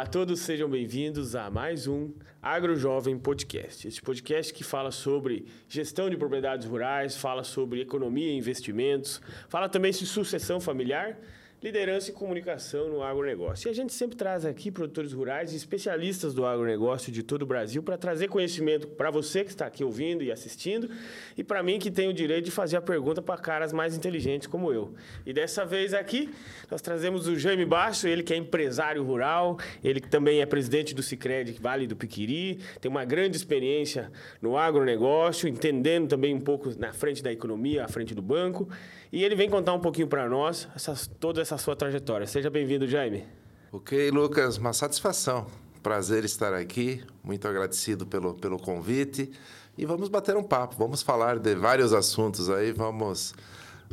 Olá 0.00 0.06
a 0.06 0.10
todos, 0.10 0.40
sejam 0.40 0.66
bem-vindos 0.66 1.36
a 1.36 1.50
mais 1.50 1.86
um 1.86 2.10
Agro 2.40 2.74
Jovem 2.74 3.18
Podcast. 3.18 3.86
Este 3.86 4.00
podcast 4.00 4.50
que 4.54 4.64
fala 4.64 4.90
sobre 4.90 5.44
gestão 5.68 6.08
de 6.08 6.16
propriedades 6.16 6.66
rurais, 6.66 7.18
fala 7.18 7.44
sobre 7.44 7.82
economia 7.82 8.32
e 8.32 8.34
investimentos, 8.34 9.20
fala 9.46 9.68
também 9.68 9.92
sobre 9.92 10.06
sucessão 10.06 10.58
familiar 10.58 11.18
liderança 11.62 12.10
e 12.10 12.14
comunicação 12.14 12.88
no 12.88 13.02
agronegócio. 13.02 13.68
E 13.68 13.70
a 13.70 13.74
gente 13.74 13.92
sempre 13.92 14.16
traz 14.16 14.46
aqui 14.46 14.70
produtores 14.70 15.12
rurais 15.12 15.52
e 15.52 15.56
especialistas 15.56 16.32
do 16.32 16.46
agronegócio 16.46 17.12
de 17.12 17.22
todo 17.22 17.42
o 17.42 17.46
Brasil 17.46 17.82
para 17.82 17.98
trazer 17.98 18.28
conhecimento 18.28 18.86
para 18.88 19.10
você 19.10 19.44
que 19.44 19.50
está 19.50 19.66
aqui 19.66 19.84
ouvindo 19.84 20.24
e 20.24 20.32
assistindo 20.32 20.90
e 21.36 21.44
para 21.44 21.62
mim 21.62 21.78
que 21.78 21.90
tenho 21.90 22.10
o 22.10 22.14
direito 22.14 22.46
de 22.46 22.50
fazer 22.50 22.78
a 22.78 22.80
pergunta 22.80 23.20
para 23.20 23.38
caras 23.38 23.74
mais 23.74 23.94
inteligentes 23.94 24.48
como 24.48 24.72
eu. 24.72 24.94
E 25.26 25.34
dessa 25.34 25.66
vez 25.66 25.92
aqui 25.92 26.30
nós 26.70 26.80
trazemos 26.80 27.28
o 27.28 27.38
Jaime 27.38 27.66
Baixo, 27.66 28.08
ele 28.08 28.22
que 28.22 28.32
é 28.32 28.36
empresário 28.36 29.02
rural, 29.04 29.58
ele 29.84 30.00
que 30.00 30.08
também 30.08 30.40
é 30.40 30.46
presidente 30.46 30.94
do 30.94 31.02
Sicredi 31.02 31.52
Vale 31.60 31.86
do 31.86 31.94
Piquiri, 31.94 32.58
tem 32.80 32.90
uma 32.90 33.04
grande 33.04 33.36
experiência 33.36 34.10
no 34.40 34.56
agronegócio, 34.56 35.46
entendendo 35.46 36.08
também 36.08 36.34
um 36.34 36.40
pouco 36.40 36.72
na 36.78 36.94
frente 36.94 37.22
da 37.22 37.30
economia, 37.30 37.84
à 37.84 37.88
frente 37.88 38.14
do 38.14 38.22
banco. 38.22 38.66
E 39.12 39.24
ele 39.24 39.34
vem 39.34 39.50
contar 39.50 39.72
um 39.74 39.80
pouquinho 39.80 40.06
para 40.06 40.28
nós 40.28 40.68
essas, 40.74 41.06
toda 41.06 41.40
essa 41.40 41.58
sua 41.58 41.74
trajetória. 41.74 42.26
Seja 42.26 42.48
bem-vindo, 42.48 42.86
Jaime. 42.86 43.26
Ok, 43.72 44.10
Lucas, 44.10 44.56
uma 44.56 44.72
satisfação. 44.72 45.46
Prazer 45.82 46.24
estar 46.24 46.54
aqui. 46.54 47.02
Muito 47.22 47.48
agradecido 47.48 48.06
pelo, 48.06 48.34
pelo 48.34 48.58
convite. 48.58 49.32
E 49.76 49.84
vamos 49.86 50.08
bater 50.08 50.36
um 50.36 50.42
papo, 50.42 50.76
vamos 50.76 51.00
falar 51.00 51.38
de 51.38 51.54
vários 51.54 51.92
assuntos 51.92 52.50
aí, 52.50 52.70
vamos, 52.70 53.32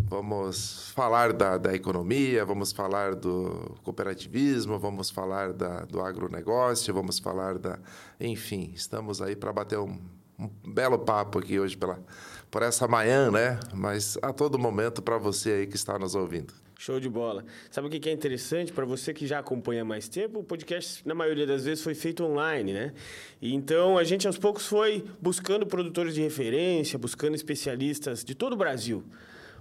vamos 0.03 0.91
falar 0.93 1.31
da, 1.31 1.57
da 1.57 1.73
economia, 1.73 2.43
vamos 2.43 2.71
falar 2.71 3.15
do 3.15 3.75
cooperativismo, 3.83 4.77
vamos 4.77 5.09
falar 5.09 5.53
da, 5.53 5.85
do 5.85 6.01
agronegócio, 6.01 6.93
vamos 6.93 7.19
falar 7.19 7.57
da. 7.57 7.79
Enfim, 8.19 8.71
estamos 8.75 9.21
aí 9.21 9.35
para 9.35 9.53
bater 9.53 9.79
um, 9.79 9.97
um 10.37 10.49
belo 10.67 10.99
papo 10.99 11.39
aqui 11.39 11.59
hoje 11.59 11.77
pela, 11.77 11.99
por 12.49 12.61
essa 12.61 12.87
manhã, 12.87 13.31
né? 13.31 13.59
Mas 13.73 14.17
a 14.21 14.31
todo 14.33 14.57
momento 14.57 15.01
para 15.01 15.17
você 15.17 15.51
aí 15.51 15.67
que 15.67 15.75
está 15.75 15.97
nos 15.97 16.15
ouvindo. 16.15 16.53
Show 16.79 16.99
de 16.99 17.09
bola. 17.09 17.43
Sabe 17.71 17.87
o 17.87 17.89
que 17.89 18.07
é 18.07 18.11
interessante 18.11 18.71
para 18.71 18.85
você 18.85 19.11
que 19.11 19.25
já 19.25 19.39
acompanha 19.39 19.83
mais 19.83 20.07
tempo? 20.07 20.39
O 20.39 20.43
podcast, 20.43 21.01
na 21.07 21.15
maioria 21.15 21.47
das 21.47 21.65
vezes, 21.65 21.83
foi 21.83 21.95
feito 21.95 22.23
online, 22.23 22.71
né? 22.71 22.93
Então 23.41 23.97
a 23.97 24.03
gente 24.03 24.27
aos 24.27 24.37
poucos 24.37 24.67
foi 24.67 25.03
buscando 25.19 25.65
produtores 25.65 26.13
de 26.13 26.21
referência, 26.21 26.99
buscando 26.99 27.33
especialistas 27.33 28.23
de 28.23 28.35
todo 28.35 28.53
o 28.53 28.55
Brasil. 28.55 29.03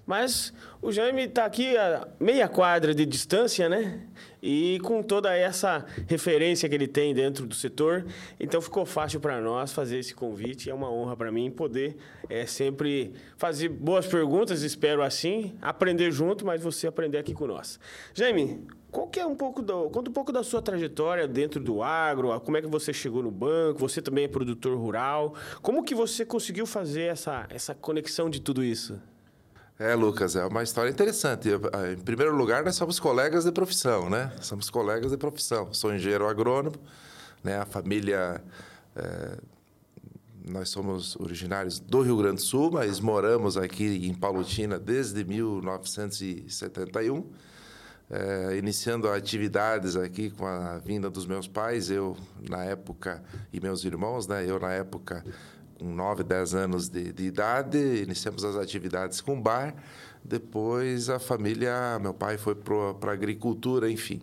Mas 0.07 0.53
o 0.81 0.93
Jaime 0.93 1.23
está 1.23 1.45
aqui 1.45 1.77
a 1.77 2.07
meia 2.21 2.47
quadra 2.47 2.95
de 2.95 3.05
distância, 3.05 3.69
né? 3.69 4.03
E 4.41 4.79
com 4.85 5.03
toda 5.03 5.35
essa 5.35 5.85
referência 6.07 6.69
que 6.69 6.75
ele 6.77 6.87
tem 6.87 7.13
dentro 7.13 7.45
do 7.45 7.57
setor, 7.57 8.07
então 8.39 8.61
ficou 8.61 8.87
fácil 8.87 9.19
para 9.19 9.41
nós 9.41 9.73
fazer 9.73 9.99
esse 9.99 10.15
convite. 10.15 10.71
É 10.71 10.75
uma 10.75 10.89
honra 10.89 11.17
para 11.17 11.33
mim 11.33 11.51
poder 11.51 11.97
é, 12.31 12.47
sempre 12.47 13.15
fazer 13.37 13.69
boas 13.69 14.07
perguntas, 14.07 14.63
espero 14.63 15.03
assim, 15.03 15.57
aprender 15.61 16.13
junto, 16.13 16.47
mas 16.47 16.63
você 16.63 16.87
aprender 16.87 17.19
aqui 17.19 17.35
com 17.35 17.49
nós. 17.49 17.81
Jaime, 18.15 18.65
qual 18.93 19.09
que 19.09 19.19
é 19.19 19.27
um 19.27 19.35
pouco 19.35 19.61
do, 19.61 19.91
conta 19.91 20.09
um 20.09 20.13
pouco 20.13 20.31
da 20.31 20.45
sua 20.45 20.63
trajetória 20.63 21.27
dentro 21.27 21.59
do 21.59 21.83
agro, 21.83 22.39
como 22.43 22.57
é 22.57 22.63
que 22.63 22.69
você 22.69 22.93
chegou 22.93 23.25
no 23.25 23.31
banco, 23.33 23.81
você 23.81 24.01
também 24.01 24.25
é 24.25 24.29
produtor 24.29 24.79
rural, 24.79 25.35
como 25.61 25.83
que 25.83 25.97
você 25.97 26.25
conseguiu 26.25 26.65
fazer 26.65 27.03
essa, 27.03 27.45
essa 27.51 27.75
conexão 27.75 28.31
de 28.31 28.41
tudo 28.41 28.63
isso? 28.63 29.01
É, 29.79 29.95
Lucas, 29.95 30.37
é 30.37 30.47
uma 30.47 30.63
história 30.63 30.89
interessante. 30.89 31.51
Ah, 31.71 31.93
em 31.93 31.99
primeiro 31.99 32.35
lugar, 32.35 32.65
nós 32.65 32.77
somos 32.77 32.99
colegas 32.99 33.45
de 33.45 33.53
profissão, 33.53 34.09
né? 34.09 34.33
Somos 34.41 34.71
colegas 34.71 35.11
de 35.11 35.19
profissão. 35.19 35.71
Sou 35.75 35.95
engenheiro 35.95 36.27
agrônomo, 36.27 36.77
né? 37.45 37.59
A 37.59 37.67
família... 37.67 38.43
É, 38.95 39.37
nós 40.49 40.69
somos 40.71 41.17
originários 41.17 41.81
do 41.81 42.03
Rio 42.03 42.17
Grande 42.17 42.37
do 42.37 42.43
Sul, 42.43 42.71
mas 42.71 43.01
moramos 43.01 43.57
aqui 43.57 44.07
em 44.07 44.15
Palutina 44.15 44.79
desde 44.79 45.25
1971. 45.25 47.29
É, 48.09 48.57
iniciando 48.57 49.11
atividades 49.11 49.97
aqui 49.97 50.31
com 50.31 50.47
a 50.47 50.79
vinda 50.79 51.11
dos 51.11 51.27
meus 51.27 51.49
pais, 51.49 51.91
eu 51.91 52.17
na 52.49 52.63
época, 52.65 53.21
e 53.53 53.59
meus 53.61 53.85
irmãos, 53.85 54.29
né? 54.29 54.49
Eu 54.49 54.61
na 54.61 54.73
época 54.73 55.25
com 55.79 55.95
9, 55.95 56.23
10 56.23 56.55
anos 56.55 56.89
de, 56.89 57.13
de 57.13 57.25
idade, 57.25 57.79
iniciamos 57.79 58.45
as 58.45 58.57
atividades 58.57 59.21
com 59.21 59.41
bar. 59.41 59.75
Depois 60.25 61.09
a 61.09 61.19
família, 61.19 61.99
meu 62.01 62.13
pai 62.13 62.37
foi 62.37 62.55
para 62.55 63.13
agricultura, 63.13 63.91
enfim. 63.91 64.21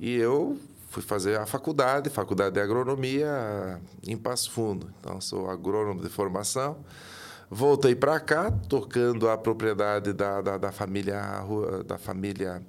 E 0.00 0.14
eu 0.16 0.58
fui 0.88 1.02
fazer 1.02 1.38
a 1.38 1.44
faculdade, 1.44 2.08
faculdade 2.08 2.54
de 2.54 2.60
agronomia 2.60 3.80
em 4.06 4.16
Passo 4.16 4.50
Fundo. 4.50 4.88
Então 5.00 5.20
sou 5.20 5.50
agrônomo 5.50 6.00
de 6.00 6.08
formação. 6.08 6.78
Voltei 7.50 7.94
para 7.94 8.18
cá, 8.20 8.50
tocando 8.68 9.28
a 9.28 9.36
propriedade 9.36 10.12
da, 10.12 10.40
da, 10.40 10.56
da 10.56 10.72
família, 10.72 11.20
da 11.86 11.98
família 11.98 12.62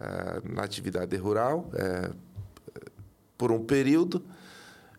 uh, 0.00 0.54
na 0.54 0.62
atividade 0.62 1.14
rural 1.16 1.70
uh, 1.74 2.14
por 3.36 3.52
um 3.52 3.64
período. 3.64 4.24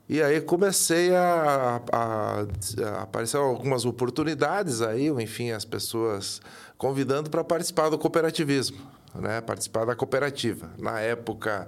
E 0.09 0.23
aí 0.23 0.41
comecei 0.41 1.15
a, 1.15 1.79
a, 1.91 2.41
a, 2.41 3.01
aparecer 3.03 3.37
algumas 3.37 3.85
oportunidades 3.85 4.81
aí, 4.81 5.07
enfim, 5.07 5.51
as 5.51 5.63
pessoas 5.63 6.41
convidando 6.79 7.29
para 7.29 7.43
participar 7.43 7.89
do 7.89 7.97
cooperativismo, 7.99 8.79
né? 9.13 9.39
participar 9.39 9.85
da 9.85 9.95
cooperativa. 9.95 10.71
Na 10.79 10.99
época, 10.99 11.67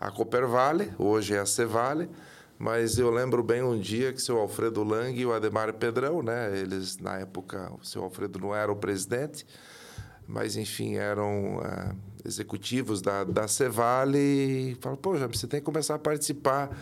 a 0.00 0.10
Coopervale, 0.10 0.92
hoje 0.98 1.34
é 1.34 1.38
a 1.38 1.46
Cevale, 1.46 2.10
mas 2.58 2.98
eu 2.98 3.08
lembro 3.08 3.40
bem 3.44 3.62
um 3.62 3.78
dia 3.78 4.12
que 4.12 4.18
o 4.18 4.22
seu 4.22 4.38
Alfredo 4.38 4.82
Lang 4.82 5.16
e 5.16 5.24
o 5.24 5.32
Ademar 5.32 5.72
Pedrão, 5.74 6.24
né? 6.24 6.58
eles, 6.58 6.98
na 6.98 7.18
época, 7.18 7.70
o 7.80 7.86
seu 7.86 8.02
Alfredo 8.02 8.40
não 8.40 8.52
era 8.52 8.72
o 8.72 8.74
presidente, 8.74 9.46
mas, 10.26 10.56
enfim, 10.56 10.96
eram 10.96 11.58
uh, 11.58 11.96
executivos 12.24 13.00
da, 13.00 13.22
da 13.22 13.46
Cevale 13.46 14.18
e 14.18 14.76
falaram, 14.80 15.00
pô, 15.00 15.16
já 15.16 15.28
você 15.28 15.46
tem 15.46 15.60
que 15.60 15.66
começar 15.66 15.94
a 15.94 15.98
participar 16.00 16.76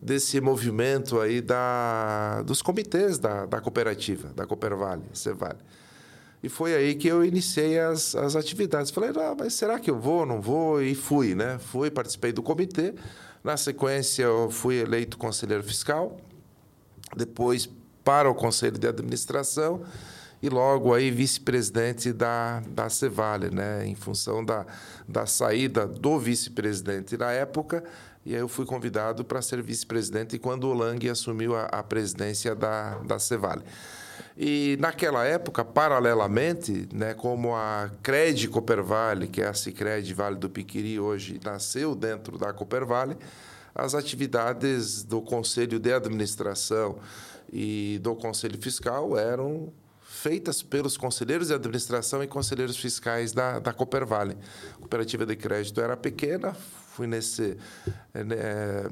desse 0.00 0.40
movimento 0.40 1.20
aí 1.20 1.40
da, 1.40 2.42
dos 2.42 2.62
comitês 2.62 3.18
da, 3.18 3.46
da 3.46 3.60
cooperativa, 3.60 4.28
da 4.34 4.46
Coopervale, 4.46 5.02
Cevale. 5.12 5.58
E 6.42 6.48
foi 6.48 6.74
aí 6.74 6.94
que 6.94 7.08
eu 7.08 7.24
iniciei 7.24 7.78
as, 7.78 8.14
as 8.14 8.36
atividades. 8.36 8.90
Falei, 8.90 9.10
ah, 9.16 9.34
mas 9.36 9.54
será 9.54 9.80
que 9.80 9.90
eu 9.90 9.98
vou, 9.98 10.24
não 10.24 10.40
vou? 10.40 10.82
E 10.82 10.94
fui, 10.94 11.34
né? 11.34 11.58
Fui, 11.58 11.90
participei 11.90 12.32
do 12.32 12.42
comitê. 12.42 12.94
Na 13.42 13.56
sequência, 13.56 14.24
eu 14.24 14.50
fui 14.50 14.76
eleito 14.76 15.16
conselheiro 15.16 15.64
fiscal. 15.64 16.20
Depois, 17.16 17.68
para 18.04 18.30
o 18.30 18.34
conselho 18.34 18.78
de 18.78 18.86
administração. 18.86 19.82
E 20.42 20.48
logo 20.48 20.94
aí, 20.94 21.10
vice-presidente 21.10 22.12
da, 22.12 22.60
da 22.68 22.88
Cevale, 22.88 23.50
né? 23.50 23.86
Em 23.86 23.94
função 23.94 24.44
da, 24.44 24.66
da 25.08 25.26
saída 25.26 25.86
do 25.86 26.18
vice-presidente 26.18 27.16
na 27.16 27.32
época, 27.32 27.82
e 28.26 28.34
aí 28.34 28.40
eu 28.40 28.48
fui 28.48 28.66
convidado 28.66 29.24
para 29.24 29.40
ser 29.40 29.62
vice-presidente 29.62 30.36
quando 30.36 30.64
o 30.64 30.74
Lang 30.74 31.08
assumiu 31.08 31.54
a, 31.54 31.66
a 31.66 31.80
presidência 31.80 32.56
da, 32.56 32.98
da 32.98 33.20
Cevale. 33.20 33.62
E 34.36 34.76
naquela 34.80 35.24
época, 35.24 35.64
paralelamente, 35.64 36.88
né, 36.92 37.14
como 37.14 37.54
a 37.54 37.88
Cred 38.02 38.48
Coopervale, 38.48 39.28
que 39.28 39.40
é 39.40 39.46
a 39.46 39.54
Cicred 39.54 40.12
Vale 40.12 40.34
do 40.34 40.50
Piquiri 40.50 40.98
hoje, 40.98 41.40
nasceu 41.44 41.94
dentro 41.94 42.36
da 42.36 42.52
Coopervale, 42.52 43.16
as 43.72 43.94
atividades 43.94 45.04
do 45.04 45.22
Conselho 45.22 45.78
de 45.78 45.92
Administração 45.92 46.98
e 47.52 48.00
do 48.02 48.16
Conselho 48.16 48.60
Fiscal 48.60 49.16
eram 49.16 49.72
feitas 50.02 50.62
pelos 50.62 50.96
conselheiros 50.96 51.48
de 51.48 51.54
administração 51.54 52.24
e 52.24 52.26
conselheiros 52.26 52.76
fiscais 52.76 53.32
da, 53.32 53.60
da 53.60 53.72
Coopervale. 53.72 54.36
A 54.74 54.78
cooperativa 54.78 55.24
de 55.24 55.36
crédito 55.36 55.80
era 55.80 55.96
pequena, 55.96 56.56
fui 56.96 57.06
nesse 57.06 57.58
é, 58.14 58.24
né, 58.24 58.88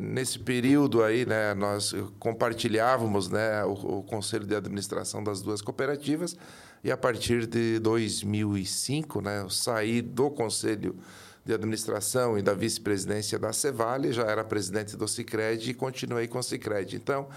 nesse 0.00 0.38
período 0.38 1.02
aí, 1.02 1.26
né, 1.26 1.52
nós 1.54 1.94
compartilhávamos, 2.18 3.28
né, 3.28 3.64
o, 3.64 3.98
o, 3.98 4.02
conselho 4.04 4.46
de 4.46 4.54
administração 4.54 5.22
das 5.22 5.42
duas 5.42 5.60
cooperativas 5.60 6.36
e 6.84 6.90
a 6.90 6.96
partir 6.96 7.46
de 7.46 7.78
2005, 7.80 9.20
né, 9.20 9.40
eu 9.42 9.50
saí 9.50 10.00
do 10.00 10.30
conselho 10.30 10.96
de 11.44 11.52
administração 11.52 12.38
e 12.38 12.42
da 12.42 12.54
vice-presidência 12.54 13.38
da 13.38 13.52
Cevale, 13.52 14.12
já 14.12 14.22
era 14.22 14.42
presidente 14.42 14.96
do 14.96 15.06
Sicredi 15.06 15.72
e 15.72 15.74
continuei 15.74 16.26
com 16.26 16.38
o 16.38 16.42
Sicredi. 16.42 16.96
Então, 16.96 17.28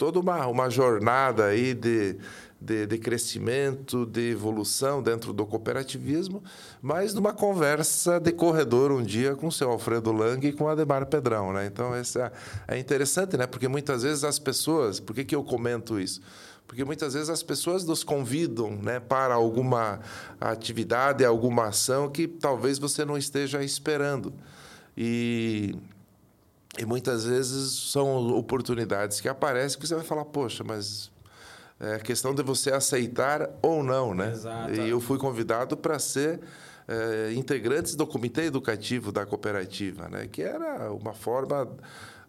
toda 0.00 0.18
uma, 0.18 0.46
uma 0.46 0.70
jornada 0.70 1.44
aí 1.44 1.74
de 1.74 2.16
de, 2.60 2.86
de, 2.86 2.98
crescimento, 2.98 4.04
de 4.04 4.32
evolução 4.32 5.02
dentro 5.02 5.32
do 5.32 5.46
cooperativismo, 5.46 6.44
mas 6.82 7.14
numa 7.14 7.32
conversa 7.32 8.20
de 8.20 8.32
corredor 8.32 8.92
um 8.92 9.02
dia 9.02 9.34
com 9.34 9.46
o 9.46 9.52
seu 9.52 9.70
Alfredo 9.70 10.12
Lang 10.12 10.46
e 10.46 10.52
com 10.52 10.64
o 10.64 10.68
Ademar 10.68 11.06
Pedrão. 11.06 11.54
Né? 11.54 11.64
Então, 11.64 11.98
isso 11.98 12.18
é, 12.18 12.30
é 12.68 12.78
interessante, 12.78 13.34
né? 13.38 13.46
porque 13.46 13.66
muitas 13.66 14.02
vezes 14.02 14.24
as 14.24 14.38
pessoas... 14.38 15.00
Por 15.00 15.14
que, 15.14 15.24
que 15.24 15.34
eu 15.34 15.42
comento 15.42 15.98
isso? 15.98 16.20
Porque 16.66 16.84
muitas 16.84 17.14
vezes 17.14 17.30
as 17.30 17.42
pessoas 17.42 17.82
nos 17.84 18.04
convidam 18.04 18.72
né, 18.72 19.00
para 19.00 19.32
alguma 19.32 20.00
atividade, 20.38 21.24
alguma 21.24 21.68
ação 21.68 22.10
que 22.10 22.28
talvez 22.28 22.78
você 22.78 23.06
não 23.06 23.16
esteja 23.16 23.64
esperando. 23.64 24.34
E, 24.94 25.74
e 26.78 26.84
muitas 26.84 27.24
vezes 27.24 27.72
são 27.90 28.36
oportunidades 28.36 29.20
que 29.20 29.28
aparecem 29.28 29.78
que 29.78 29.86
você 29.86 29.94
vai 29.94 30.04
falar, 30.04 30.24
poxa, 30.24 30.62
mas 30.64 31.10
é 31.80 31.98
questão 31.98 32.34
de 32.34 32.42
você 32.42 32.70
aceitar 32.72 33.50
ou 33.62 33.82
não, 33.82 34.14
né? 34.14 34.30
Exato. 34.32 34.72
E 34.74 34.88
eu 34.88 35.00
fui 35.00 35.18
convidado 35.18 35.76
para 35.76 35.98
ser 35.98 36.40
é, 36.86 37.32
integrantes 37.32 37.94
do 37.94 38.06
comitê 38.06 38.42
educativo 38.42 39.10
da 39.10 39.24
cooperativa, 39.24 40.08
né? 40.08 40.28
Que 40.30 40.42
era 40.42 40.92
uma 40.92 41.14
forma 41.14 41.68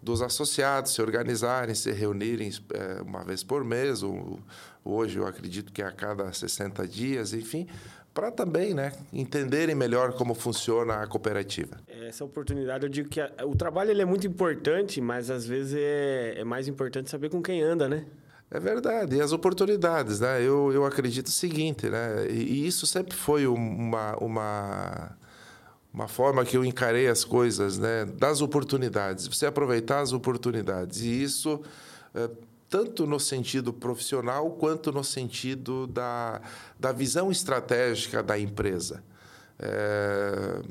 dos 0.02 0.22
associados 0.22 0.94
se 0.94 1.02
organizarem, 1.02 1.76
se 1.76 1.92
reunirem 1.92 2.52
é, 2.74 3.02
uma 3.02 3.24
vez 3.24 3.44
por 3.44 3.64
mês, 3.64 4.02
ou, 4.02 4.40
hoje 4.84 5.18
eu 5.18 5.28
acredito 5.28 5.72
que 5.72 5.82
é 5.82 5.86
a 5.86 5.92
cada 5.92 6.32
60 6.32 6.88
dias, 6.88 7.34
enfim, 7.34 7.68
para 8.14 8.30
também 8.30 8.74
né, 8.74 8.92
entenderem 9.14 9.74
melhor 9.74 10.14
como 10.14 10.34
funciona 10.34 11.02
a 11.02 11.08
cooperativa. 11.08 11.78
Essa 11.88 12.26
oportunidade, 12.26 12.86
eu 12.86 12.90
digo 12.90 13.10
que 13.10 13.22
a, 13.22 13.32
o 13.46 13.56
trabalho 13.56 13.92
ele 13.92 14.02
é 14.02 14.06
muito 14.06 14.28
importante, 14.28 15.00
mas 15.00 15.30
às 15.30 15.46
vezes 15.46 15.76
é, 15.78 16.40
é 16.40 16.44
mais 16.44 16.68
importante 16.68 17.10
saber 17.10 17.30
com 17.30 17.42
quem 17.42 17.62
anda, 17.62 17.88
né? 17.88 18.06
É 18.54 18.60
verdade, 18.60 19.16
e 19.16 19.22
as 19.22 19.32
oportunidades, 19.32 20.20
né? 20.20 20.42
Eu, 20.42 20.74
eu 20.74 20.86
acredito 20.86 21.28
o 21.28 21.32
seguinte, 21.32 21.88
né? 21.88 22.28
E, 22.30 22.34
e 22.34 22.68
isso 22.68 22.86
sempre 22.86 23.16
foi 23.16 23.48
uma, 23.48 24.18
uma, 24.18 25.18
uma 25.94 26.08
forma 26.10 26.44
que 26.44 26.58
eu 26.58 26.66
encarei 26.66 27.08
as 27.08 27.24
coisas, 27.24 27.78
né? 27.78 28.04
Das 28.04 28.42
oportunidades, 28.42 29.26
você 29.26 29.46
aproveitar 29.46 30.02
as 30.02 30.12
oportunidades. 30.12 31.00
E 31.00 31.24
isso, 31.24 31.62
é, 32.14 32.30
tanto 32.72 33.06
no 33.06 33.20
sentido 33.20 33.74
profissional, 33.74 34.50
quanto 34.52 34.94
no 34.94 35.04
sentido 35.04 35.86
da, 35.88 36.40
da 36.80 36.94
visão 36.94 37.30
estratégica 37.30 38.24
da 38.24 38.40
empresa. 38.40 39.04
É, 39.60 40.62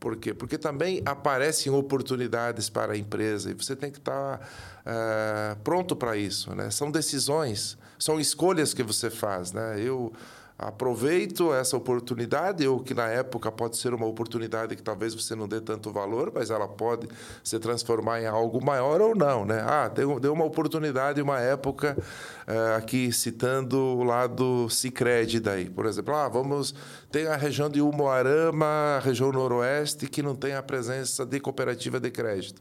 por 0.00 0.16
quê? 0.16 0.34
Porque 0.34 0.58
também 0.58 1.00
aparecem 1.06 1.70
oportunidades 1.72 2.68
para 2.68 2.94
a 2.94 2.96
empresa 2.96 3.52
e 3.52 3.54
você 3.54 3.76
tem 3.76 3.88
que 3.88 3.98
estar 3.98 4.50
é, 4.84 5.56
pronto 5.62 5.94
para 5.94 6.16
isso. 6.16 6.52
Né? 6.56 6.72
São 6.72 6.90
decisões, 6.90 7.78
são 7.96 8.18
escolhas 8.18 8.74
que 8.74 8.82
você 8.82 9.08
faz. 9.08 9.52
Né? 9.52 9.80
Eu 9.80 10.12
aproveito 10.58 11.54
essa 11.54 11.76
oportunidade, 11.76 12.66
ou 12.66 12.80
que 12.80 12.92
na 12.92 13.06
época 13.06 13.52
pode 13.52 13.76
ser 13.76 13.94
uma 13.94 14.06
oportunidade 14.06 14.74
que 14.74 14.82
talvez 14.82 15.14
você 15.14 15.36
não 15.36 15.46
dê 15.46 15.60
tanto 15.60 15.92
valor, 15.92 16.32
mas 16.34 16.50
ela 16.50 16.66
pode 16.66 17.06
se 17.44 17.56
transformar 17.60 18.20
em 18.20 18.26
algo 18.26 18.62
maior 18.64 19.00
ou 19.00 19.14
não, 19.14 19.44
né? 19.44 19.64
Ah, 19.64 19.86
deu, 19.86 20.32
uma 20.32 20.44
oportunidade 20.44 21.22
uma 21.22 21.38
época 21.38 21.96
uh, 21.96 22.76
aqui 22.76 23.12
citando 23.12 23.78
o 23.78 24.02
lado 24.02 24.68
Sicredi 24.68 25.38
daí, 25.38 25.70
por 25.70 25.86
exemplo, 25.86 26.12
ah, 26.12 26.28
vamos 26.28 26.74
tem 27.08 27.28
a 27.28 27.36
região 27.36 27.70
de 27.70 27.80
Umuarama, 27.80 28.66
a 28.66 28.98
região 28.98 29.30
noroeste 29.30 30.08
que 30.08 30.22
não 30.22 30.34
tem 30.34 30.54
a 30.54 30.62
presença 30.62 31.24
de 31.24 31.38
cooperativa 31.38 32.00
de 32.00 32.10
crédito. 32.10 32.60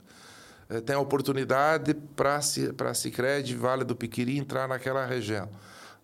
Eh, 0.69 0.81
tem 0.81 0.95
a 0.95 0.99
oportunidade 0.99 1.93
para 2.15 2.35
a 2.35 2.93
Cicred 2.93 3.55
Vale 3.55 3.83
do 3.83 3.95
Piquiri 3.95 4.37
entrar 4.37 4.67
naquela 4.67 5.05
região 5.05 5.49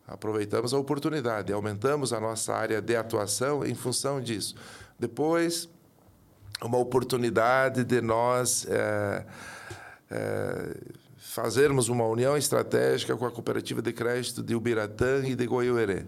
aproveitamos 0.07 0.73
a 0.73 0.77
oportunidade, 0.77 1.53
aumentamos 1.53 2.13
a 2.13 2.19
nossa 2.19 2.53
área 2.53 2.81
de 2.81 2.95
atuação 2.95 3.65
em 3.65 3.73
função 3.73 4.21
disso. 4.21 4.55
Depois, 4.99 5.69
uma 6.61 6.77
oportunidade 6.77 7.83
de 7.83 8.01
nós 8.01 8.65
é, 8.69 9.25
é, 10.11 10.77
fazermos 11.17 11.89
uma 11.89 12.05
união 12.05 12.37
estratégica 12.37 13.15
com 13.15 13.25
a 13.25 13.31
cooperativa 13.31 13.81
de 13.81 13.91
crédito 13.91 14.43
de 14.43 14.55
Ubiratã 14.55 15.23
e 15.25 15.35
de 15.35 15.45
Goiuerê. 15.45 16.05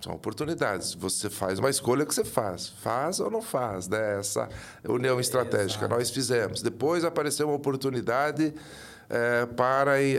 São 0.00 0.14
oportunidades. 0.14 0.94
Você 0.94 1.28
faz 1.28 1.58
uma 1.58 1.68
escolha 1.68 2.06
que 2.06 2.14
você 2.14 2.24
faz. 2.24 2.68
Faz 2.68 3.20
ou 3.20 3.30
não 3.30 3.42
faz, 3.42 3.86
né? 3.86 4.18
Essa 4.18 4.48
união 4.88 5.20
estratégica. 5.20 5.86
Nós 5.86 6.10
fizemos. 6.10 6.62
Depois 6.62 7.04
apareceu 7.04 7.46
uma 7.48 7.56
oportunidade 7.56 8.54
é, 9.10 9.44
para 9.44 10.00
é, 10.00 10.16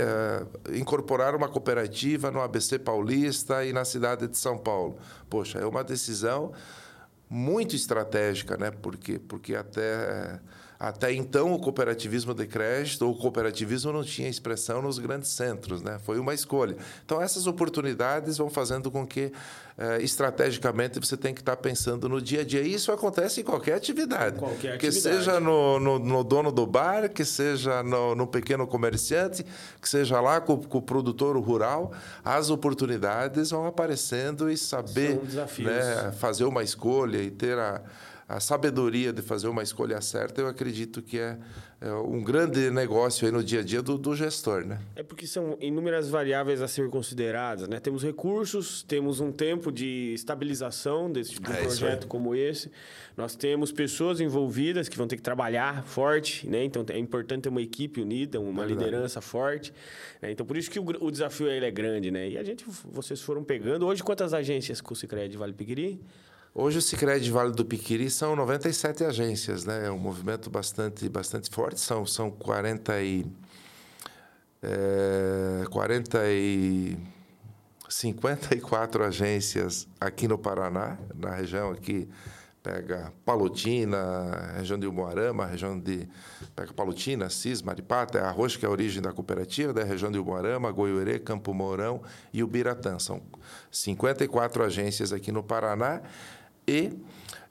incorporar 0.74 1.34
uma 1.34 1.48
cooperativa 1.48 2.30
no 2.30 2.42
ABC 2.42 2.78
Paulista 2.78 3.64
e 3.64 3.72
na 3.72 3.86
cidade 3.86 4.28
de 4.28 4.38
São 4.38 4.58
Paulo. 4.58 4.98
Poxa, 5.30 5.60
é 5.60 5.66
uma 5.66 5.84
decisão 5.84 6.52
muito 7.30 7.74
estratégica, 7.74 8.58
né? 8.58 8.70
Porque, 8.70 9.18
porque 9.18 9.56
até 9.56 10.40
até 10.84 11.14
então, 11.14 11.54
o 11.54 11.60
cooperativismo 11.60 12.34
de 12.34 12.48
crédito 12.48 13.04
ou 13.04 13.12
o 13.12 13.16
cooperativismo 13.16 13.94
não 13.94 14.04
tinha 14.04 14.28
expressão 14.28 14.82
nos 14.82 14.98
grandes 14.98 15.30
centros, 15.30 15.84
né? 15.84 16.00
Foi 16.04 16.18
uma 16.18 16.34
escolha. 16.34 16.76
Então, 17.06 17.22
essas 17.22 17.46
oportunidades 17.46 18.40
vão 18.40 18.50
fazendo 18.50 18.90
com 18.90 19.06
que, 19.06 19.32
eh, 19.78 20.02
estrategicamente, 20.02 21.00
você 21.00 21.16
tem 21.16 21.36
que 21.36 21.42
estar 21.42 21.56
pensando 21.58 22.10
no 22.10 22.20
dia 22.20 22.42
a 22.42 22.44
dia. 22.44 22.64
E 22.64 22.74
isso 22.74 22.92
acontece 22.92 23.42
em 23.42 23.44
qualquer 23.44 23.76
atividade. 23.76 24.40
Qualquer 24.40 24.80
que 24.80 24.88
atividade. 24.88 25.18
seja 25.18 25.40
no, 25.40 25.80
no, 25.80 26.00
no, 26.00 26.24
dono 26.24 26.52
do 26.52 26.66
bar, 26.66 27.10
que 27.10 27.24
seja 27.24 27.84
no, 27.84 28.16
no 28.16 28.26
pequeno 28.26 28.66
comerciante, 28.66 29.46
que 29.80 29.88
seja 29.88 30.20
lá 30.20 30.42
com, 30.42 30.58
com, 30.58 30.80
o 30.80 30.82
produtor 30.82 31.38
rural, 31.38 31.92
as 32.26 32.50
oportunidades 32.50 33.52
vão 33.52 33.68
aparecendo 33.68 34.50
e 34.50 34.58
saber 34.58 35.22
né, 35.60 36.12
fazer 36.18 36.46
uma 36.46 36.64
escolha 36.64 37.20
e 37.22 37.30
ter 37.30 37.60
a 37.60 37.84
a 38.32 38.40
sabedoria 38.40 39.12
de 39.12 39.22
fazer 39.22 39.50
uma 39.50 39.62
escolha 39.62 40.00
certa, 40.00 40.40
eu 40.40 40.48
acredito 40.48 41.02
que 41.02 41.20
é, 41.20 41.38
é 41.82 41.92
um 41.92 42.24
grande 42.24 42.72
negócio 42.72 43.30
no 43.30 43.44
dia 43.44 43.60
a 43.60 43.64
dia 43.64 43.82
do, 43.82 43.98
do, 43.98 44.16
gestor, 44.16 44.66
né? 44.66 44.80
É 44.96 45.04
porque 45.04 45.28
são 45.28 45.58
inúmeras 45.60 46.08
variáveis 46.08 46.62
a 46.62 46.68
ser 46.68 46.90
consideradas, 46.90 47.68
né? 47.68 47.80
Temos 47.82 48.04
recursos, 48.04 48.84
temos 48.84 49.20
um 49.20 49.34
tempo 49.34 49.70
de 49.70 50.14
estabilização 50.14 51.12
desse 51.12 51.32
tipo 51.32 51.52
de 51.52 51.58
é 51.58 51.62
projeto 51.62 52.08
como 52.08 52.34
esse, 52.34 52.72
nós 53.18 53.36
temos 53.36 53.70
pessoas 53.74 54.22
envolvidas 54.22 54.88
que 54.88 54.98
vão 54.98 55.08
ter 55.08 55.18
que 55.18 55.22
trabalhar 55.22 55.84
forte, 55.84 56.48
né? 56.48 56.64
Então 56.64 56.86
é 56.88 56.98
importante 56.98 57.44
ter 57.44 57.50
uma 57.50 57.62
equipe 57.62 58.00
unida, 58.00 58.40
uma 58.40 58.66
liderança 58.66 59.20
forte. 59.20 59.74
Né? 60.22 60.32
Então 60.32 60.46
por 60.46 60.56
isso 60.56 60.72
que 60.72 60.80
o, 60.80 60.86
o 61.02 61.12
desafio 61.12 61.50
ele 61.50 61.66
é 61.66 61.72
grande, 61.72 62.10
né? 62.12 62.30
E 62.30 62.38
a 62.38 62.44
gente, 62.44 62.64
vocês 62.86 63.20
foram 63.22 63.44
pegando. 63.44 63.86
Hoje 63.86 64.02
quantas 64.02 64.34
agências 64.34 64.80
com 64.80 64.94
o 64.94 64.96
Sicredi 64.96 65.36
Vale 65.36 65.52
Piquiri? 65.52 66.00
Hoje 66.54 66.80
o 66.80 66.82
Sicredi 66.82 67.32
Vale 67.32 67.54
do 67.54 67.64
Piquiri 67.64 68.10
são 68.10 68.36
97 68.36 69.06
agências, 69.06 69.64
né? 69.64 69.88
É 69.88 69.92
um 69.92 69.98
movimento 69.98 70.50
bastante, 70.50 71.08
bastante 71.08 71.50
forte. 71.50 71.80
São, 71.80 72.06
são 72.06 72.30
40 72.30 73.02
e, 73.02 73.26
é, 74.62 75.64
40 75.70 76.20
e 76.28 76.98
54 77.88 79.02
agências 79.06 79.88
aqui 79.98 80.28
no 80.28 80.38
Paraná, 80.38 80.98
na 81.16 81.34
região 81.34 81.72
aqui 81.72 82.10
pega 82.62 83.14
Palotina, 83.26 84.54
região 84.58 84.78
de 84.78 84.86
Umuarama, 84.86 85.46
região 85.46 85.80
de 85.80 86.06
pega 86.54 86.74
Palotina, 86.74 87.30
Cis, 87.30 87.62
Maripata, 87.62 88.18
é 88.18 88.22
Arroz, 88.24 88.58
que 88.58 88.66
é 88.66 88.68
a 88.68 88.72
origem 88.72 89.02
da 89.02 89.14
cooperativa, 89.14 89.72
da 89.72 89.86
região 89.86 90.12
de 90.12 90.20
Umuarama, 90.20 90.70
Goiuerê, 90.70 91.18
Campo 91.18 91.54
Mourão 91.54 92.02
e 92.34 92.44
Ubiratã. 92.44 93.00
São 93.00 93.22
54 93.72 94.66
agências 94.66 95.14
aqui 95.14 95.32
no 95.32 95.42
Paraná 95.42 96.02
e 96.68 96.94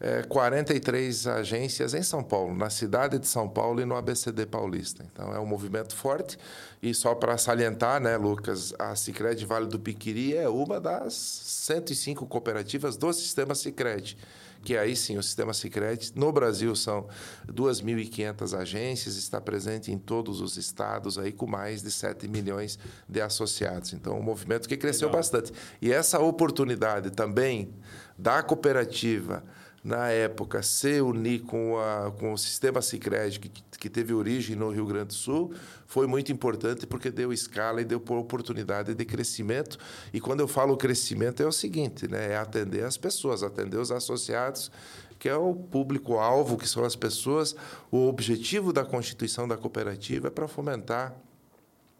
é, 0.01 0.23
43 0.23 1.27
agências 1.27 1.93
em 1.93 2.03
São 2.03 2.23
Paulo, 2.23 2.55
na 2.55 2.71
cidade 2.71 3.19
de 3.19 3.29
São 3.29 3.47
Paulo 3.49 3.83
e 3.83 3.85
no 3.85 3.95
ABCD 3.95 4.47
Paulista. 4.47 5.05
Então, 5.13 5.33
é 5.35 5.39
um 5.39 5.45
movimento 5.45 5.95
forte. 5.95 6.39
E 6.83 6.95
só 6.95 7.15
para 7.15 7.37
salientar, 7.37 8.01
né, 8.01 8.17
Lucas, 8.17 8.75
a 8.79 8.97
Cicred 8.97 9.45
Vale 9.45 9.67
do 9.67 9.79
Piquiri 9.79 10.35
é 10.35 10.49
uma 10.49 10.81
das 10.81 11.13
105 11.13 12.27
cooperativas 12.27 12.97
do 12.97 13.13
sistema 13.13 13.55
Cicred 13.55 14.17
que 14.63 14.77
aí 14.77 14.95
sim 14.95 15.17
o 15.17 15.23
sistema 15.23 15.53
Sicredi 15.53 16.13
no 16.15 16.33
Brasil 16.33 16.75
são 16.77 17.07
2.500 17.49 18.59
agências, 18.59 19.17
está 19.17 19.41
presente 19.41 19.91
em 19.91 19.99
todos 19.99 20.41
os 20.41 20.57
estados 20.57 21.19
aí 21.19 21.33
com 21.33 21.47
mais 21.47 21.83
de 21.83 21.91
7 21.91 22.29
milhões 22.29 22.79
de 23.09 23.21
associados. 23.21 23.93
Então, 23.93 24.19
um 24.19 24.23
movimento 24.23 24.69
que 24.69 24.77
cresceu 24.77 25.09
Legal. 25.09 25.21
bastante. 25.21 25.53
E 25.81 25.93
essa 25.93 26.19
oportunidade 26.19 27.11
também 27.11 27.73
da 28.21 28.43
cooperativa 28.43 29.43
na 29.83 30.09
época, 30.09 30.63
se 30.63 31.01
unir 31.01 31.41
com, 31.41 31.79
a, 31.79 32.13
com 32.19 32.35
o 32.35 32.39
sistema 32.39 32.83
Sicredi 32.83 33.41
que, 33.41 33.51
que 33.79 33.89
teve 33.89 34.13
origem 34.13 34.55
no 34.55 34.69
Rio 34.69 34.85
Grande 34.85 35.07
do 35.07 35.15
Sul, 35.15 35.55
foi 35.87 36.07
muito 36.07 36.31
importante 36.31 36.87
porque 36.87 37.11
deu 37.11 37.33
escala 37.33 37.81
e 37.81 37.85
deu 37.85 37.97
oportunidade 38.11 38.95
de 38.95 39.05
crescimento. 39.07 39.79
E 40.13 40.21
quando 40.21 40.41
eu 40.41 40.49
falo 40.49 40.77
crescimento, 40.77 41.43
é 41.43 41.47
o 41.47 41.53
seguinte, 41.53 42.07
né? 42.07 42.33
é 42.33 42.37
atender 42.37 42.85
as 42.85 42.99
pessoas, 42.99 43.43
atender 43.43 43.79
os 43.79 43.91
associados, 43.91 44.71
que 45.19 45.31
é 45.31 45.37
o 45.37 45.55
público-alvo, 45.55 46.59
que 46.59 46.69
são 46.69 46.85
as 46.85 46.95
pessoas. 46.95 47.57
O 47.91 48.07
objetivo 48.07 48.75
da 48.75 48.85
constituição 48.85 49.49
da 49.49 49.57
cooperativa 49.57 50.29
é 50.29 50.31
para 50.31 50.47
fomentar 50.47 51.17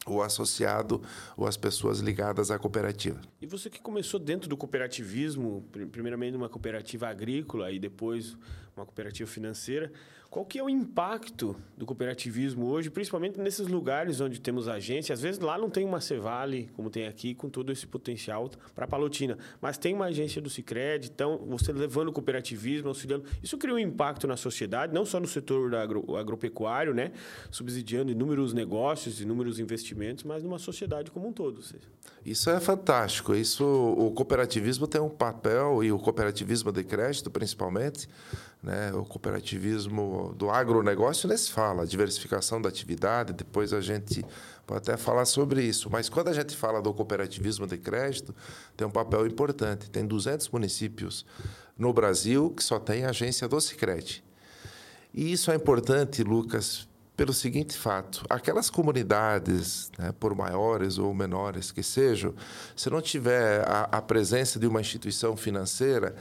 o 0.07 0.23
associado 0.23 1.03
ou 1.37 1.47
as 1.47 1.57
pessoas 1.57 2.01
ligadas 2.01 2.51
à 2.51 2.59
cooperativa. 2.59 3.21
E 3.41 3.47
você 3.47 3.69
que 3.69 3.81
começou 3.81 4.19
dentro 4.19 4.49
do 4.49 4.57
cooperativismo, 4.57 5.65
primeiramente 5.93 6.37
uma 6.37 6.49
cooperativa 6.49 7.09
agrícola 7.09 7.71
e 7.71 7.79
depois 7.79 8.37
uma 8.77 8.87
cooperativa 8.87 9.29
financeira. 9.29 9.93
Qual 10.31 10.45
que 10.45 10.61
é 10.61 10.63
o 10.63 10.71
impacto 10.71 11.57
do 11.77 11.85
cooperativismo 11.85 12.67
hoje, 12.67 12.89
principalmente 12.89 13.41
nesses 13.41 13.67
lugares 13.67 14.21
onde 14.21 14.41
temos 14.41 14.69
agência? 14.69 15.13
Às 15.13 15.21
vezes 15.21 15.41
lá 15.41 15.59
não 15.59 15.69
tem 15.69 15.85
uma 15.85 16.01
Cevale, 16.01 16.71
como 16.77 16.89
tem 16.89 17.09
aqui, 17.09 17.35
com 17.35 17.49
todo 17.49 17.73
esse 17.73 17.85
potencial 17.85 18.49
para 18.73 18.87
Palotina, 18.87 19.37
mas 19.61 19.77
tem 19.77 19.93
uma 19.93 20.05
agência 20.05 20.41
do 20.41 20.49
Sicredi, 20.49 21.11
então 21.13 21.37
você 21.49 21.73
levando 21.73 22.11
o 22.11 22.13
cooperativismo, 22.13 22.87
auxiliando, 22.87 23.25
isso 23.43 23.59
cria 23.59 23.75
um 23.75 23.79
impacto 23.79 24.29
na 24.29 24.37
sociedade, 24.37 24.95
não 24.95 25.05
só 25.05 25.19
no 25.19 25.27
setor 25.27 25.75
agro, 25.75 26.17
agropecuário, 26.17 26.95
né, 26.95 27.11
subsidiando 27.51 28.13
inúmeros 28.13 28.53
negócios, 28.53 29.21
inúmeros 29.21 29.59
investimentos, 29.59 30.23
mas 30.23 30.45
numa 30.45 30.61
sociedade 30.61 31.11
como 31.11 31.27
um 31.27 31.33
todo. 31.33 31.61
Isso 32.25 32.51
é 32.51 32.61
fantástico. 32.61 33.35
Isso, 33.35 33.65
o 33.65 34.13
cooperativismo 34.13 34.87
tem 34.87 35.01
um 35.01 35.09
papel 35.09 35.83
e 35.83 35.91
o 35.91 35.99
cooperativismo 35.99 36.71
de 36.71 36.85
crédito, 36.85 37.31
principalmente, 37.31 38.09
né? 38.63 38.93
O 38.93 39.05
cooperativismo 39.05 40.20
do 40.29 40.51
agronegócio 40.51 41.29
nem 41.29 41.37
se 41.37 41.51
fala, 41.51 41.87
diversificação 41.87 42.61
da 42.61 42.69
atividade, 42.69 43.33
depois 43.33 43.73
a 43.73 43.81
gente 43.81 44.25
pode 44.67 44.89
até 44.89 44.97
falar 44.97 45.25
sobre 45.25 45.63
isso. 45.63 45.91
Mas 45.91 46.09
quando 46.09 46.29
a 46.29 46.33
gente 46.33 46.57
fala 46.57 46.81
do 46.81 46.95
cooperativismo 46.95 47.67
de 47.67 47.77
crédito, 47.77 48.35
tem 48.77 48.87
um 48.87 48.91
papel 48.91 49.27
importante. 49.27 49.91
Tem 49.91 50.07
200 50.07 50.49
municípios 50.51 51.27
no 51.77 51.93
Brasil 51.93 52.51
que 52.51 52.63
só 52.63 52.79
tem 52.79 53.05
agência 53.05 53.49
do 53.49 53.61
Sicredi. 53.61 54.23
E 55.13 55.33
isso 55.33 55.51
é 55.51 55.57
importante, 55.57 56.23
Lucas, 56.23 56.89
pelo 57.17 57.35
seguinte 57.35 57.77
fato: 57.77 58.25
aquelas 58.31 58.71
comunidades, 58.71 59.91
né, 59.99 60.13
por 60.19 60.35
maiores 60.35 60.99
ou 60.99 61.13
menores 61.13 61.71
que 61.71 61.83
sejam, 61.83 62.35
se 62.75 62.89
não 62.89 63.03
tiver 63.03 63.69
a, 63.69 63.89
a 63.93 64.01
presença 64.01 64.59
de 64.59 64.67
uma 64.67 64.81
instituição 64.81 65.37
financeira, 65.37 66.15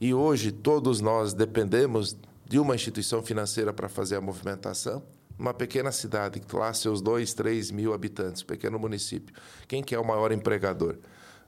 e 0.00 0.12
hoje 0.12 0.50
todos 0.50 1.00
nós 1.00 1.32
dependemos 1.32 2.16
de 2.52 2.58
uma 2.58 2.74
instituição 2.74 3.22
financeira 3.22 3.72
para 3.72 3.88
fazer 3.88 4.16
a 4.16 4.20
movimentação. 4.20 5.02
Uma 5.38 5.54
pequena 5.54 5.90
cidade, 5.90 6.38
que 6.38 6.54
lá 6.54 6.70
seus 6.74 7.00
2, 7.00 7.32
3 7.32 7.70
mil 7.70 7.94
habitantes, 7.94 8.42
pequeno 8.42 8.78
município. 8.78 9.34
Quem 9.66 9.82
que 9.82 9.94
é 9.94 9.98
o 9.98 10.06
maior 10.06 10.30
empregador? 10.32 10.98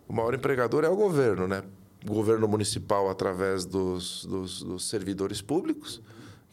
O 0.08 0.14
maior 0.14 0.32
empregador 0.32 0.82
é 0.82 0.88
o 0.88 0.96
governo, 0.96 1.46
né? 1.46 1.62
O 2.08 2.14
governo 2.14 2.48
municipal 2.48 3.10
através 3.10 3.66
dos, 3.66 4.24
dos, 4.24 4.62
dos 4.62 4.88
servidores 4.88 5.42
públicos, 5.42 6.00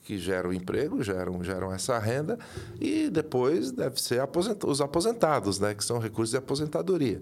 que 0.04 0.18
geram 0.18 0.52
emprego, 0.52 1.02
geram, 1.02 1.42
geram 1.42 1.72
essa 1.72 1.98
renda, 1.98 2.38
e 2.78 3.10
depois 3.10 3.72
deve 3.72 4.02
ser 4.02 4.20
aposent... 4.20 4.62
os 4.66 4.82
aposentados, 4.82 5.62
né? 5.62 5.74
que 5.74 5.86
são 5.86 5.98
recursos 5.98 6.32
de 6.32 6.38
aposentadoria. 6.38 7.22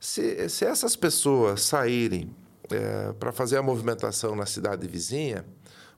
Se, 0.00 0.48
se 0.48 0.64
essas 0.64 0.96
pessoas 0.96 1.62
saírem 1.62 2.34
é, 2.72 3.12
para 3.12 3.30
fazer 3.30 3.56
a 3.56 3.62
movimentação 3.62 4.34
na 4.34 4.46
cidade 4.46 4.88
vizinha, 4.88 5.44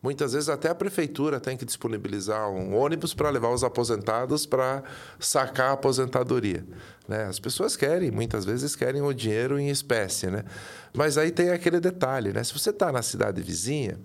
muitas 0.02 0.32
vezes 0.32 0.48
até 0.48 0.68
a 0.68 0.74
prefeitura 0.74 1.38
tem 1.38 1.56
que 1.56 1.64
disponibilizar 1.64 2.50
um 2.50 2.74
ônibus 2.74 3.14
para 3.14 3.30
levar 3.30 3.50
os 3.50 3.62
aposentados 3.62 4.44
para 4.44 4.82
sacar 5.20 5.70
a 5.70 5.72
aposentadoria. 5.72 6.66
Né? 7.06 7.24
As 7.24 7.38
pessoas 7.38 7.76
querem, 7.76 8.10
muitas 8.10 8.44
vezes 8.44 8.74
querem 8.74 9.00
o 9.00 9.12
dinheiro 9.12 9.58
em 9.58 9.68
espécie, 9.68 10.26
né? 10.26 10.44
mas 10.92 11.16
aí 11.16 11.30
tem 11.30 11.50
aquele 11.50 11.78
detalhe, 11.78 12.32
né? 12.32 12.42
se 12.42 12.52
você 12.52 12.70
está 12.70 12.90
na 12.90 13.02
cidade 13.02 13.40
vizinha, 13.40 13.98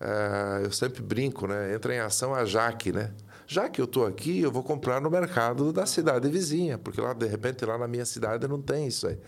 é, 0.00 0.64
eu 0.64 0.72
sempre 0.72 1.00
brinco, 1.02 1.46
né? 1.46 1.74
entra 1.74 1.94
em 1.94 2.00
ação 2.00 2.34
a 2.34 2.44
Jaque, 2.44 2.90
né? 2.90 3.10
Já 3.46 3.68
que 3.68 3.80
eu 3.80 3.84
estou 3.84 4.06
aqui, 4.06 4.40
eu 4.40 4.52
vou 4.52 4.62
comprar 4.62 5.00
no 5.00 5.10
mercado 5.10 5.72
da 5.72 5.84
cidade 5.84 6.28
vizinha, 6.28 6.78
porque 6.78 7.00
lá, 7.00 7.12
de 7.12 7.26
repente, 7.26 7.64
lá 7.64 7.76
na 7.76 7.88
minha 7.88 8.06
cidade 8.06 8.46
não 8.46 8.62
tem 8.62 8.86
isso 8.86 9.08
aí. 9.08 9.18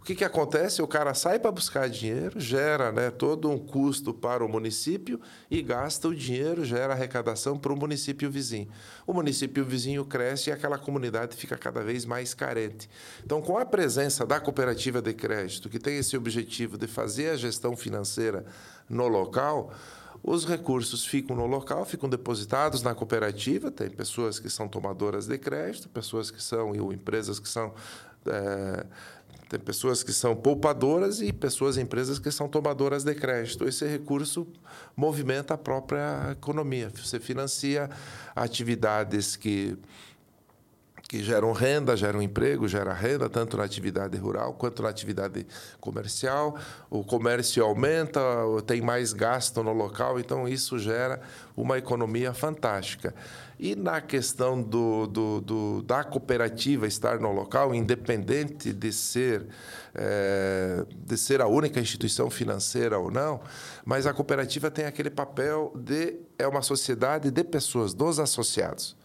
O 0.00 0.02
que, 0.02 0.14
que 0.14 0.24
acontece? 0.24 0.80
O 0.80 0.88
cara 0.88 1.12
sai 1.12 1.38
para 1.38 1.52
buscar 1.52 1.88
dinheiro, 1.88 2.40
gera 2.40 2.90
né, 2.90 3.10
todo 3.10 3.50
um 3.50 3.58
custo 3.58 4.14
para 4.14 4.42
o 4.42 4.48
município 4.48 5.20
e 5.50 5.60
gasta 5.60 6.08
o 6.08 6.14
dinheiro, 6.14 6.64
gera 6.64 6.94
arrecadação 6.94 7.58
para 7.58 7.70
o 7.70 7.76
município 7.76 8.30
vizinho. 8.30 8.68
O 9.06 9.12
município 9.12 9.62
vizinho 9.62 10.02
cresce 10.06 10.48
e 10.48 10.52
aquela 10.54 10.78
comunidade 10.78 11.36
fica 11.36 11.56
cada 11.56 11.82
vez 11.82 12.06
mais 12.06 12.32
carente. 12.32 12.88
Então, 13.22 13.42
com 13.42 13.58
a 13.58 13.66
presença 13.66 14.24
da 14.24 14.40
cooperativa 14.40 15.02
de 15.02 15.12
crédito, 15.12 15.68
que 15.68 15.78
tem 15.78 15.98
esse 15.98 16.16
objetivo 16.16 16.78
de 16.78 16.86
fazer 16.86 17.28
a 17.28 17.36
gestão 17.36 17.76
financeira 17.76 18.46
no 18.88 19.06
local, 19.06 19.70
os 20.22 20.46
recursos 20.46 21.04
ficam 21.04 21.36
no 21.36 21.46
local, 21.46 21.84
ficam 21.84 22.08
depositados 22.08 22.82
na 22.82 22.94
cooperativa. 22.94 23.70
Tem 23.70 23.90
pessoas 23.90 24.38
que 24.40 24.48
são 24.48 24.66
tomadoras 24.66 25.26
de 25.26 25.36
crédito, 25.36 25.90
pessoas 25.90 26.30
que 26.30 26.42
são, 26.42 26.72
ou 26.78 26.90
empresas 26.90 27.38
que 27.38 27.48
são 27.48 27.74
é, 28.26 28.86
tem 29.50 29.58
pessoas 29.58 30.04
que 30.04 30.12
são 30.12 30.36
poupadoras 30.36 31.20
e 31.20 31.32
pessoas, 31.32 31.76
empresas 31.76 32.20
que 32.20 32.30
são 32.30 32.48
tomadoras 32.48 33.02
de 33.02 33.12
crédito. 33.16 33.66
Esse 33.66 33.84
recurso 33.84 34.46
movimenta 34.96 35.54
a 35.54 35.58
própria 35.58 36.28
economia. 36.30 36.88
Você 36.94 37.18
financia 37.18 37.90
atividades 38.34 39.34
que 39.34 39.76
que 41.08 41.24
geram 41.24 41.50
renda, 41.50 41.96
geram 41.96 42.22
emprego, 42.22 42.68
gera 42.68 42.92
renda, 42.92 43.28
tanto 43.28 43.56
na 43.56 43.64
atividade 43.64 44.16
rural 44.16 44.54
quanto 44.54 44.80
na 44.80 44.88
atividade 44.88 45.44
comercial. 45.80 46.56
O 46.88 47.02
comércio 47.02 47.64
aumenta, 47.64 48.20
tem 48.64 48.80
mais 48.80 49.12
gasto 49.12 49.60
no 49.64 49.72
local, 49.72 50.20
então 50.20 50.46
isso 50.46 50.78
gera 50.78 51.20
uma 51.56 51.76
economia 51.76 52.32
fantástica. 52.32 53.12
E 53.62 53.76
na 53.76 54.00
questão 54.00 54.62
do, 54.62 55.06
do, 55.06 55.40
do 55.42 55.82
da 55.82 56.02
cooperativa 56.02 56.86
estar 56.86 57.20
no 57.20 57.30
local, 57.30 57.74
independente 57.74 58.72
de 58.72 58.90
ser, 58.90 59.46
é, 59.94 60.82
de 60.96 61.18
ser 61.18 61.42
a 61.42 61.46
única 61.46 61.78
instituição 61.78 62.30
financeira 62.30 62.98
ou 62.98 63.10
não, 63.10 63.42
mas 63.84 64.06
a 64.06 64.14
cooperativa 64.14 64.70
tem 64.70 64.86
aquele 64.86 65.10
papel 65.10 65.74
de 65.76 66.16
é 66.38 66.48
uma 66.48 66.62
sociedade 66.62 67.30
de 67.30 67.44
pessoas, 67.44 67.92
dos 67.92 68.18
associados. 68.18 68.96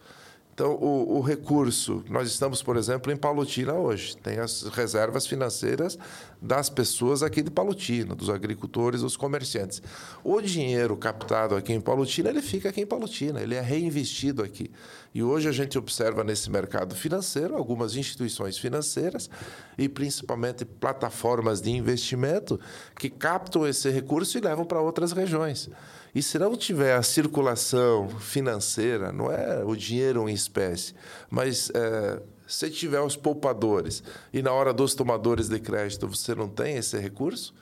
Então, 0.56 0.72
o, 0.72 1.18
o, 1.18 1.20
recurso, 1.20 2.02
nós 2.08 2.30
estamos, 2.30 2.62
por 2.62 2.78
exemplo, 2.78 3.12
em 3.12 3.16
Palutina 3.16 3.74
hoje. 3.74 4.16
Tem 4.16 4.38
as 4.38 4.62
reservas 4.62 5.26
financeiras 5.26 5.98
das 6.40 6.70
pessoas 6.70 7.22
aqui 7.22 7.42
de 7.42 7.50
Palutina, 7.50 8.14
dos 8.14 8.30
agricultores, 8.30 9.02
dos 9.02 9.18
comerciantes. 9.18 9.82
O 10.24 10.40
dinheiro 10.40 10.96
captado 10.96 11.56
aqui 11.56 11.74
em 11.74 11.80
Palutina, 11.80 12.30
ele 12.30 12.40
fica 12.40 12.70
aqui 12.70 12.80
em 12.80 12.86
Palutina, 12.86 13.42
ele 13.42 13.54
é 13.54 13.60
reinvestido 13.60 14.42
aqui. 14.42 14.70
E 15.14 15.22
hoje 15.22 15.46
a 15.46 15.52
gente 15.52 15.76
observa 15.76 16.24
nesse 16.24 16.50
mercado 16.50 16.94
financeiro 16.94 17.54
algumas 17.54 17.94
instituições 17.94 18.56
financeiras 18.56 19.28
e 19.76 19.90
principalmente 19.90 20.64
plataformas 20.64 21.60
de 21.60 21.70
investimento 21.70 22.58
que 22.98 23.10
captam 23.10 23.66
esse 23.66 23.90
recurso 23.90 24.38
e 24.38 24.40
levam 24.40 24.64
para 24.64 24.80
outras 24.80 25.12
regiões. 25.12 25.68
E 26.16 26.22
se 26.22 26.38
não 26.38 26.56
tiver 26.56 26.96
a 26.96 27.02
circulação 27.02 28.08
financeira, 28.08 29.12
não 29.12 29.30
é 29.30 29.62
o 29.62 29.76
dinheiro 29.76 30.26
em 30.26 30.32
espécie, 30.32 30.94
mas 31.28 31.70
é, 31.74 32.22
se 32.46 32.70
tiver 32.70 33.02
os 33.02 33.14
poupadores 33.14 34.02
e 34.32 34.40
na 34.40 34.50
hora 34.50 34.72
dos 34.72 34.94
tomadores 34.94 35.46
de 35.46 35.60
crédito 35.60 36.08
você 36.08 36.34
não 36.34 36.48
tem 36.48 36.78
esse 36.78 36.96
recurso, 36.96 37.52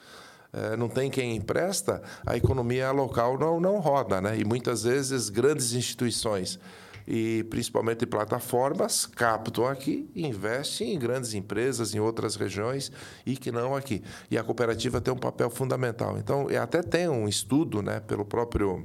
é, 0.53 0.77
não 0.77 0.89
tem 0.89 1.11
quem 1.11 1.35
empresta, 1.35 2.01
a 2.25 2.37
economia 2.37 2.93
local 2.93 3.37
não, 3.37 3.59
não 3.59 3.81
roda. 3.81 4.21
Né? 4.21 4.39
E 4.39 4.45
muitas 4.45 4.85
vezes 4.85 5.31
grandes 5.31 5.73
instituições 5.73 6.61
e 7.07 7.45
principalmente 7.45 8.07
plataformas 8.07 9.07
captam 9.07 9.67
aqui 9.67 10.11
investem 10.15 10.95
em 10.95 10.99
grandes 10.99 11.35
empresas 11.35 11.95
em 11.95 12.01
outras 12.01 12.37
regiões 12.37 12.91
e 13.27 13.37
que 13.37 13.53
não 13.53 13.75
aqui. 13.75 14.03
E 14.31 14.39
a 14.39 14.45
cooperativa 14.45 15.01
tem 15.01 15.13
um 15.13 15.19
papel 15.19 15.51
fundamental. 15.51 16.17
Então, 16.19 16.47
até 16.61 16.83
tem 16.83 17.09
um 17.09 17.29
estudo 17.29 17.83
né, 17.83 18.01
pelo 18.01 18.25
próprio. 18.25 18.85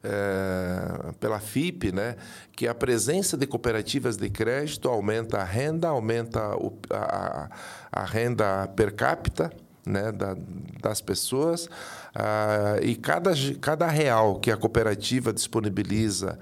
É, 0.00 1.12
pela 1.18 1.40
FIP, 1.40 1.90
né, 1.90 2.14
que 2.52 2.68
a 2.68 2.74
presença 2.74 3.36
de 3.36 3.48
cooperativas 3.48 4.16
de 4.16 4.30
crédito 4.30 4.88
aumenta 4.88 5.38
a 5.38 5.44
renda, 5.44 5.88
aumenta 5.88 6.54
o, 6.56 6.78
a, 6.88 7.50
a 7.90 8.04
renda 8.04 8.68
per 8.68 8.94
capita, 8.94 9.52
né, 9.88 10.12
da, 10.12 10.36
das 10.80 11.00
pessoas. 11.00 11.68
Ah, 12.14 12.76
e 12.82 12.94
cada, 12.94 13.32
cada 13.60 13.86
real 13.88 14.38
que 14.38 14.50
a 14.50 14.56
cooperativa 14.56 15.32
disponibiliza 15.32 16.38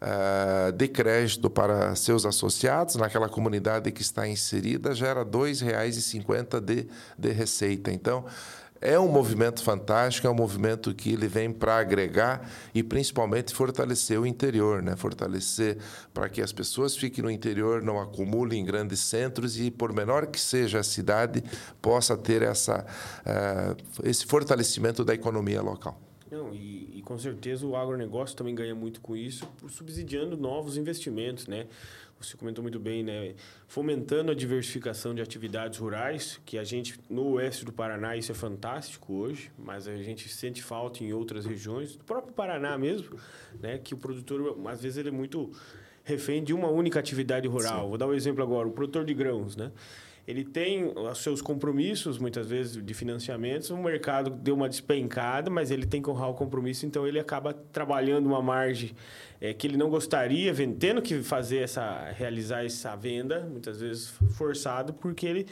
ah, 0.00 0.70
de 0.74 0.88
crédito 0.88 1.50
para 1.50 1.94
seus 1.94 2.24
associados, 2.24 2.96
naquela 2.96 3.28
comunidade 3.28 3.92
que 3.92 4.02
está 4.02 4.26
inserida, 4.26 4.94
gera 4.94 5.20
R$ 5.20 5.26
2,50 5.26 6.60
de, 6.60 6.88
de 7.18 7.30
receita. 7.30 7.92
Então, 7.92 8.24
é 8.80 8.98
um 8.98 9.08
movimento 9.08 9.62
fantástico, 9.62 10.26
é 10.26 10.30
um 10.30 10.34
movimento 10.34 10.94
que 10.94 11.12
ele 11.12 11.28
vem 11.28 11.52
para 11.52 11.78
agregar 11.78 12.48
e 12.74 12.82
principalmente 12.82 13.54
fortalecer 13.54 14.20
o 14.20 14.26
interior, 14.26 14.82
né? 14.82 14.96
Fortalecer 14.96 15.78
para 16.12 16.28
que 16.28 16.42
as 16.42 16.52
pessoas 16.52 16.96
fiquem 16.96 17.22
no 17.24 17.30
interior, 17.30 17.82
não 17.82 18.00
acumulem 18.00 18.60
em 18.60 18.64
grandes 18.64 19.00
centros 19.00 19.58
e 19.58 19.70
por 19.70 19.92
menor 19.92 20.26
que 20.26 20.40
seja 20.40 20.80
a 20.80 20.84
cidade 20.84 21.42
possa 21.80 22.16
ter 22.16 22.42
essa 22.42 22.84
uh, 23.26 24.06
esse 24.08 24.26
fortalecimento 24.26 25.04
da 25.04 25.14
economia 25.14 25.62
local. 25.62 26.00
Não, 26.30 26.52
e, 26.52 26.98
e, 26.98 27.02
com 27.02 27.16
certeza 27.16 27.64
o 27.64 27.76
agronegócio 27.76 28.36
também 28.36 28.54
ganha 28.54 28.74
muito 28.74 29.00
com 29.00 29.16
isso, 29.16 29.46
subsidiando 29.68 30.36
novos 30.36 30.76
investimentos, 30.76 31.46
né? 31.46 31.66
Você 32.20 32.36
comentou 32.36 32.62
muito 32.62 32.78
bem, 32.78 33.02
né? 33.02 33.34
Fomentando 33.68 34.32
a 34.32 34.34
diversificação 34.34 35.14
de 35.14 35.20
atividades 35.20 35.78
rurais, 35.78 36.40
que 36.44 36.56
a 36.58 36.64
gente, 36.64 36.98
no 37.10 37.32
oeste 37.32 37.64
do 37.64 37.72
Paraná, 37.72 38.16
isso 38.16 38.32
é 38.32 38.34
fantástico 38.34 39.12
hoje, 39.12 39.50
mas 39.58 39.86
a 39.86 39.96
gente 39.96 40.28
sente 40.28 40.62
falta 40.62 41.04
em 41.04 41.12
outras 41.12 41.44
regiões, 41.44 41.96
do 41.96 42.04
próprio 42.04 42.32
Paraná 42.32 42.76
mesmo, 42.78 43.18
né? 43.60 43.78
Que 43.78 43.94
o 43.94 43.96
produtor, 43.96 44.58
às 44.66 44.82
vezes, 44.82 44.98
ele 44.98 45.10
é 45.10 45.12
muito 45.12 45.50
refém 46.04 46.42
de 46.42 46.54
uma 46.54 46.68
única 46.68 46.98
atividade 46.98 47.46
rural. 47.48 47.82
Sim. 47.82 47.88
Vou 47.88 47.98
dar 47.98 48.06
um 48.06 48.14
exemplo 48.14 48.42
agora, 48.42 48.66
o 48.66 48.72
produtor 48.72 49.04
de 49.04 49.12
grãos, 49.12 49.56
né? 49.56 49.72
ele 50.26 50.44
tem 50.44 50.92
os 50.96 51.18
seus 51.18 51.40
compromissos, 51.40 52.18
muitas 52.18 52.48
vezes, 52.48 52.84
de 52.84 52.94
financiamentos. 52.94 53.70
O 53.70 53.76
mercado 53.76 54.30
deu 54.30 54.56
uma 54.56 54.68
despencada, 54.68 55.48
mas 55.48 55.70
ele 55.70 55.86
tem 55.86 56.02
que 56.02 56.10
honrar 56.10 56.28
o 56.28 56.34
compromisso, 56.34 56.84
então 56.84 57.06
ele 57.06 57.20
acaba 57.20 57.52
trabalhando 57.54 58.26
uma 58.26 58.42
margem 58.42 58.90
é, 59.40 59.52
que 59.52 59.66
ele 59.66 59.76
não 59.76 59.90
gostaria, 59.90 60.54
tendo 60.78 61.02
que 61.02 61.22
fazer 61.22 61.58
essa, 61.58 62.10
realizar 62.16 62.64
essa 62.64 62.94
venda, 62.96 63.40
muitas 63.40 63.80
vezes 63.80 64.12
forçado, 64.34 64.92
porque 64.92 65.26
ele 65.26 65.46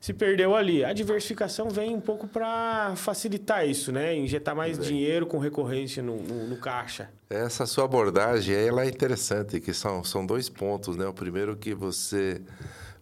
se 0.00 0.12
perdeu 0.12 0.56
ali. 0.56 0.84
A 0.84 0.92
diversificação 0.92 1.70
vem 1.70 1.94
um 1.94 2.00
pouco 2.00 2.26
para 2.26 2.94
facilitar 2.96 3.66
isso, 3.66 3.92
né? 3.92 4.16
Injetar 4.16 4.54
mais 4.54 4.76
é. 4.76 4.82
dinheiro 4.82 5.26
com 5.26 5.38
recorrência 5.38 6.02
no, 6.02 6.20
no, 6.20 6.48
no, 6.48 6.56
caixa. 6.56 7.08
Essa 7.30 7.66
sua 7.66 7.84
abordagem 7.84 8.52
ela 8.54 8.82
é 8.82 8.88
interessante, 8.88 9.60
que 9.60 9.72
são, 9.72 10.02
são 10.02 10.26
dois 10.26 10.48
pontos, 10.48 10.96
né? 10.96 11.06
O 11.06 11.14
primeiro 11.14 11.56
que 11.56 11.72
você 11.72 12.42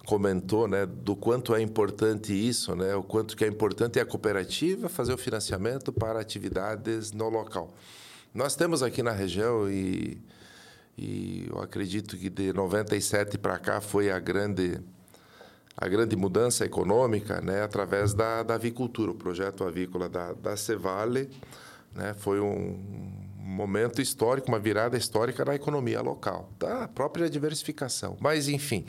comentou, 0.05 0.67
né, 0.67 0.85
do 0.87 1.15
quanto 1.15 1.55
é 1.55 1.63
importante 1.63 2.33
isso, 2.33 2.75
né, 2.75 2.95
o 2.97 3.03
quanto 3.03 3.37
que 3.37 3.45
é 3.45 3.47
importante 3.47 4.01
a 4.01 4.05
cooperativa 4.05 4.89
fazer 4.89 5.13
o 5.13 5.19
financiamento 5.19 5.93
para 5.93 6.19
atividades 6.19 7.13
no 7.13 7.29
local. 7.29 7.73
Nós 8.33 8.55
temos 8.55 8.83
aqui 8.83 9.03
na 9.03 9.11
região 9.11 9.69
e, 9.69 10.21
e 10.97 11.49
eu 11.51 11.61
acredito 11.61 12.17
que 12.17 12.31
de 12.31 12.53
97 12.53 13.37
para 13.39 13.59
cá 13.59 13.81
foi 13.81 14.11
a 14.11 14.19
grande 14.19 14.81
a 15.77 15.89
grande 15.89 16.15
mudança 16.15 16.65
econômica, 16.65 17.41
né, 17.41 17.63
através 17.63 18.13
da, 18.13 18.43
da 18.43 18.55
avicultura, 18.55 19.13
o 19.13 19.15
projeto 19.15 19.65
avícola 19.65 20.11
da, 20.11 20.35
da 20.35 20.55
Cevale, 20.55 21.31
né, 21.95 22.13
foi 22.13 22.39
um 22.39 22.79
momento 23.39 24.03
histórico, 24.03 24.49
uma 24.49 24.59
virada 24.59 24.97
histórica 24.99 25.43
na 25.43 25.55
economia 25.55 26.03
local, 26.03 26.51
da 26.59 26.87
própria 26.87 27.31
diversificação. 27.31 28.17
Mas, 28.21 28.47
enfim, 28.47 28.85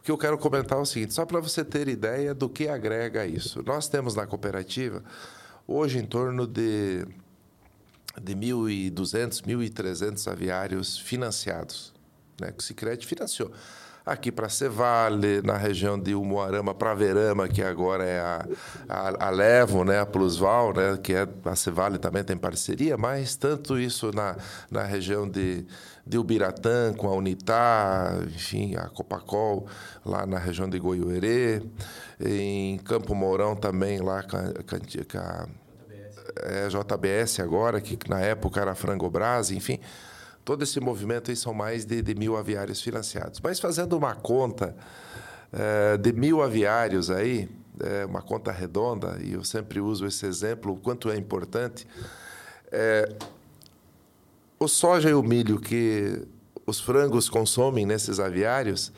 o 0.00 0.02
que 0.02 0.10
eu 0.10 0.16
quero 0.16 0.38
comentar 0.38 0.78
é 0.78 0.80
o 0.80 0.86
seguinte, 0.86 1.12
só 1.12 1.26
para 1.26 1.40
você 1.40 1.62
ter 1.62 1.88
ideia 1.88 2.32
do 2.32 2.48
que 2.48 2.68
agrega 2.68 3.26
isso. 3.26 3.62
Nós 3.62 3.86
temos 3.86 4.14
na 4.14 4.26
cooperativa, 4.26 5.04
hoje, 5.68 5.98
em 5.98 6.06
torno 6.06 6.46
de, 6.46 7.06
de 8.22 8.34
1.200, 8.34 9.42
1.300 9.42 10.30
aviários 10.30 10.98
financiados, 10.98 11.92
né, 12.40 12.52
que 12.52 12.58
o 12.58 12.62
Sicredi 12.62 13.06
financiou. 13.06 13.50
Aqui 14.04 14.32
para 14.32 14.48
Cevale, 14.48 15.42
na 15.42 15.56
região 15.56 15.98
de 15.98 16.14
Umuarama 16.14 16.74
para 16.74 16.94
Verama, 16.94 17.46
que 17.46 17.62
agora 17.62 18.04
é 18.04 18.18
a, 18.18 18.46
a, 18.88 19.26
a 19.26 19.30
Levo, 19.30 19.84
né, 19.84 20.00
a 20.00 20.06
Plusval, 20.06 20.72
né, 20.72 20.98
que 21.02 21.12
é 21.12 21.28
a 21.44 21.54
Cevale 21.54 21.98
também 21.98 22.24
tem 22.24 22.36
parceria, 22.36 22.96
mas 22.96 23.36
tanto 23.36 23.78
isso 23.78 24.10
na, 24.12 24.36
na 24.70 24.82
região 24.84 25.28
de, 25.28 25.66
de 26.06 26.16
Ubiratã, 26.18 26.94
com 26.94 27.08
a 27.08 27.14
Unitar, 27.14 28.22
enfim, 28.24 28.74
a 28.74 28.88
Copacol, 28.88 29.66
lá 30.04 30.24
na 30.26 30.38
região 30.38 30.68
de 30.68 30.78
Goiuerê, 30.78 31.62
em 32.18 32.78
Campo 32.78 33.14
Mourão 33.14 33.54
também, 33.54 34.00
lá 34.00 34.22
com 34.22 34.36
a, 34.36 34.42
com 34.42 35.18
a 35.18 35.46
é, 36.36 36.68
JBS 36.68 37.40
agora, 37.40 37.80
que 37.80 37.98
na 38.08 38.20
época 38.20 38.60
era 38.60 38.74
Frangobras, 38.74 39.50
enfim 39.50 39.80
todo 40.44 40.62
esse 40.62 40.80
movimento 40.80 41.30
aí 41.30 41.36
são 41.36 41.54
mais 41.54 41.84
de, 41.84 42.02
de 42.02 42.14
mil 42.14 42.36
aviários 42.36 42.82
financiados. 42.82 43.40
Mas 43.40 43.60
fazendo 43.60 43.96
uma 43.96 44.14
conta 44.14 44.74
é, 45.52 45.96
de 45.96 46.12
mil 46.12 46.42
aviários 46.42 47.10
aí, 47.10 47.48
é, 47.80 48.04
uma 48.04 48.22
conta 48.22 48.50
redonda, 48.50 49.18
e 49.22 49.32
eu 49.32 49.44
sempre 49.44 49.80
uso 49.80 50.06
esse 50.06 50.26
exemplo, 50.26 50.72
o 50.72 50.76
quanto 50.76 51.10
é 51.10 51.16
importante, 51.16 51.86
é, 52.70 53.12
o 54.58 54.68
soja 54.68 55.10
e 55.10 55.14
o 55.14 55.22
milho 55.22 55.58
que 55.60 56.26
os 56.66 56.80
frangos 56.80 57.28
consomem 57.28 57.86
nesses 57.86 58.20
aviários, 58.20 58.92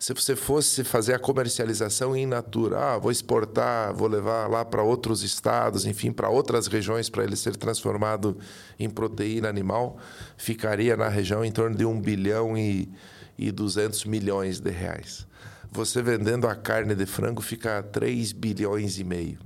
se 0.00 0.14
você 0.14 0.34
fosse 0.34 0.82
fazer 0.82 1.12
a 1.12 1.18
comercialização 1.18 2.16
in 2.16 2.24
natura, 2.24 2.94
ah, 2.94 2.98
vou 2.98 3.12
exportar, 3.12 3.92
vou 3.92 4.08
levar 4.08 4.48
lá 4.48 4.64
para 4.64 4.82
outros 4.82 5.22
estados, 5.22 5.84
enfim, 5.84 6.10
para 6.10 6.30
outras 6.30 6.66
regiões 6.68 7.10
para 7.10 7.22
ele 7.22 7.36
ser 7.36 7.54
transformado 7.54 8.38
em 8.78 8.88
proteína 8.88 9.50
animal, 9.50 9.98
ficaria 10.38 10.96
na 10.96 11.08
região 11.08 11.44
em 11.44 11.52
torno 11.52 11.76
de 11.76 11.84
1 11.84 12.00
bilhão 12.00 12.56
e, 12.56 12.88
e 13.36 13.52
200 13.52 14.06
milhões 14.06 14.58
de 14.58 14.70
reais. 14.70 15.26
Você 15.70 16.00
vendendo 16.00 16.48
a 16.48 16.54
carne 16.56 16.94
de 16.94 17.04
frango 17.04 17.42
fica 17.42 17.82
3 17.82 18.32
bilhões 18.32 18.98
e 18.98 19.04
meio. 19.04 19.38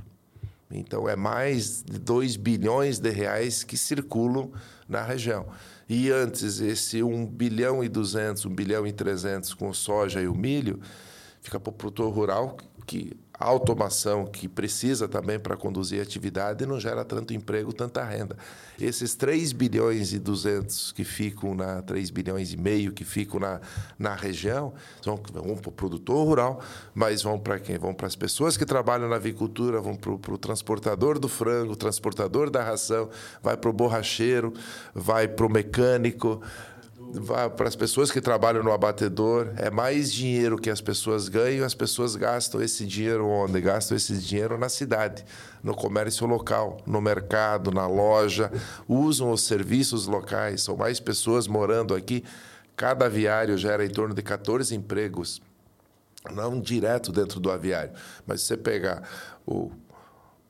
Então 0.70 1.08
é 1.08 1.16
mais 1.16 1.82
de 1.82 1.98
2 1.98 2.36
bilhões 2.36 3.00
de 3.00 3.10
reais 3.10 3.64
que 3.64 3.76
circulam 3.76 4.52
na 4.88 5.02
região. 5.02 5.46
E 5.88 6.10
antes, 6.10 6.60
esse 6.60 7.02
1 7.02 7.26
bilhão 7.26 7.84
e 7.84 7.88
200, 7.88 8.46
1 8.46 8.54
bilhão 8.54 8.86
e 8.86 8.92
300 8.92 9.54
com 9.54 9.72
soja 9.72 10.20
e 10.20 10.28
o 10.28 10.34
milho, 10.34 10.80
fica 11.40 11.60
para 11.60 11.70
o 11.70 11.72
produtor 11.72 12.12
rural 12.12 12.56
que 12.86 13.16
automação 13.38 14.26
que 14.26 14.48
precisa 14.48 15.08
também 15.08 15.38
para 15.38 15.56
conduzir 15.56 15.98
a 15.98 16.02
atividade 16.02 16.64
não 16.64 16.78
gera 16.78 17.04
tanto 17.04 17.34
emprego, 17.34 17.72
tanta 17.72 18.04
renda. 18.04 18.36
Esses 18.80 19.14
3 19.14 19.52
bilhões 19.52 20.12
e 20.12 20.18
200 20.18 20.92
que 20.92 21.04
ficam 21.04 21.54
na 21.54 21.82
3 21.82 22.10
bilhões 22.10 22.52
e 22.52 22.56
meio 22.56 22.92
que 22.92 23.04
ficam 23.04 23.40
na, 23.40 23.60
na 23.98 24.14
região, 24.14 24.72
vão, 25.04 25.20
vão 25.32 25.56
para 25.56 25.68
o 25.68 25.72
produtor 25.72 26.26
rural, 26.26 26.60
mas 26.94 27.22
vão 27.22 27.38
para 27.38 27.58
quem? 27.58 27.76
Vão 27.76 27.92
para 27.92 28.06
as 28.06 28.14
pessoas 28.14 28.56
que 28.56 28.64
trabalham 28.64 29.08
na 29.08 29.16
avicultura, 29.16 29.80
vão 29.80 29.96
para 29.96 30.12
o 30.12 30.38
transportador 30.38 31.18
do 31.18 31.28
frango, 31.28 31.74
transportador 31.74 32.50
da 32.50 32.62
ração, 32.62 33.08
vai 33.42 33.56
para 33.56 33.70
o 33.70 33.72
borracheiro, 33.72 34.52
vai 34.94 35.26
para 35.26 35.46
o 35.46 35.50
mecânico, 35.50 36.40
para 37.56 37.68
as 37.68 37.76
pessoas 37.76 38.10
que 38.10 38.20
trabalham 38.20 38.62
no 38.62 38.72
abatedor, 38.72 39.52
é 39.56 39.70
mais 39.70 40.12
dinheiro 40.12 40.58
que 40.58 40.70
as 40.70 40.80
pessoas 40.80 41.28
ganham, 41.28 41.64
as 41.64 41.74
pessoas 41.74 42.16
gastam 42.16 42.60
esse 42.60 42.84
dinheiro 42.86 43.26
onde? 43.26 43.60
Gastam 43.60 43.96
esse 43.96 44.16
dinheiro 44.18 44.58
na 44.58 44.68
cidade, 44.68 45.24
no 45.62 45.74
comércio 45.74 46.26
local, 46.26 46.78
no 46.86 47.00
mercado, 47.00 47.70
na 47.70 47.86
loja, 47.86 48.50
usam 48.88 49.30
os 49.30 49.42
serviços 49.42 50.06
locais, 50.06 50.62
são 50.62 50.76
mais 50.76 50.98
pessoas 50.98 51.46
morando 51.46 51.94
aqui. 51.94 52.24
Cada 52.76 53.06
aviário 53.06 53.56
gera 53.56 53.84
em 53.84 53.90
torno 53.90 54.14
de 54.14 54.22
14 54.22 54.74
empregos, 54.74 55.40
não 56.32 56.60
direto 56.60 57.12
dentro 57.12 57.38
do 57.38 57.50
aviário, 57.50 57.92
mas 58.26 58.40
se 58.40 58.48
você 58.48 58.56
pegar 58.56 59.02
o, 59.46 59.70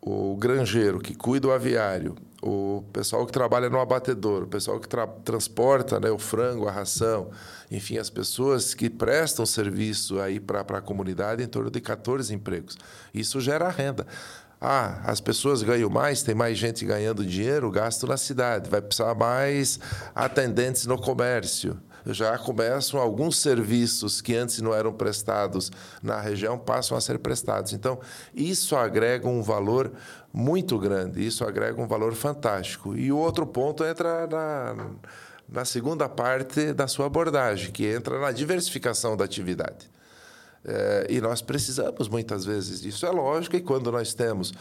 o 0.01 0.37
granjeiro 0.37 0.99
que 1.01 1.15
cuida 1.15 1.49
do 1.49 1.53
aviário, 1.53 2.15
o 2.47 2.85
pessoal 2.93 3.25
que 3.25 3.33
trabalha 3.33 3.71
no 3.71 3.81
abatedor, 3.81 4.43
o 4.43 4.47
pessoal 4.47 4.79
que 4.79 4.87
tra 4.87 5.07
transporta 5.07 5.99
né, 5.99 6.11
o 6.11 6.19
frango, 6.19 6.69
a 6.69 6.71
ração, 6.71 7.31
enfim, 7.71 7.97
as 7.97 8.11
pessoas 8.11 8.75
que 8.75 8.91
prestam 8.91 9.47
serviço 9.47 10.21
aí 10.21 10.39
para 10.39 10.61
a 10.61 10.81
comunidade 10.83 11.43
em 11.43 11.47
torno 11.47 11.71
de 11.71 11.81
14 11.81 12.35
empregos. 12.35 12.77
Isso 13.15 13.41
gera 13.41 13.71
renda. 13.71 14.07
Ah, 14.61 15.01
as 15.05 15.23
pessoas 15.23 15.63
ganham 15.63 15.89
mais, 15.89 16.23
tem 16.23 16.35
mais 16.35 16.59
gente 16.59 16.85
ganhando 16.85 17.25
dinheiro, 17.25 17.71
gasto 17.71 18.07
na 18.07 18.19
cidade, 18.19 18.69
vai 18.69 18.83
precisar 18.83 19.15
mais 19.15 19.81
atendentes 20.15 20.85
no 20.85 20.99
comércio 20.99 21.81
já 22.13 22.37
começam 22.37 23.01
alguns 23.01 23.39
serviços 23.39 24.21
que 24.21 24.37
antes 24.37 24.61
não 24.61 24.75
eram 24.75 24.93
prestados 24.93 25.73
na 26.03 26.21
região 26.21 26.59
passam 26.59 26.97
a 26.97 27.01
ser 27.01 27.19
prestados. 27.19 27.73
Então, 27.73 27.99
isso 28.35 28.77
agrega 28.77 29.27
um 29.27 29.43
valor 29.43 29.93
muito 30.37 30.77
grande, 30.81 31.25
isso 31.25 31.45
agrega 31.45 31.81
um 31.81 31.87
valor 31.87 32.13
fantástico. 32.13 32.97
E 32.97 33.13
o 33.13 33.17
outro 33.17 33.47
ponto 33.47 33.85
entra 33.85 34.27
na, 34.27 34.91
na 35.49 35.65
segunda 35.65 36.09
parte 36.09 36.73
da 36.73 36.89
sua 36.89 37.07
abordagem, 37.07 37.71
que 37.71 37.87
entra 37.87 38.19
na 38.19 38.33
diversificação 38.33 39.17
da 39.17 39.25
atividade. 39.25 39.89
É, 40.65 41.07
e 41.09 41.21
nós 41.21 41.41
precisamos 41.41 42.09
muitas 42.09 42.45
vezes 42.45 42.81
disso. 42.81 43.07
É 43.07 43.11
lógico 43.11 43.55
que 43.55 43.63
quando 43.63 43.93
nós 43.93 44.13
temos 44.13 44.53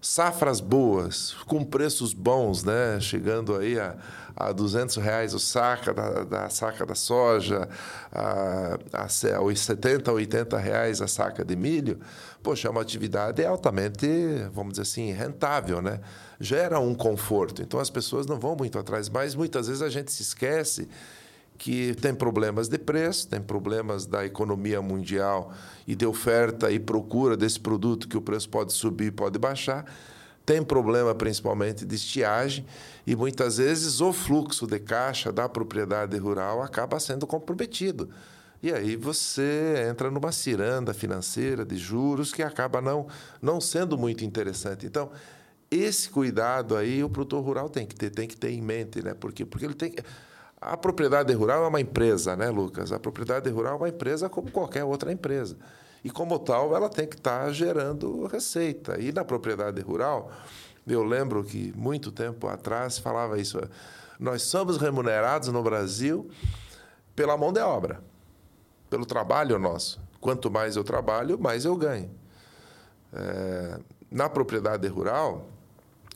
safras 0.00 0.60
boas, 0.60 1.34
com 1.46 1.64
preços 1.64 2.14
bons, 2.14 2.62
né? 2.62 3.00
chegando 3.00 3.56
aí 3.56 3.80
a, 3.80 3.96
a 4.36 4.52
200 4.52 4.96
reais 4.96 5.32
o 5.32 5.38
saca 5.38 5.94
da, 5.94 6.24
da 6.24 6.48
saca 6.50 6.84
da 6.84 6.94
soja, 6.94 7.68
a, 8.12 8.78
a, 8.92 9.04
a 9.04 9.08
70, 9.08 10.12
80 10.12 10.58
reais 10.58 11.00
a 11.00 11.08
saca 11.08 11.44
de 11.44 11.56
milho, 11.56 11.98
poxa, 12.42 12.68
é 12.68 12.70
uma 12.70 12.82
atividade 12.82 13.44
altamente, 13.44 14.06
vamos 14.52 14.72
dizer 14.72 14.82
assim, 14.82 15.10
rentável, 15.12 15.80
né? 15.80 16.00
gera 16.38 16.78
um 16.78 16.94
conforto. 16.94 17.62
Então 17.62 17.80
as 17.80 17.90
pessoas 17.90 18.26
não 18.26 18.38
vão 18.38 18.54
muito 18.56 18.78
atrás, 18.78 19.08
mas 19.08 19.34
muitas 19.34 19.68
vezes 19.68 19.82
a 19.82 19.88
gente 19.88 20.12
se 20.12 20.22
esquece 20.22 20.88
que 21.56 21.94
tem 21.94 22.14
problemas 22.14 22.68
de 22.68 22.78
preço, 22.78 23.28
tem 23.28 23.40
problemas 23.40 24.06
da 24.06 24.26
economia 24.26 24.82
mundial 24.82 25.52
e 25.86 25.94
de 25.94 26.04
oferta 26.04 26.70
e 26.70 26.78
procura 26.78 27.36
desse 27.36 27.58
produto 27.58 28.08
que 28.08 28.16
o 28.16 28.20
preço 28.20 28.48
pode 28.48 28.72
subir, 28.72 29.10
pode 29.12 29.38
baixar. 29.38 29.86
Tem 30.46 30.62
problema 30.62 31.12
principalmente 31.12 31.84
de 31.84 31.96
estiagem 31.96 32.64
e 33.04 33.16
muitas 33.16 33.56
vezes 33.58 34.00
o 34.00 34.12
fluxo 34.12 34.64
de 34.64 34.78
caixa 34.78 35.32
da 35.32 35.48
propriedade 35.48 36.16
rural 36.16 36.62
acaba 36.62 37.00
sendo 37.00 37.26
comprometido. 37.26 38.08
E 38.62 38.72
aí 38.72 38.94
você 38.94 39.88
entra 39.90 40.08
numa 40.08 40.30
ciranda 40.30 40.94
financeira 40.94 41.64
de 41.64 41.76
juros 41.76 42.32
que 42.32 42.44
acaba 42.44 42.80
não, 42.80 43.08
não 43.42 43.60
sendo 43.60 43.98
muito 43.98 44.24
interessante. 44.24 44.86
Então, 44.86 45.10
esse 45.68 46.08
cuidado 46.08 46.76
aí 46.76 47.02
o 47.02 47.10
produtor 47.10 47.44
rural 47.44 47.68
tem 47.68 47.84
que 47.84 47.96
ter, 47.96 48.10
tem 48.10 48.28
que 48.28 48.36
ter 48.36 48.52
em 48.52 48.62
mente, 48.62 49.02
né? 49.02 49.14
Por 49.14 49.32
quê? 49.32 49.44
Porque 49.44 49.64
ele 49.64 49.74
tem 49.74 49.94
a 50.60 50.76
propriedade 50.76 51.32
rural 51.34 51.64
é 51.64 51.68
uma 51.68 51.80
empresa, 51.80 52.34
né, 52.34 52.48
Lucas? 52.48 52.90
A 52.92 52.98
propriedade 52.98 53.50
rural 53.50 53.74
é 53.74 53.76
uma 53.78 53.88
empresa 53.88 54.28
como 54.28 54.50
qualquer 54.50 54.84
outra 54.84 55.12
empresa. 55.12 55.56
E 56.06 56.10
como 56.10 56.38
tal, 56.38 56.72
ela 56.72 56.88
tem 56.88 57.04
que 57.04 57.16
estar 57.16 57.50
gerando 57.50 58.26
receita. 58.28 58.96
E 59.00 59.10
na 59.10 59.24
propriedade 59.24 59.80
rural, 59.80 60.30
eu 60.86 61.02
lembro 61.02 61.42
que 61.42 61.72
muito 61.76 62.12
tempo 62.12 62.46
atrás 62.46 62.96
falava 62.96 63.40
isso. 63.40 63.58
Nós 64.16 64.42
somos 64.42 64.76
remunerados 64.76 65.48
no 65.48 65.60
Brasil 65.64 66.30
pela 67.16 67.36
mão 67.36 67.52
de 67.52 67.58
obra, 67.58 68.00
pelo 68.88 69.04
trabalho 69.04 69.58
nosso. 69.58 70.00
Quanto 70.20 70.48
mais 70.48 70.76
eu 70.76 70.84
trabalho, 70.84 71.40
mais 71.40 71.64
eu 71.64 71.74
ganho. 71.74 72.08
É, 73.12 73.80
na 74.08 74.28
propriedade 74.28 74.86
rural, 74.86 75.48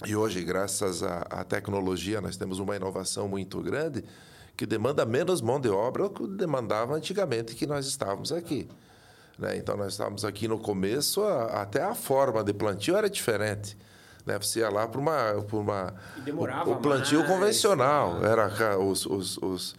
e 0.06 0.14
hoje, 0.14 0.44
graças 0.44 1.02
à, 1.02 1.42
tecnologia, 1.42 2.20
nós 2.20 2.36
temos 2.36 2.60
uma 2.60 2.76
inovação 2.76 3.26
muito 3.26 3.60
grande 3.60 4.04
que 4.56 4.66
demanda 4.66 5.04
menos 5.04 5.42
mão 5.42 5.58
de 5.58 5.68
obra 5.68 6.04
do 6.04 6.10
que 6.10 6.28
demandava 6.28 6.94
antigamente 6.94 7.56
que 7.56 7.66
nós 7.66 7.86
estávamos 7.86 8.30
aqui. 8.30 8.68
Né? 9.40 9.56
Então, 9.56 9.76
nós 9.76 9.92
estávamos 9.92 10.24
aqui 10.24 10.46
no 10.46 10.58
começo, 10.58 11.22
a, 11.22 11.62
até 11.62 11.82
a 11.82 11.94
forma 11.94 12.44
de 12.44 12.52
plantio 12.52 12.96
era 12.96 13.08
diferente. 13.08 13.76
Né? 14.26 14.38
Você 14.38 14.60
ia 14.60 14.68
lá 14.68 14.86
para 14.86 15.00
uma, 15.00 15.42
por 15.48 15.60
uma 15.60 15.94
demorava 16.24 16.68
o, 16.68 16.74
o 16.74 16.76
plantio 16.76 17.20
mais, 17.20 17.30
convencional. 17.30 18.24
Era 18.24 18.78
os, 18.78 19.06
os, 19.06 19.38
os, 19.38 19.74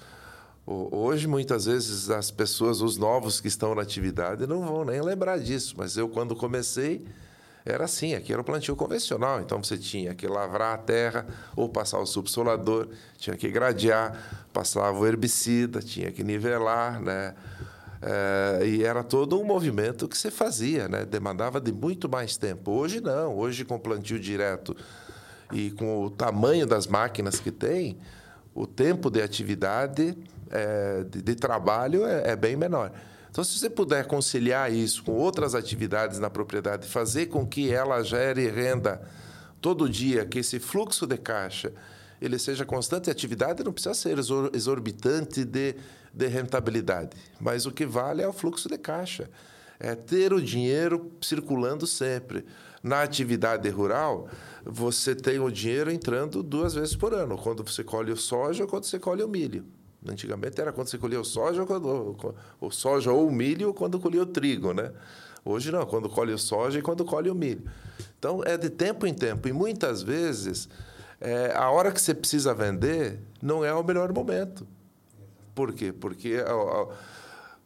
hoje, 0.65 1.27
muitas 1.27 1.65
vezes, 1.65 2.09
as 2.09 2.31
pessoas, 2.31 2.81
os 2.81 2.97
novos 2.97 3.39
que 3.39 3.47
estão 3.47 3.75
na 3.75 3.83
atividade, 3.83 4.47
não 4.47 4.65
vão 4.65 4.83
nem 4.83 4.99
lembrar 4.99 5.37
disso. 5.37 5.75
Mas 5.77 5.95
eu, 5.95 6.09
quando 6.09 6.35
comecei 6.35 7.05
era 7.63 7.85
assim, 7.85 8.15
aqui 8.15 8.33
era 8.33 8.41
o 8.41 8.43
plantio 8.43 8.75
convencional. 8.75 9.39
Então 9.41 9.63
você 9.63 9.77
tinha 9.77 10.15
que 10.15 10.27
lavrar 10.27 10.73
a 10.73 10.77
terra 10.77 11.25
ou 11.55 11.69
passar 11.69 11.99
o 11.99 12.05
subsolador, 12.05 12.87
tinha 13.17 13.37
que 13.37 13.49
gradear, 13.49 14.47
passava 14.51 14.97
o 14.97 15.05
herbicida, 15.05 15.79
tinha 15.79 16.11
que 16.11 16.23
nivelar, 16.23 16.99
né? 16.99 17.35
É, 18.01 18.65
e 18.65 18.83
era 18.83 19.03
todo 19.03 19.39
um 19.39 19.43
movimento 19.43 20.07
que 20.07 20.17
você 20.17 20.31
fazia, 20.31 20.87
né? 20.87 21.05
Demandava 21.05 21.61
de 21.61 21.71
muito 21.71 22.09
mais 22.09 22.35
tempo. 22.35 22.71
Hoje 22.71 22.99
não, 22.99 23.37
hoje 23.37 23.63
com 23.63 23.77
plantio 23.77 24.19
direto 24.19 24.75
e 25.51 25.69
com 25.71 26.03
o 26.03 26.09
tamanho 26.09 26.65
das 26.65 26.87
máquinas 26.87 27.39
que 27.39 27.51
tem, 27.51 27.99
o 28.55 28.65
tempo 28.65 29.09
de 29.11 29.21
atividade, 29.21 30.17
é, 30.49 31.03
de, 31.03 31.21
de, 31.21 31.35
trabalho 31.35 32.05
é, 32.05 32.31
é 32.31 32.35
bem 32.35 32.55
menor. 32.55 32.91
Então, 33.29 33.43
se 33.43 33.57
você 33.57 33.69
puder 33.69 34.05
conciliar 34.07 34.71
isso 34.73 35.03
com 35.03 35.13
outras 35.13 35.55
atividades 35.55 36.19
na 36.19 36.29
propriedade, 36.29 36.87
fazer 36.87 37.27
com 37.27 37.45
que 37.45 37.71
ela 37.71 38.03
gere 38.03 38.49
renda 38.49 39.01
todo 39.61 39.87
dia, 39.87 40.25
que 40.25 40.39
esse 40.39 40.59
fluxo 40.59 41.05
de 41.05 41.17
caixa 41.17 41.71
ele 42.21 42.37
seja 42.37 42.65
constante, 42.65 43.09
a 43.09 43.13
atividade 43.13 43.63
não 43.63 43.71
precisa 43.71 43.95
ser 43.95 44.17
exorbitante 44.53 45.43
de, 45.43 45.75
de 46.13 46.27
rentabilidade, 46.27 47.15
mas 47.39 47.65
o 47.65 47.71
que 47.71 47.85
vale 47.85 48.21
é 48.21 48.27
o 48.27 48.33
fluxo 48.33 48.67
de 48.67 48.77
caixa, 48.77 49.29
é 49.79 49.95
ter 49.95 50.33
o 50.33 50.41
dinheiro 50.41 51.11
circulando 51.21 51.87
sempre. 51.87 52.45
Na 52.83 53.03
atividade 53.03 53.69
rural, 53.69 54.27
você 54.65 55.15
tem 55.15 55.39
o 55.39 55.51
dinheiro 55.51 55.91
entrando 55.91 56.41
duas 56.41 56.73
vezes 56.73 56.95
por 56.95 57.13
ano, 57.13 57.37
quando 57.37 57.63
você 57.63 57.83
colhe 57.83 58.11
o 58.11 58.17
soja 58.17 58.63
ou 58.63 58.69
quando 58.69 58.85
você 58.85 58.99
colhe 58.99 59.23
o 59.23 59.27
milho. 59.27 59.65
Antigamente 60.07 60.59
era 60.59 60.71
quando 60.71 60.87
você 60.87 60.97
colhia 60.97 61.21
o 61.21 61.23
soja, 61.23 61.63
quando, 61.65 62.17
o 62.59 62.71
soja 62.71 63.11
ou 63.11 63.27
o 63.27 63.31
milho, 63.31 63.71
quando 63.73 63.99
colhia 63.99 64.23
o 64.23 64.25
trigo, 64.25 64.73
né? 64.73 64.91
Hoje 65.45 65.71
não, 65.71 65.85
quando 65.85 66.09
colhe 66.09 66.33
o 66.33 66.39
soja 66.39 66.79
e 66.79 66.81
quando 66.81 67.05
colhe 67.05 67.29
o 67.29 67.35
milho. 67.35 67.63
Então 68.17 68.43
é 68.43 68.57
de 68.57 68.69
tempo 68.69 69.05
em 69.05 69.13
tempo 69.13 69.47
e 69.47 69.53
muitas 69.53 70.01
vezes 70.01 70.67
é, 71.19 71.53
a 71.55 71.69
hora 71.69 71.91
que 71.91 72.01
você 72.01 72.15
precisa 72.15 72.53
vender 72.53 73.19
não 73.41 73.63
é 73.63 73.73
o 73.73 73.83
melhor 73.83 74.11
momento. 74.11 74.67
Por 75.61 75.73
quê? 75.73 75.93
Porque 75.93 76.37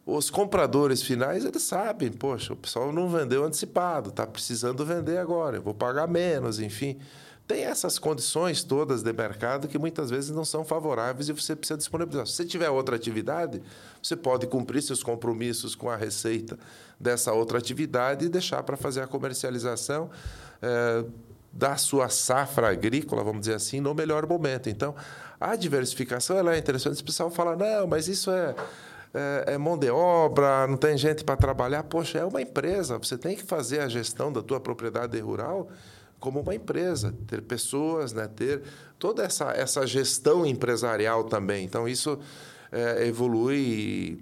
os 0.05 0.29
compradores 0.29 1.01
finais 1.01 1.45
eles 1.45 1.63
sabem, 1.63 2.11
poxa, 2.11 2.51
o 2.51 2.55
pessoal 2.57 2.91
não 2.91 3.09
vendeu 3.09 3.45
antecipado, 3.45 4.09
está 4.09 4.27
precisando 4.27 4.85
vender 4.85 5.17
agora, 5.17 5.57
eu 5.57 5.61
vou 5.61 5.73
pagar 5.73 6.07
menos, 6.07 6.59
enfim 6.59 6.99
tem 7.47 7.63
essas 7.63 7.99
condições 7.99 8.63
todas 8.63 9.03
de 9.03 9.13
mercado 9.13 9.67
que 9.67 9.77
muitas 9.77 10.09
vezes 10.09 10.31
não 10.31 10.43
são 10.43 10.65
favoráveis 10.65 11.29
e 11.29 11.31
você 11.31 11.55
precisa 11.55 11.77
disponibilizar. 11.77 12.25
Se 12.25 12.33
você 12.33 12.45
tiver 12.45 12.69
outra 12.69 12.95
atividade, 12.95 13.61
você 14.01 14.15
pode 14.15 14.47
cumprir 14.47 14.81
seus 14.81 15.03
compromissos 15.03 15.75
com 15.75 15.89
a 15.89 15.95
receita 15.95 16.57
dessa 16.99 17.31
outra 17.33 17.59
atividade 17.59 18.25
e 18.25 18.29
deixar 18.29 18.63
para 18.63 18.75
fazer 18.75 19.01
a 19.01 19.07
comercialização 19.07 20.09
é, 20.59 21.05
da 21.53 21.77
sua 21.77 22.09
safra 22.09 22.71
agrícola, 22.71 23.23
vamos 23.23 23.41
dizer 23.41 23.53
assim, 23.53 23.79
no 23.79 23.93
melhor 23.93 24.27
momento. 24.27 24.67
Então, 24.67 24.95
a 25.39 25.55
diversificação 25.55 26.37
ela 26.37 26.55
é 26.55 26.57
interessante. 26.57 27.01
O 27.01 27.05
pessoal 27.05 27.29
fala, 27.29 27.55
não, 27.55 27.87
mas 27.87 28.07
isso 28.07 28.31
é, 28.31 28.55
é, 29.13 29.53
é 29.53 29.57
mão 29.57 29.77
de 29.77 29.89
obra, 29.89 30.67
não 30.67 30.77
tem 30.77 30.97
gente 30.97 31.23
para 31.23 31.35
trabalhar. 31.35 31.83
Poxa, 31.83 32.19
é 32.19 32.25
uma 32.25 32.41
empresa, 32.41 32.97
você 32.97 33.17
tem 33.17 33.35
que 33.35 33.43
fazer 33.43 33.79
a 33.79 33.87
gestão 33.87 34.31
da 34.31 34.41
tua 34.41 34.59
propriedade 34.59 35.19
rural 35.19 35.69
como 36.19 36.39
uma 36.39 36.55
empresa, 36.55 37.13
ter 37.27 37.41
pessoas, 37.41 38.11
né, 38.13 38.27
ter 38.27 38.63
toda 38.97 39.23
essa, 39.23 39.51
essa 39.51 39.85
gestão 39.85 40.45
empresarial 40.45 41.25
também. 41.25 41.63
Então, 41.63 41.87
isso 41.87 42.17
é, 42.71 43.05
evolui, 43.05 44.19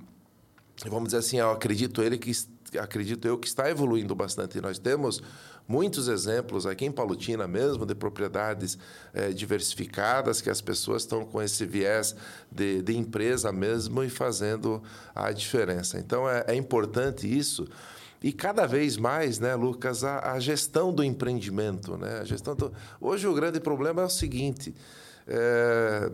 vamos 0.85 1.05
dizer 1.05 1.19
assim, 1.19 1.39
eu 1.39 1.51
acredito, 1.51 2.01
ele 2.01 2.17
que, 2.17 2.31
acredito 2.77 3.25
eu 3.25 3.37
que 3.37 3.47
está 3.47 3.69
evoluindo 3.69 4.13
bastante. 4.13 4.59
Nós 4.59 4.79
temos 4.79 5.21
muitos 5.67 6.07
exemplos 6.07 6.65
aqui 6.65 6.85
em 6.85 6.91
Palutina 6.91 7.47
mesmo 7.47 7.85
de 7.85 7.95
propriedades 7.95 8.77
é, 9.13 9.29
diversificadas 9.29 10.41
que 10.41 10.49
as 10.49 10.61
pessoas 10.61 11.03
estão 11.03 11.25
com 11.25 11.41
esse 11.41 11.65
viés 11.65 12.15
de, 12.51 12.81
de 12.81 12.97
empresa 12.97 13.51
mesmo 13.51 14.03
e 14.03 14.09
fazendo 14.09 14.81
a 15.15 15.31
diferença. 15.31 15.99
Então, 15.99 16.29
é, 16.29 16.45
é 16.47 16.55
importante 16.55 17.27
isso 17.27 17.67
e 18.23 18.31
cada 18.31 18.65
vez 18.65 18.95
mais, 18.95 19.37
né, 19.37 19.53
Lucas, 19.53 20.05
a, 20.05 20.31
a 20.31 20.39
gestão 20.39 20.93
do 20.93 21.03
empreendimento. 21.03 21.97
Né? 21.97 22.19
A 22.21 22.23
gestão 22.23 22.55
do... 22.55 22.71
Hoje 23.01 23.27
o 23.27 23.33
grande 23.33 23.59
problema 23.59 24.01
é 24.01 24.05
o 24.05 24.09
seguinte. 24.09 24.73
É... 25.27 26.09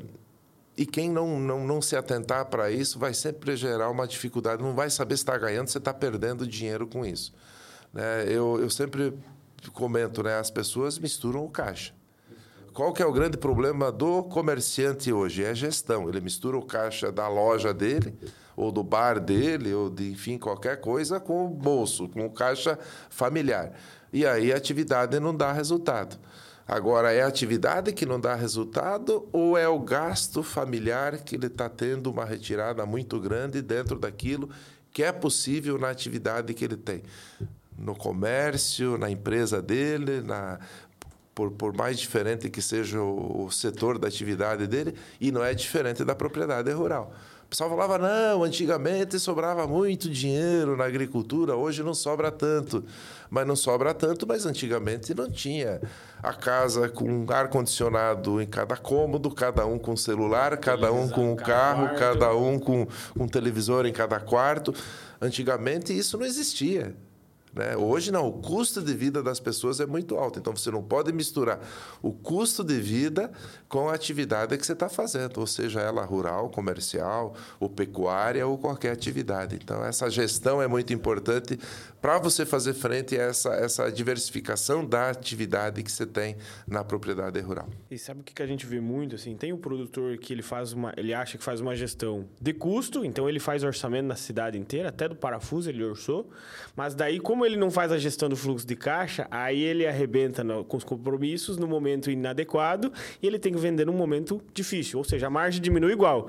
E 0.75 0.85
quem 0.85 1.11
não, 1.11 1.39
não, 1.39 1.67
não 1.67 1.81
se 1.81 1.95
atentar 1.95 2.45
para 2.45 2.71
isso 2.71 2.97
vai 2.97 3.13
sempre 3.13 3.55
gerar 3.55 3.89
uma 3.89 4.07
dificuldade, 4.07 4.63
não 4.63 4.73
vai 4.73 4.89
saber 4.89 5.17
se 5.17 5.23
está 5.23 5.37
ganhando, 5.37 5.67
se 5.67 5.77
está 5.77 5.93
perdendo 5.93 6.47
dinheiro 6.47 6.87
com 6.87 7.05
isso. 7.05 7.33
Né? 7.93 8.23
Eu, 8.27 8.59
eu 8.59 8.69
sempre 8.69 9.13
comento, 9.71 10.23
né? 10.23 10.37
as 10.37 10.49
pessoas 10.49 10.97
misturam 10.97 11.43
o 11.43 11.49
caixa. 11.49 11.93
Qual 12.73 12.93
que 12.93 13.01
é 13.01 13.05
o 13.05 13.11
grande 13.11 13.37
problema 13.37 13.91
do 13.91 14.23
comerciante 14.23 15.11
hoje? 15.11 15.43
É 15.43 15.49
a 15.49 15.53
gestão. 15.53 16.07
Ele 16.07 16.21
mistura 16.21 16.57
o 16.57 16.65
caixa 16.65 17.11
da 17.11 17.27
loja 17.27 17.73
dele 17.73 18.17
ou 18.55 18.71
do 18.71 18.83
bar 18.83 19.19
dele, 19.19 19.73
ou 19.73 19.89
de, 19.89 20.11
enfim, 20.11 20.37
qualquer 20.37 20.81
coisa, 20.81 21.17
com 21.17 21.45
o 21.45 21.49
bolso, 21.49 22.09
com 22.09 22.25
o 22.25 22.29
caixa 22.29 22.77
familiar. 23.09 23.71
E 24.11 24.25
aí 24.25 24.51
a 24.51 24.57
atividade 24.57 25.17
não 25.17 25.33
dá 25.33 25.53
resultado. 25.53 26.17
Agora, 26.67 27.11
é 27.11 27.21
a 27.21 27.27
atividade 27.27 27.93
que 27.93 28.05
não 28.05 28.19
dá 28.19 28.35
resultado 28.35 29.27
ou 29.31 29.57
é 29.57 29.67
o 29.67 29.79
gasto 29.79 30.43
familiar 30.43 31.17
que 31.19 31.35
ele 31.35 31.47
está 31.47 31.67
tendo 31.67 32.11
uma 32.11 32.25
retirada 32.25 32.85
muito 32.85 33.19
grande 33.19 33.61
dentro 33.61 33.97
daquilo 33.97 34.49
que 34.91 35.03
é 35.03 35.11
possível 35.11 35.79
na 35.79 35.89
atividade 35.89 36.53
que 36.53 36.65
ele 36.65 36.77
tem? 36.77 37.01
No 37.79 37.95
comércio, 37.95 38.97
na 38.97 39.09
empresa 39.09 39.61
dele, 39.61 40.21
na, 40.21 40.59
por, 41.33 41.51
por 41.51 41.73
mais 41.73 41.97
diferente 41.97 42.49
que 42.49 42.61
seja 42.61 42.99
o, 43.01 43.45
o 43.45 43.51
setor 43.51 43.97
da 43.97 44.07
atividade 44.07 44.67
dele, 44.67 44.93
e 45.21 45.31
não 45.31 45.43
é 45.43 45.53
diferente 45.53 46.03
da 46.03 46.13
propriedade 46.13 46.69
rural. 46.71 47.13
O 47.45 47.49
pessoal 47.49 47.69
falava, 47.71 47.97
não, 47.97 48.43
antigamente 48.43 49.17
sobrava 49.17 49.65
muito 49.65 50.07
dinheiro 50.07 50.77
na 50.77 50.85
agricultura, 50.85 51.55
hoje 51.55 51.81
não 51.81 51.95
sobra 51.95 52.29
tanto. 52.29 52.85
Mas 53.27 53.47
não 53.47 53.55
sobra 53.55 53.91
tanto, 53.91 54.27
mas 54.27 54.45
antigamente 54.45 55.15
não 55.15 55.27
tinha. 55.27 55.81
A 56.21 56.31
casa 56.31 56.87
com 56.89 57.25
ar-condicionado 57.27 58.39
em 58.39 58.45
cada 58.45 58.77
cômodo, 58.77 59.31
cada 59.31 59.65
um 59.65 59.79
com 59.79 59.95
celular, 59.97 60.57
cada 60.57 60.91
um 60.91 61.09
com 61.09 61.31
um 61.31 61.35
carro, 61.35 61.97
cada 61.97 62.35
um 62.35 62.59
com 62.59 62.87
um 63.19 63.27
televisor 63.27 63.87
em 63.87 63.93
cada 63.93 64.19
quarto. 64.19 64.71
Antigamente 65.19 65.91
isso 65.97 66.19
não 66.19 66.27
existia. 66.27 66.95
Né? 67.59 67.75
Hoje 67.75 68.09
não, 68.09 68.25
o 68.25 68.31
custo 68.31 68.81
de 68.81 68.93
vida 68.93 69.21
das 69.21 69.37
pessoas 69.37 69.81
é 69.81 69.85
muito 69.85 70.15
alto, 70.15 70.39
então 70.39 70.55
você 70.55 70.71
não 70.71 70.81
pode 70.81 71.11
misturar 71.11 71.59
o 72.01 72.13
custo 72.13 72.63
de 72.63 72.79
vida 72.79 73.29
com 73.67 73.89
a 73.89 73.93
atividade 73.93 74.57
que 74.57 74.65
você 74.65 74.71
está 74.71 74.87
fazendo, 74.87 75.37
ou 75.41 75.45
seja, 75.45 75.81
ela 75.81 76.05
rural, 76.05 76.49
comercial, 76.49 77.35
ou 77.59 77.69
pecuária, 77.69 78.47
ou 78.47 78.57
qualquer 78.57 78.93
atividade. 78.93 79.59
Então, 79.61 79.83
essa 79.83 80.09
gestão 80.09 80.61
é 80.61 80.67
muito 80.67 80.93
importante 80.93 81.59
para 82.01 82.17
você 82.17 82.45
fazer 82.45 82.73
frente 82.73 83.19
a 83.19 83.23
essa, 83.23 83.49
essa 83.49 83.91
diversificação 83.91 84.85
da 84.85 85.09
atividade 85.09 85.83
que 85.83 85.91
você 85.91 86.05
tem 86.05 86.37
na 86.65 86.81
propriedade 86.81 87.41
rural. 87.41 87.67
E 87.91 87.97
sabe 87.97 88.21
o 88.21 88.23
que 88.23 88.41
a 88.41 88.47
gente 88.47 88.65
vê 88.65 88.79
muito? 88.79 89.15
Assim, 89.15 89.35
tem 89.35 89.51
o 89.51 89.57
produtor 89.57 90.17
que 90.17 90.31
ele 90.31 90.41
faz 90.41 90.71
uma, 90.71 90.93
ele 90.95 91.13
acha 91.13 91.37
que 91.37 91.43
faz 91.43 91.59
uma 91.59 91.75
gestão 91.75 92.25
de 92.39 92.53
custo, 92.53 93.03
então 93.03 93.27
ele 93.27 93.39
faz 93.39 93.65
orçamento 93.65 94.05
na 94.05 94.15
cidade 94.15 94.57
inteira, 94.57 94.87
até 94.87 95.09
do 95.09 95.15
parafuso 95.15 95.69
ele 95.69 95.83
orçou, 95.83 96.29
mas 96.73 96.95
daí 96.95 97.19
como 97.19 97.45
ele 97.45 97.48
não 97.55 97.71
faz 97.71 97.91
a 97.91 97.97
gestão 97.97 98.29
do 98.29 98.35
fluxo 98.35 98.65
de 98.65 98.75
caixa, 98.75 99.27
aí 99.29 99.61
ele 99.61 99.85
arrebenta 99.85 100.43
no, 100.43 100.63
com 100.63 100.77
os 100.77 100.83
compromissos 100.83 101.57
no 101.57 101.67
momento 101.67 102.09
inadequado 102.09 102.91
e 103.21 103.27
ele 103.27 103.39
tem 103.39 103.53
que 103.53 103.59
vender 103.59 103.85
num 103.85 103.93
momento 103.93 104.41
difícil, 104.53 104.97
ou 104.97 105.03
seja, 105.03 105.27
a 105.27 105.29
margem 105.29 105.61
diminui 105.61 105.91
igual, 105.91 106.27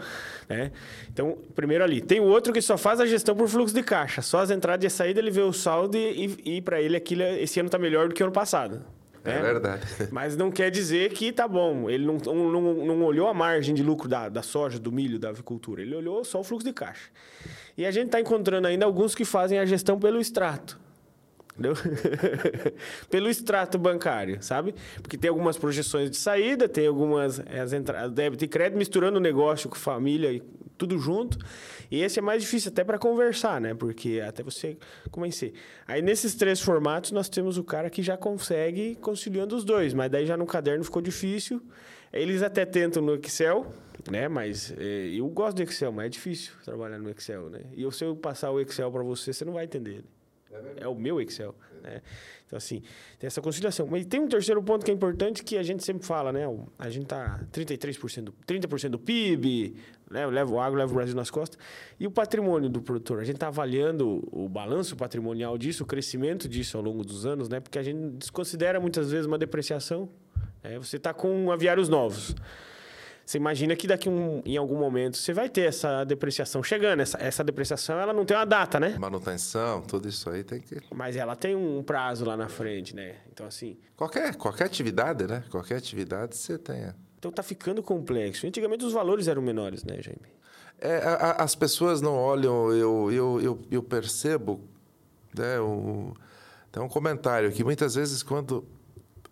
né? 0.49 0.73
Então, 1.13 1.39
primeiro 1.55 1.85
ali, 1.85 2.01
tem 2.01 2.21
o 2.21 2.25
outro 2.25 2.53
que 2.53 2.63
só 2.63 2.77
faz 2.77 3.01
a 3.01 3.07
gestão 3.07 3.35
por 3.35 3.49
fluxo 3.49 3.75
de 3.75 3.83
caixa, 3.83 4.23
só 4.23 4.41
as 4.41 4.51
entradas 4.51 4.85
e 4.85 4.87
a 4.87 4.91
saída 4.91 5.21
ele 5.21 5.31
vê 5.31 5.43
o 5.43 5.53
saldo 5.53 5.97
e, 5.97 6.37
e 6.45 6.61
para 6.63 6.81
ele 6.81 6.97
aquilo, 6.97 7.23
esse 7.23 7.61
ano 7.61 7.69
está 7.69 7.79
melhor 7.79 8.09
do 8.09 8.15
que 8.15 8.23
o 8.23 8.27
ano 8.27 8.33
passado. 8.33 8.85
É 9.25 9.35
né? 9.35 9.41
verdade. 9.41 9.87
Mas 10.11 10.37
não 10.37 10.51
quer 10.51 10.71
dizer 10.71 11.13
que 11.13 11.33
tá 11.33 11.47
bom. 11.47 11.91
Ele 11.91 12.07
não, 12.07 12.17
não, 12.17 12.61
não 12.75 13.05
olhou 13.05 13.29
a 13.29 13.35
margem 13.35 13.75
de 13.75 13.83
lucro 13.83 14.09
da, 14.09 14.29
da 14.29 14.43
soja, 14.43 14.79
do 14.79 14.91
milho, 14.91 15.19
da 15.19 15.29
avicultura. 15.29 15.83
Ele 15.83 15.95
olhou 15.95 16.25
só 16.25 16.41
o 16.41 16.45
fluxo 16.45 16.67
de 16.67 16.73
caixa. 16.73 17.11
E 17.77 17.85
a 17.85 17.91
gente 17.91 18.07
está 18.07 18.21
encontrando 18.21 18.67
ainda 18.67 18.85
alguns 18.85 19.15
que 19.15 19.25
fazem 19.25 19.59
a 19.59 19.65
gestão 19.65 19.99
pelo 19.99 20.21
extrato. 20.21 20.79
Entendeu? 21.61 21.75
pelo 23.11 23.29
extrato 23.29 23.79
bancário, 23.79 24.43
sabe? 24.43 24.75
Porque 25.03 25.19
tem 25.19 25.29
algumas 25.29 25.59
projeções 25.59 26.11
de 26.11 26.17
saída, 26.17 26.67
tem 26.67 26.87
algumas 26.87 27.39
é, 27.41 27.61
as 27.61 27.75
entradas, 27.75 28.11
débito 28.13 28.45
e 28.47 28.49
crédito, 28.49 28.79
misturando 28.79 29.19
o 29.19 29.21
negócio 29.21 29.69
com 29.69 29.77
família 29.77 30.33
e 30.33 30.43
tudo 30.79 30.99
junto. 30.99 31.39
E 31.91 32.01
esse 32.03 32.19
é 32.19 32.23
mais 32.23 32.43
difícil 32.43 32.71
até 32.71 32.83
para 32.83 32.99
conversar, 32.99 33.61
né? 33.61 33.75
Porque 33.75 34.23
até 34.27 34.43
você 34.43 34.79
convencer. 35.11 35.53
Aí 35.87 36.01
nesses 36.01 36.35
três 36.35 36.61
formatos 36.61 37.13
nós 37.13 37.29
temos 37.29 37.59
o 37.59 37.65
cara 37.65 37.91
que 37.91 38.03
já 38.03 38.17
consegue 38.17 38.97
conciliando 38.97 39.55
os 39.55 39.63
dois, 39.63 39.93
mas 39.93 40.11
daí 40.11 40.25
já 40.25 40.39
no 40.39 40.47
caderno 40.47 40.83
ficou 40.83 41.03
difícil. 41.03 41.63
Eles 42.11 42.43
até 42.43 42.65
tentam 42.65 43.03
no 43.03 43.15
Excel, 43.17 43.67
né? 44.11 44.29
Mas 44.29 44.73
é, 44.79 45.11
eu 45.15 45.29
gosto 45.29 45.59
do 45.59 45.63
Excel, 45.63 45.93
mas 45.93 46.07
é 46.07 46.09
difícil 46.09 46.55
trabalhar 46.65 46.99
no 46.99 47.11
Excel, 47.11 47.51
né? 47.51 47.61
E 47.77 47.91
se 47.93 48.03
eu 48.03 48.17
passar 48.17 48.51
o 48.51 48.59
Excel 48.59 48.91
para 48.91 49.03
você, 49.03 49.33
você 49.33 49.45
não 49.45 49.53
vai 49.53 49.65
entender. 49.65 50.03
É, 50.53 50.85
é 50.85 50.89
o 50.89 50.95
meu 50.95 51.21
Excel. 51.21 51.55
Né? 51.83 52.03
Então, 52.47 52.57
assim, 52.57 52.83
tem 53.19 53.27
essa 53.27 53.41
conciliação. 53.41 53.87
Mas 53.87 54.05
tem 54.07 54.21
um 54.21 54.29
terceiro 54.29 54.63
ponto 54.63 54.85
que 54.85 54.91
é 54.91 54.95
importante 54.95 55.45
que 55.45 55.57
a 55.57 55.63
gente 55.63 55.85
sempre 55.85 56.05
fala, 56.07 56.33
né? 56.33 56.43
A 56.79 56.91
gente 56.91 57.07
tá 57.07 57.41
33%, 57.53 58.25
do, 58.25 58.35
30% 58.47 58.89
do 58.89 58.99
PIB, 58.99 59.77
né? 60.11 60.27
leva 60.27 60.53
o 60.53 60.59
agro, 60.59 60.79
leva 60.79 60.91
o 60.91 60.95
Brasil 60.95 61.15
nas 61.15 61.31
costas. 61.31 61.59
E 61.99 62.07
o 62.07 62.11
patrimônio 62.11 62.69
do 62.69 62.83
produtor? 62.83 63.21
A 63.21 63.25
gente 63.25 63.37
está 63.37 63.49
avaliando 63.49 64.27
o 64.33 64.49
balanço 64.49 64.97
patrimonial 64.97 65.57
disso, 65.57 65.85
o 65.85 65.87
crescimento 65.87 66.49
disso 66.49 66.77
ao 66.77 66.83
longo 66.83 67.05
dos 67.05 67.25
anos, 67.25 67.49
né? 67.49 67.61
Porque 67.61 67.79
a 67.79 67.83
gente 67.83 68.17
desconsidera 68.17 68.81
muitas 68.81 69.11
vezes 69.11 69.27
uma 69.27 69.39
depreciação. 69.39 70.09
Né? 70.63 70.79
Você 70.79 70.97
está 70.97 71.15
com 71.15 71.53
aviários 71.53 71.89
novos. 71.89 72.35
Você 73.31 73.39
imagina 73.39 73.77
que 73.77 73.87
daqui 73.87 74.09
um, 74.09 74.43
em 74.45 74.57
algum 74.57 74.77
momento 74.77 75.17
você 75.17 75.33
vai 75.33 75.49
ter 75.49 75.69
essa 75.69 76.03
depreciação 76.03 76.65
chegando. 76.65 76.99
Essa, 76.99 77.17
essa 77.23 77.45
depreciação 77.45 77.97
ela 77.97 78.13
não 78.13 78.25
tem 78.25 78.37
uma 78.37 78.45
data, 78.45 78.81
né? 78.81 78.97
Manutenção, 78.99 79.83
tudo 79.83 80.09
isso 80.09 80.29
aí 80.29 80.43
tem 80.43 80.61
que. 80.61 80.79
Mas 80.93 81.15
ela 81.15 81.37
tem 81.37 81.55
um 81.55 81.81
prazo 81.81 82.25
lá 82.25 82.37
na 82.37 82.49
frente, 82.49 82.93
né? 82.97 83.19
Então, 83.33 83.47
assim. 83.47 83.79
Qualquer, 83.97 84.35
qualquer 84.35 84.65
atividade, 84.65 85.29
né? 85.29 85.45
Qualquer 85.49 85.77
atividade 85.77 86.37
você 86.37 86.59
tem. 86.59 86.93
Então 87.21 87.31
tá 87.31 87.41
ficando 87.41 87.85
complexo. 87.85 88.49
Antigamente 88.49 88.85
os 88.85 88.93
valores 88.93 89.29
eram 89.29 89.43
menores, 89.43 89.85
né, 89.85 90.03
Jaime? 90.03 90.27
É, 90.81 90.97
a, 90.97 91.45
as 91.45 91.55
pessoas 91.55 92.01
não 92.01 92.17
olham, 92.17 92.73
eu, 92.73 93.13
eu, 93.13 93.41
eu, 93.41 93.61
eu 93.71 93.83
percebo, 93.85 94.69
né, 95.33 95.61
o, 95.61 96.17
tem 96.73 96.83
um 96.83 96.89
comentário 96.89 97.49
aqui, 97.49 97.63
muitas 97.63 97.95
vezes 97.95 98.25
quando 98.25 98.67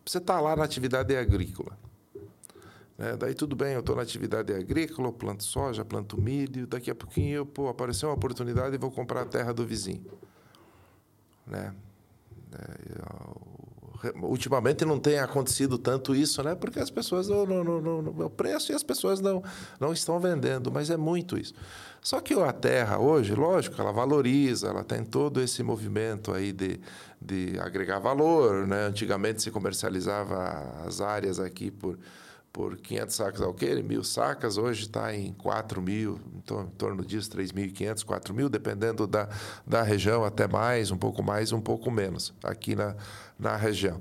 você 0.06 0.18
está 0.18 0.40
lá 0.40 0.54
na 0.54 0.62
atividade 0.62 1.16
agrícola, 1.16 1.76
né? 2.98 3.16
Daí 3.16 3.32
tudo 3.32 3.54
bem, 3.54 3.74
eu 3.74 3.80
estou 3.80 3.94
na 3.94 4.02
atividade 4.02 4.52
agrícola, 4.52 5.12
planto 5.12 5.44
soja, 5.44 5.84
planto 5.84 6.20
milho, 6.20 6.66
daqui 6.66 6.90
a 6.90 6.94
pouquinho 6.94 7.46
pô, 7.46 7.68
apareceu 7.68 8.08
uma 8.08 8.16
oportunidade 8.16 8.74
e 8.74 8.78
vou 8.78 8.90
comprar 8.90 9.22
a 9.22 9.26
terra 9.26 9.54
do 9.54 9.64
vizinho. 9.64 10.04
Né? 11.46 11.72
É, 12.52 14.18
ultimamente 14.22 14.84
não 14.84 14.98
tem 14.98 15.18
acontecido 15.18 15.78
tanto 15.78 16.14
isso, 16.14 16.42
né? 16.42 16.54
Porque 16.54 16.78
as 16.78 16.90
pessoas 16.90 17.28
não, 17.28 17.44
não, 17.44 17.64
não, 17.64 18.02
não, 18.02 18.26
o 18.26 18.30
preço 18.30 18.72
e 18.72 18.74
as 18.74 18.82
pessoas 18.82 19.20
não, 19.20 19.42
não 19.80 19.92
estão 19.92 20.18
vendendo, 20.20 20.70
mas 20.70 20.90
é 20.90 20.96
muito 20.96 21.38
isso. 21.38 21.54
Só 22.00 22.20
que 22.20 22.32
a 22.34 22.52
terra 22.52 22.98
hoje, 22.98 23.34
lógico, 23.34 23.80
ela 23.80 23.92
valoriza, 23.92 24.68
ela 24.68 24.84
tem 24.84 25.04
todo 25.04 25.40
esse 25.40 25.62
movimento 25.62 26.32
aí 26.32 26.52
de, 26.52 26.80
de 27.20 27.58
agregar 27.60 27.98
valor, 27.98 28.66
né? 28.66 28.86
Antigamente 28.86 29.42
se 29.42 29.50
comercializava 29.50 30.84
as 30.86 31.00
áreas 31.00 31.40
aqui 31.40 31.70
por 31.70 31.98
por 32.52 32.76
500 32.76 33.14
sacas 33.14 33.40
alqueire, 33.40 33.82
mil 33.82 34.02
sacas, 34.02 34.56
hoje 34.56 34.82
está 34.82 35.14
em 35.14 35.32
4 35.32 35.80
mil, 35.80 36.18
em 36.34 36.66
torno 36.76 37.04
disso, 37.04 37.30
3.500, 37.30 38.04
4 38.04 38.34
mil, 38.34 38.48
dependendo 38.48 39.06
da, 39.06 39.28
da 39.66 39.82
região, 39.82 40.24
até 40.24 40.48
mais, 40.48 40.90
um 40.90 40.96
pouco 40.96 41.22
mais, 41.22 41.52
um 41.52 41.60
pouco 41.60 41.90
menos, 41.90 42.34
aqui 42.42 42.74
na, 42.74 42.96
na 43.38 43.56
região. 43.56 44.00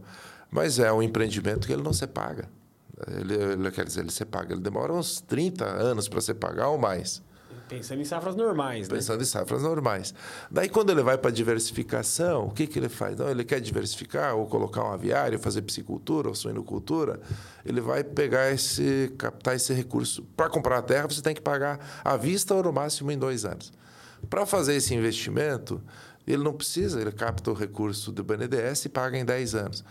Mas 0.50 0.80
é 0.80 0.92
um 0.92 1.04
empreendimento 1.04 1.68
que 1.68 1.74
ele 1.74 1.84
não 1.84 1.94
se 1.94 2.08
paga. 2.08 2.50
Ele, 3.08 3.36
ele, 3.36 3.72
quer 3.72 3.86
dizer, 3.86 4.00
ele 4.00 4.12
se 4.12 4.26
paga, 4.26 4.54
ele 4.54 4.62
demora 4.62 4.92
uns 4.92 5.22
30 5.22 5.66
anos 5.66 6.08
para 6.08 6.22
se 6.22 6.34
pagar 6.34 6.70
ou 6.70 6.78
mais. 6.78 7.22
Pensando 7.68 8.02
em 8.02 8.06
safras 8.06 8.36
normais, 8.36 8.88
né? 8.88 8.96
Pensando 8.96 9.22
em 9.22 9.26
safras 9.26 9.62
normais. 9.62 10.14
Daí, 10.50 10.70
quando 10.70 10.90
ele 10.90 11.04
vai 11.04 11.18
para 11.18 11.32
diversificação, 11.32 12.46
o 12.46 12.52
que, 12.52 12.66
que 12.66 12.80
ele 12.80 12.88
faz? 12.88 13.18
Não, 13.18 13.30
ele 13.30 13.44
quer 13.44 13.60
diversificar 13.60 14.36
ou 14.36 14.46
colocar 14.48 14.84
um 14.86 14.94
aviário, 14.94 15.38
fazer 15.38 15.62
piscicultura 15.62 16.30
ou 16.30 16.36
suinocultura. 16.36 17.20
Ele 17.66 17.82
vai 17.82 18.04
pegar 18.04 18.52
esse, 18.52 19.14
captar 19.18 19.56
esse 19.56 19.74
recurso. 19.74 20.24
Para 20.36 20.50
comprar 20.50 20.78
a 20.78 20.82
terra, 20.82 21.08
você 21.08 21.22
tem 21.22 21.36
que 21.36 21.42
pagar 21.42 22.02
à 22.04 22.16
vista 22.16 22.56
ou 22.56 22.64
no 22.64 22.72
máximo 22.72 23.12
em 23.12 23.18
dois 23.18 23.44
anos. 23.44 23.74
Para 24.30 24.46
fazer 24.46 24.76
esse 24.76 24.96
investimento, 24.96 25.82
ele 26.26 26.44
não 26.44 26.54
precisa, 26.54 27.02
ele 27.02 27.12
capta 27.12 27.52
o 27.52 27.54
recurso 27.54 28.12
do 28.12 28.24
BNDES 28.24 28.86
e 28.86 28.90
paga 28.90 29.18
em 29.18 29.26
10 29.26 29.56
anos. 29.56 29.84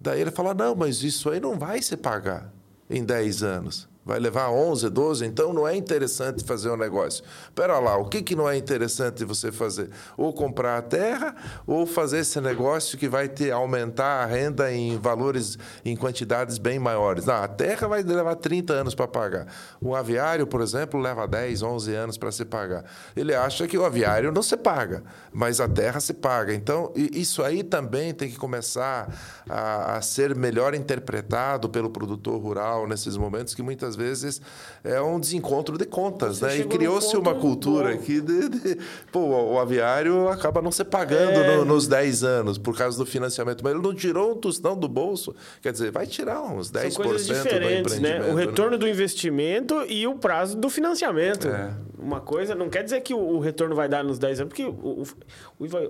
Daí 0.00 0.20
ele 0.20 0.30
fala: 0.32 0.52
não, 0.54 0.74
mas 0.74 1.02
isso 1.02 1.30
aí 1.30 1.38
não 1.38 1.58
vai 1.58 1.80
se 1.80 1.96
pagar 1.96 2.52
em 2.90 3.04
10 3.04 3.42
anos 3.42 3.91
vai 4.04 4.18
levar 4.18 4.50
11, 4.50 4.90
12, 4.90 5.24
então 5.24 5.52
não 5.52 5.66
é 5.66 5.76
interessante 5.76 6.44
fazer 6.44 6.70
um 6.70 6.76
negócio. 6.76 7.22
Espera 7.44 7.78
lá, 7.78 7.96
o 7.96 8.08
que, 8.08 8.22
que 8.22 8.34
não 8.34 8.48
é 8.48 8.56
interessante 8.56 9.24
você 9.24 9.52
fazer? 9.52 9.90
Ou 10.16 10.32
comprar 10.32 10.78
a 10.78 10.82
terra, 10.82 11.34
ou 11.66 11.86
fazer 11.86 12.18
esse 12.18 12.40
negócio 12.40 12.98
que 12.98 13.08
vai 13.08 13.28
ter 13.28 13.52
aumentar 13.52 14.22
a 14.22 14.26
renda 14.26 14.72
em 14.72 14.98
valores, 14.98 15.56
em 15.84 15.96
quantidades 15.96 16.58
bem 16.58 16.78
maiores. 16.78 17.26
Não, 17.26 17.34
a 17.34 17.48
terra 17.48 17.86
vai 17.86 18.02
levar 18.02 18.34
30 18.34 18.72
anos 18.72 18.94
para 18.94 19.06
pagar. 19.06 19.46
O 19.80 19.94
aviário, 19.94 20.46
por 20.46 20.60
exemplo, 20.60 21.00
leva 21.00 21.26
10, 21.26 21.62
11 21.62 21.94
anos 21.94 22.18
para 22.18 22.32
se 22.32 22.44
pagar. 22.44 22.84
Ele 23.14 23.34
acha 23.34 23.68
que 23.68 23.78
o 23.78 23.84
aviário 23.84 24.32
não 24.32 24.42
se 24.42 24.56
paga, 24.56 25.04
mas 25.32 25.60
a 25.60 25.68
terra 25.68 26.00
se 26.00 26.14
paga. 26.14 26.52
Então, 26.52 26.92
isso 26.96 27.42
aí 27.42 27.62
também 27.62 28.12
tem 28.12 28.28
que 28.28 28.36
começar 28.36 29.14
a, 29.48 29.96
a 29.96 30.02
ser 30.02 30.34
melhor 30.34 30.74
interpretado 30.74 31.68
pelo 31.68 31.90
produtor 31.90 32.40
rural 32.40 32.86
nesses 32.86 33.16
momentos 33.16 33.54
que 33.54 33.62
muitas 33.62 33.91
vezes 33.96 34.40
é 34.84 35.00
um 35.00 35.18
desencontro 35.18 35.78
de 35.78 35.84
contas, 35.84 36.38
Você 36.38 36.46
né? 36.46 36.56
E 36.58 36.64
criou-se 36.64 37.16
uma 37.16 37.34
cultura 37.34 37.92
bom. 37.92 37.98
que 37.98 38.20
de, 38.20 38.48
de, 38.48 38.78
pô, 39.10 39.20
o 39.20 39.58
aviário 39.58 40.28
acaba 40.28 40.60
não 40.60 40.72
se 40.72 40.84
pagando 40.84 41.38
é... 41.38 41.56
no, 41.56 41.64
nos 41.64 41.86
10 41.86 42.24
anos 42.24 42.58
por 42.58 42.76
causa 42.76 42.98
do 42.98 43.06
financiamento, 43.06 43.62
mas 43.62 43.74
ele 43.74 43.82
não 43.82 43.94
tirou 43.94 44.32
um 44.32 44.36
tostão 44.36 44.76
do 44.76 44.88
bolso, 44.88 45.34
quer 45.60 45.72
dizer, 45.72 45.90
vai 45.90 46.06
tirar 46.06 46.42
uns 46.42 46.70
10% 46.70 46.90
São 46.90 47.04
coisas 47.04 47.26
diferentes, 47.26 47.94
do 47.96 48.00
né? 48.00 48.20
O 48.30 48.34
retorno 48.34 48.72
né? 48.72 48.78
do 48.78 48.88
investimento 48.88 49.84
e 49.88 50.06
o 50.06 50.14
prazo 50.16 50.56
do 50.56 50.68
financiamento. 50.68 51.48
É. 51.48 51.72
Uma 51.98 52.20
coisa, 52.20 52.54
não 52.54 52.68
quer 52.68 52.82
dizer 52.82 53.00
que 53.00 53.14
o, 53.14 53.38
retorno 53.38 53.74
vai 53.74 53.88
dar 53.88 54.02
nos 54.02 54.18
10 54.18 54.40
anos, 54.40 54.48
porque 54.48 54.64
o, 54.64 55.02
o, 55.02 55.06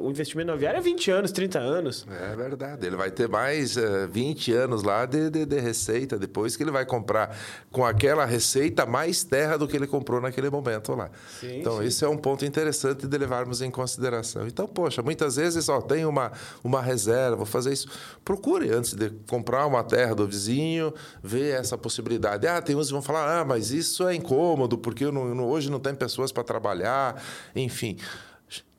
o 0.01 0.11
investimento 0.11 0.49
no 0.49 0.53
aviário 0.55 0.79
é 0.79 0.81
20 0.81 1.11
anos, 1.11 1.33
30 1.33 1.59
anos. 1.59 2.07
É 2.11 2.37
verdade, 2.37 2.87
ele 2.87 2.97
vai 2.97 3.11
ter 3.11 3.29
mais 3.29 3.77
uh, 3.77 3.81
eh, 3.81 4.07
20 4.07 4.53
anos 4.53 4.83
lá 4.83 5.07
de, 5.07 5.31
de, 5.31 5.47
de 5.47 5.61
receita 5.61 6.19
depois 6.19 6.57
que 6.57 6.63
ele 6.63 6.71
vai 6.71 6.85
comprar 6.85 7.37
com 7.71 7.85
aquela 7.85 8.25
receita 8.25 8.85
mais 8.85 9.25
terra 9.25 9.57
do 9.57 9.67
que 9.67 9.77
ele 9.77 9.87
comprou 9.87 10.21
naquele 10.21 10.51
momento 10.51 10.95
lá. 10.95 11.11
Sim, 11.41 11.61
então, 11.61 11.79
sim. 11.79 11.85
isso 11.85 12.05
é 12.05 12.09
um 12.09 12.17
ponto 12.17 12.45
interessante 12.45 13.07
de 13.07 13.19
levarmos 13.19 13.63
em 13.63 13.71
consideração. 13.71 14.47
Então, 14.47 14.67
poxa, 14.67 15.03
muitas 15.03 15.37
vezes, 15.37 15.69
ó, 15.69 15.81
tem 15.81 16.05
uma, 16.05 16.33
uma 16.63 16.83
reserva, 16.83 17.37
vou 17.37 17.47
fazer 17.47 17.73
isso. 17.73 17.89
Procure 18.25 18.71
antes 18.71 18.95
de 18.95 19.11
comprar 19.29 19.67
uma 19.67 19.83
terra 19.83 20.15
do 20.15 20.27
vizinho, 20.27 20.93
ver 21.23 21.59
essa 21.59 21.79
possibilidade. 21.79 22.47
Ah, 22.47 22.61
tem 22.61 22.77
uns 22.77 22.89
que 22.89 22.93
vão 22.93 23.03
falar, 23.03 23.41
ah, 23.41 23.45
mas 23.45 23.71
isso 23.71 24.07
é 24.07 24.15
incômodo, 24.15 24.77
porque 24.77 25.11
não, 25.11 25.49
hoje 25.49 25.71
não 25.71 25.81
tem 25.81 25.95
pessoas 25.95 26.31
para 26.31 26.45
trabalhar, 26.45 27.23
enfim 27.55 27.97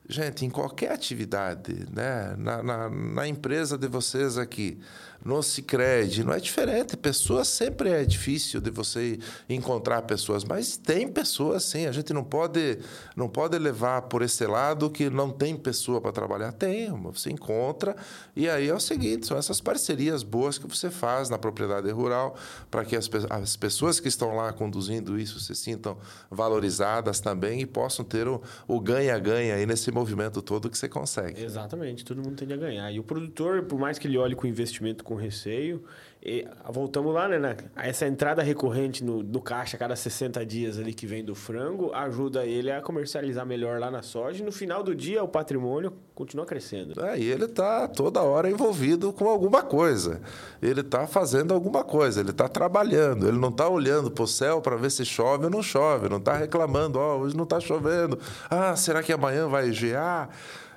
gente, 0.08 0.46
em 0.46 0.50
qualquer 0.50 0.92
atividade, 0.92 1.86
né? 1.92 2.36
na, 2.38 2.62
na, 2.62 2.89
na 2.89 3.28
empresa 3.28 3.78
de 3.78 3.88
vocês 3.88 4.38
aqui, 4.38 4.80
no 5.24 5.42
Cicred, 5.42 6.24
não 6.24 6.34
é 6.34 6.39
diferente. 6.39 6.98
Pessoas 6.98 7.48
sempre 7.48 7.89
é 7.89 8.04
difícil 8.04 8.60
de 8.60 8.70
você 8.70 9.18
encontrar 9.48 10.02
pessoas, 10.02 10.44
mas 10.44 10.76
tem 10.76 11.08
pessoas 11.08 11.63
sim. 11.63 11.86
A 11.86 11.92
gente 11.94 12.12
não 12.12 12.24
pode, 12.24 12.80
não 13.16 13.30
pode 13.30 13.58
levar 13.58 14.04
por 14.04 14.22
esse 14.22 14.46
lado 14.46 14.89
que 14.89 15.10
não 15.10 15.30
tem 15.30 15.56
pessoa 15.56 16.02
para 16.02 16.12
trabalhar. 16.12 16.52
Tem, 16.52 16.92
você 16.92 17.32
encontra. 17.32 17.96
E 18.36 18.50
aí 18.50 18.68
é 18.68 18.74
o 18.74 18.82
seguinte: 18.82 19.26
são 19.26 19.38
essas 19.38 19.62
parcerias 19.62 20.24
boas 20.24 20.58
que 20.58 20.68
você 20.68 20.92
faz 20.92 21.30
na 21.30 21.38
propriedade 21.38 21.89
rural 21.92 22.36
para 22.70 22.84
que 22.84 22.96
as, 22.96 23.10
as 23.30 23.56
pessoas 23.56 24.02
que 24.02 24.10
estão 24.10 24.36
lá 24.36 24.52
conduzindo 24.52 25.18
isso 25.18 25.39
se 25.39 25.56
sintam 25.56 25.98
valorizadas 26.30 27.22
também 27.22 27.62
e 27.62 27.66
possam 27.66 28.04
ter 28.04 28.28
o 28.28 28.80
ganha-ganha 28.80 29.56
aí 29.56 29.66
nesse 29.66 29.89
movimento 29.93 30.41
todo 30.41 30.69
que 30.69 30.77
você 30.77 30.89
consegue. 30.89 31.41
Exatamente, 31.41 32.03
todo 32.03 32.21
mundo 32.21 32.36
tem 32.36 32.51
a 32.51 32.58
ganhar. 32.58 32.91
E 32.91 32.99
o 32.99 33.03
produtor, 33.03 33.63
por 33.63 33.79
mais 33.79 33.97
que 33.99 34.08
ele 34.08 34.17
olhe 34.17 34.36
com 34.36 34.47
investimento 34.47 35.03
com 35.03 35.15
receio. 35.15 35.84
E, 36.26 36.48
voltamos 36.70 37.14
lá, 37.14 37.28
né? 37.28 37.38
Na, 37.38 37.54
essa 37.76 38.08
entrada 38.08 38.42
recorrente 38.42 39.04
no, 39.04 39.22
no 39.22 39.42
caixa 39.42 39.76
a 39.76 39.80
cada 39.80 39.94
60 39.94 40.46
dias 40.46 40.80
ali 40.80 40.94
que 40.94 41.06
vem 41.06 41.22
do 41.22 41.36
frango 41.36 41.94
ajuda 41.94 42.46
ele 42.46 42.72
a 42.72 42.82
comercializar 42.82 43.46
melhor 43.46 43.78
lá 43.78 43.92
na 43.92 44.02
soja. 44.02 44.42
E 44.42 44.46
no 44.46 44.52
final 44.52 44.82
do 44.82 44.96
dia, 44.96 45.22
o 45.22 45.28
patrimônio 45.28 45.92
continua 46.16 46.46
crescendo. 46.46 46.98
É, 47.04 47.20
e 47.20 47.30
ele 47.30 47.44
está 47.44 47.90
toda 47.90 48.22
hora 48.22 48.50
envolvido 48.50 49.12
com 49.12 49.28
alguma 49.28 49.64
coisa. 49.64 50.22
Ele 50.62 50.80
está 50.80 51.06
fazendo 51.06 51.54
alguma 51.54 51.84
coisa, 51.84 52.22
ele 52.22 52.32
está 52.32 52.48
trabalhando. 52.48 53.28
Ele 53.28 53.38
não 53.38 53.50
está 53.50 53.68
olhando 53.68 54.10
para 54.10 54.24
o 54.24 54.28
céu 54.28 54.62
para 54.62 54.78
ver 54.78 54.92
se 54.92 55.04
chove 55.04 55.44
ou 55.44 55.52
não 55.52 55.62
chove. 55.62 56.08
Não 56.08 56.20
está 56.20 56.38
reclamando, 56.38 57.00
ó, 57.00 57.18
oh, 57.18 57.20
hoje 57.20 57.36
não 57.36 57.44
está 57.44 57.60
chovendo. 57.60 58.18
Ah, 58.50 58.78
será 58.78 59.04
que 59.04 59.12
amanhã 59.12 59.50
vai 59.50 59.74
gear? 59.74 60.30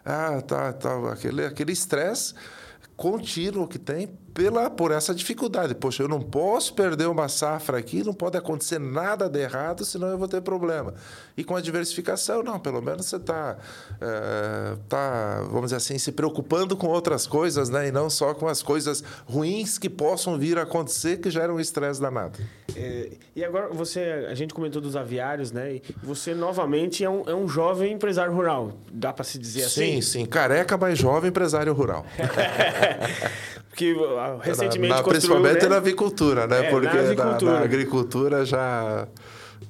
Ah, 0.05 0.43
tá, 0.43 0.73
tá. 0.73 1.13
Aquele 1.13 1.73
estresse 1.73 2.35
contínuo 2.97 3.69
que 3.69 3.79
tem 3.79 4.09
pela, 4.37 4.69
por 4.69 4.93
essa 4.93 5.15
dificuldade. 5.15 5.75
Poxa, 5.75 6.03
eu 6.03 6.09
não 6.09 6.21
posso 6.21 6.75
perder 6.75 7.09
uma 7.09 7.27
safra 7.27 7.79
aqui, 7.79 8.05
não 8.05 8.13
pode 8.13 8.37
acontecer 8.37 8.79
nada 8.79 9.31
de 9.31 9.41
errado, 9.41 9.83
senão 9.83 10.09
eu 10.09 10.19
vou 10.19 10.29
ter 10.29 10.43
problema. 10.43 10.93
E 11.35 11.43
com 11.43 11.57
a 11.57 11.61
diversificação, 11.61 12.43
não, 12.43 12.61
pelo 12.61 12.83
menos 12.83 13.07
você 13.07 13.17
está, 13.17 13.57
é, 13.99 14.77
tá, 14.91 15.41
vamos 15.45 15.65
dizer 15.65 15.77
assim, 15.77 15.99
se 15.99 16.13
preocupando 16.13 16.77
com 16.77 16.87
outras 16.87 17.27
coisas, 17.27 17.71
né? 17.71 17.89
E 17.89 17.91
não 17.91 18.11
só 18.11 18.35
com 18.35 18.47
as 18.47 18.63
coisas 18.63 19.03
ruins 19.25 19.79
que 19.79 19.89
possam 19.89 20.39
vir 20.39 20.59
a 20.59 20.63
acontecer, 20.65 21.17
que 21.17 21.31
geram 21.31 21.55
um 21.55 21.61
estresse 21.61 21.99
danado. 21.99 22.39
É, 22.77 23.13
e 23.35 23.43
agora, 23.43 23.69
você, 23.73 24.27
a 24.29 24.35
gente 24.35 24.53
comentou 24.53 24.83
dos 24.83 24.97
aviários, 24.97 25.51
né? 25.51 25.77
E 25.77 25.83
você, 26.03 26.35
novamente, 26.35 27.03
é 27.03 27.09
um, 27.09 27.23
é 27.27 27.35
um 27.35 27.49
jovem 27.49 27.95
empresário 27.95 28.35
rural, 28.35 28.75
dá 28.93 29.15
para 29.15 29.25
se 29.25 29.39
dizer 29.39 29.65
assim? 29.65 29.95
Sim, 29.95 30.01
sim. 30.03 30.27
Careca, 30.27 30.77
mas 30.77 30.99
jovem 30.99 31.31
empresário 31.31 31.73
rural. 31.73 32.05
Porque 33.77 33.95
recentemente 34.43 34.89
na, 34.89 34.97
na, 34.97 35.03
Principalmente 35.03 35.63
né? 35.65 35.69
na 35.69 35.77
avicultura, 35.77 36.47
né? 36.47 36.67
É, 36.67 36.71
Porque 36.71 36.97
na, 36.97 37.03
avicultura. 37.03 37.53
Na, 37.53 37.59
na, 37.59 37.65
agricultura 37.65 38.45
já, 38.47 39.07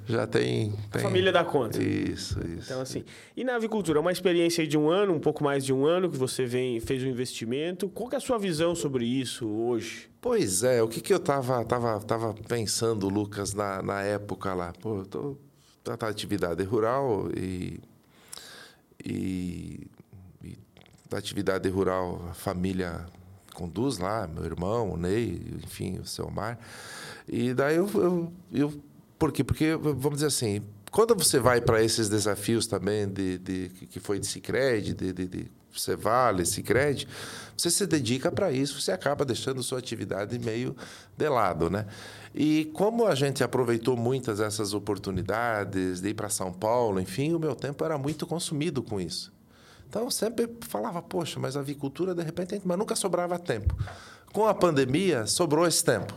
já 0.07 0.27
tem, 0.29 0.73
tem... 0.92 1.01
A 1.01 1.05
família 1.05 1.33
dá 1.33 1.45
conta. 1.45 1.83
Isso, 1.83 2.38
isso. 2.47 2.66
Então, 2.66 2.81
assim... 2.81 3.05
E 3.37 3.42
na 3.42 3.57
avicultura, 3.57 3.99
uma 3.99 4.12
experiência 4.12 4.64
de 4.64 4.79
um 4.79 4.88
ano, 4.88 5.12
um 5.12 5.19
pouco 5.19 5.42
mais 5.42 5.64
de 5.64 5.73
um 5.73 5.85
ano, 5.85 6.09
que 6.09 6.16
você 6.16 6.47
vem, 6.47 6.79
fez 6.79 7.03
um 7.03 7.09
investimento. 7.09 7.88
Qual 7.88 8.09
é 8.12 8.16
a 8.16 8.21
sua 8.21 8.38
visão 8.38 8.77
sobre 8.77 9.05
isso 9.05 9.45
hoje? 9.49 10.09
Pois 10.21 10.62
é, 10.62 10.81
o 10.81 10.87
que, 10.87 11.01
que 11.01 11.12
eu 11.12 11.19
estava 11.19 11.64
tava, 11.64 11.99
tava 11.99 12.33
pensando, 12.47 13.09
Lucas, 13.09 13.55
na, 13.55 13.83
na 13.83 14.03
época 14.03 14.55
lá? 14.55 14.73
Pô, 14.81 14.99
eu 14.99 15.07
tô, 15.07 15.37
na 15.85 16.09
atividade 16.09 16.62
rural 16.62 17.29
e... 17.37 17.81
e 19.05 19.88
da 21.09 21.19
atividade 21.19 21.69
rural, 21.69 22.21
a 22.29 22.35
família 22.35 23.07
conduz 23.57 23.97
lá, 23.97 24.27
meu 24.27 24.45
irmão, 24.45 24.92
o 24.92 24.97
Ney, 24.99 25.40
enfim, 25.64 25.99
o 25.99 26.07
seu 26.07 26.31
Mar. 26.31 26.59
E 27.27 27.55
daí 27.55 27.77
eu, 27.77 27.88
eu, 27.95 28.33
eu 28.53 28.83
por 29.19 29.33
quê? 29.33 29.42
Porque, 29.42 29.75
vamos 29.75 30.16
dizer 30.16 30.27
assim, 30.27 30.62
quando 30.90 31.14
você 31.14 31.38
vai 31.38 31.61
para 31.62 31.83
esses 31.83 32.09
desafios 32.09 32.66
também 32.66 33.09
de, 33.09 33.38
de, 33.38 33.69
que 33.90 33.99
foi 33.99 34.19
de 34.19 34.27
Cicred, 34.27 34.92
de, 34.92 35.12
de, 35.12 35.27
de 35.27 35.51
você 35.73 35.97
vale, 35.97 36.45
Cicred, 36.45 37.09
você 37.57 37.71
se 37.71 37.87
dedica 37.87 38.31
para 38.31 38.53
isso, 38.53 38.81
você 38.81 38.92
acaba 38.92 39.25
deixando 39.25 39.62
sua 39.62 39.79
atividade 39.79 40.38
meio 40.38 40.77
de 41.16 41.29
lado, 41.29 41.71
né? 41.71 41.87
E 42.35 42.66
como 42.75 43.07
a 43.07 43.14
gente 43.14 43.42
aproveitou 43.42 43.97
muitas 43.97 44.38
dessas 44.38 44.75
oportunidades 44.75 46.01
de 46.03 46.11
ir 46.11 46.14
para 46.14 46.29
São 46.29 46.53
Paulo, 46.53 47.01
enfim, 47.01 47.33
o 47.35 47.38
meu 47.38 47.55
tempo 47.55 47.83
era 47.85 47.97
muito 47.97 48.27
consumido 48.27 48.83
com 48.83 49.01
isso. 49.01 49.36
Então 49.88 50.05
eu 50.05 50.11
sempre 50.11 50.49
falava, 50.62 51.01
poxa, 51.01 51.38
mas 51.38 51.57
a 51.57 51.61
avicultura 51.61 52.14
de 52.14 52.22
repente, 52.22 52.61
mas 52.64 52.79
nunca 52.79 52.94
sobrava 52.94 53.38
tempo. 53.38 53.75
Com 54.33 54.46
a 54.46 54.55
pandemia, 54.55 55.27
sobrou 55.27 55.66
esse 55.66 55.85
tempo. 55.85 56.14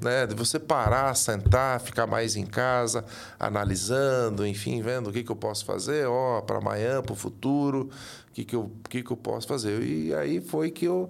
Né, 0.00 0.26
de 0.26 0.34
você 0.34 0.58
parar, 0.58 1.14
sentar, 1.14 1.78
ficar 1.78 2.08
mais 2.08 2.34
em 2.34 2.44
casa, 2.44 3.04
analisando, 3.38 4.44
enfim, 4.44 4.82
vendo 4.82 5.10
o 5.10 5.12
que, 5.12 5.22
que 5.22 5.30
eu 5.30 5.36
posso 5.36 5.64
fazer, 5.64 6.08
ó, 6.08 6.40
para 6.40 6.58
amanhã, 6.58 7.00
para 7.00 7.12
o 7.12 7.14
futuro, 7.14 7.88
o 8.28 8.32
que, 8.32 8.44
que, 8.44 8.56
eu, 8.56 8.72
que, 8.90 9.00
que 9.00 9.12
eu 9.12 9.16
posso 9.16 9.46
fazer. 9.46 9.80
E 9.80 10.12
aí 10.12 10.40
foi 10.40 10.72
que 10.72 10.86
eu 10.86 11.08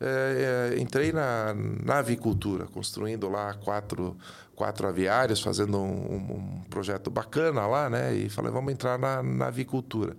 é, 0.00 0.76
entrei 0.78 1.10
na, 1.10 1.52
na 1.84 1.98
avicultura, 1.98 2.66
construindo 2.66 3.28
lá 3.28 3.54
quatro, 3.54 4.16
quatro 4.54 4.86
aviários, 4.86 5.40
fazendo 5.40 5.78
um, 5.78 6.60
um 6.60 6.62
projeto 6.70 7.10
bacana 7.10 7.66
lá, 7.66 7.90
né? 7.90 8.14
E 8.14 8.28
falei, 8.28 8.52
vamos 8.52 8.72
entrar 8.72 8.98
na, 8.98 9.20
na 9.20 9.46
avicultura. 9.46 10.16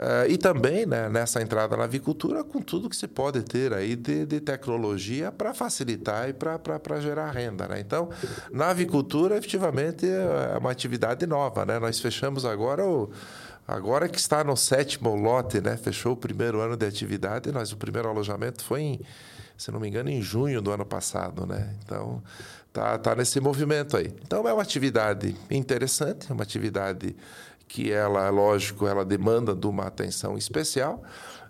Uh, 0.00 0.30
e 0.30 0.38
também 0.38 0.86
né, 0.86 1.10
nessa 1.10 1.42
entrada 1.42 1.76
na 1.76 1.84
avicultura, 1.84 2.42
com 2.42 2.62
tudo 2.62 2.88
que 2.88 2.96
se 2.96 3.06
pode 3.06 3.42
ter 3.42 3.74
aí 3.74 3.94
de, 3.94 4.24
de 4.24 4.40
tecnologia 4.40 5.30
para 5.30 5.52
facilitar 5.52 6.26
e 6.26 6.32
para 6.32 7.00
gerar 7.00 7.30
renda. 7.32 7.68
Né? 7.68 7.80
Então, 7.80 8.08
na 8.50 8.68
avicultura, 8.68 9.36
efetivamente, 9.36 10.06
é 10.08 10.56
uma 10.56 10.70
atividade 10.70 11.26
nova. 11.26 11.66
Né? 11.66 11.78
Nós 11.78 12.00
fechamos 12.00 12.46
agora 12.46 12.82
o. 12.82 13.10
Agora 13.68 14.08
que 14.08 14.18
está 14.18 14.42
no 14.42 14.56
sétimo 14.56 15.14
lote, 15.14 15.60
né? 15.60 15.76
fechou 15.76 16.14
o 16.14 16.16
primeiro 16.16 16.60
ano 16.60 16.76
de 16.78 16.86
atividade, 16.86 17.52
nós, 17.52 17.70
o 17.70 17.76
primeiro 17.76 18.08
alojamento 18.08 18.64
foi, 18.64 18.80
em, 18.80 19.00
se 19.56 19.70
não 19.70 19.78
me 19.78 19.86
engano, 19.86 20.08
em 20.08 20.20
junho 20.22 20.62
do 20.62 20.72
ano 20.72 20.84
passado. 20.84 21.46
Né? 21.46 21.76
Então, 21.84 22.20
tá, 22.72 22.98
tá 22.98 23.14
nesse 23.14 23.38
movimento 23.38 23.96
aí. 23.96 24.12
Então, 24.24 24.48
é 24.48 24.52
uma 24.52 24.62
atividade 24.62 25.36
interessante, 25.50 26.32
uma 26.32 26.42
atividade 26.42 27.14
que 27.70 27.92
ela, 27.92 28.28
lógico, 28.30 28.84
ela 28.88 29.04
demanda 29.04 29.54
de 29.54 29.64
uma 29.64 29.84
atenção 29.84 30.36
especial. 30.36 31.04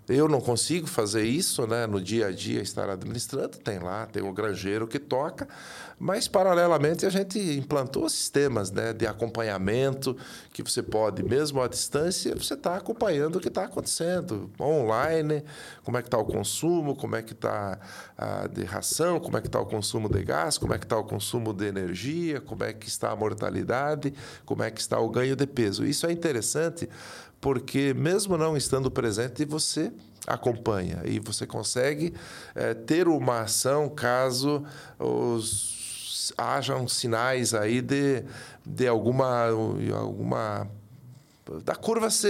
Eu 0.07 0.27
não 0.27 0.39
consigo 0.39 0.85
fazer 0.85 1.23
isso, 1.23 1.65
né, 1.65 1.87
no 1.87 1.99
dia 1.99 2.27
a 2.27 2.31
dia 2.31 2.61
estar 2.61 2.89
administrando. 2.89 3.57
Tem 3.57 3.79
lá, 3.79 4.05
tem 4.05 4.21
o 4.21 4.31
granjeiro 4.31 4.87
que 4.87 4.99
toca, 4.99 5.47
mas, 6.03 6.27
paralelamente, 6.27 7.05
a 7.05 7.11
gente 7.11 7.37
implantou 7.37 8.09
sistemas 8.09 8.71
né, 8.71 8.91
de 8.91 9.05
acompanhamento 9.05 10.17
que 10.51 10.63
você 10.63 10.81
pode, 10.81 11.21
mesmo 11.21 11.61
à 11.61 11.67
distância, 11.67 12.33
você 12.33 12.55
está 12.55 12.75
acompanhando 12.75 13.35
o 13.35 13.39
que 13.39 13.49
está 13.49 13.65
acontecendo 13.65 14.49
online, 14.59 15.43
como 15.83 15.99
é 15.99 16.01
que 16.01 16.07
está 16.07 16.17
o 16.17 16.25
consumo, 16.25 16.95
como 16.95 17.15
é 17.15 17.21
que 17.21 17.33
está 17.33 17.79
a 18.17 18.47
de 18.47 18.63
ração, 18.63 19.19
como 19.19 19.37
é 19.37 19.41
que 19.41 19.47
está 19.47 19.59
o 19.59 19.65
consumo 19.67 20.09
de 20.09 20.23
gás, 20.23 20.57
como 20.57 20.73
é 20.73 20.79
que 20.79 20.85
está 20.85 20.97
o 20.97 21.03
consumo 21.03 21.53
de 21.53 21.67
energia, 21.67 22.41
como 22.41 22.63
é 22.63 22.73
que 22.73 22.87
está 22.87 23.11
a 23.11 23.15
mortalidade, 23.15 24.11
como 24.43 24.63
é 24.63 24.71
que 24.71 24.81
está 24.81 24.99
o 24.99 25.07
ganho 25.07 25.35
de 25.35 25.45
peso. 25.45 25.85
Isso 25.85 26.07
é 26.07 26.11
interessante 26.11 26.89
porque, 27.39 27.93
mesmo 27.93 28.37
não 28.37 28.57
estando 28.57 28.89
presente, 28.89 29.45
você 29.45 29.91
acompanha 30.25 31.01
e 31.05 31.19
você 31.19 31.45
consegue 31.45 32.13
é, 32.55 32.73
ter 32.73 33.07
uma 33.07 33.41
ação 33.41 33.87
caso 33.87 34.63
os 34.97 35.70
hajam 36.37 36.87
sinais 36.87 37.53
aí 37.53 37.81
de, 37.81 38.23
de 38.65 38.87
alguma, 38.87 39.47
alguma 39.93 40.67
da 41.63 41.75
curva 41.75 42.09
se, 42.09 42.27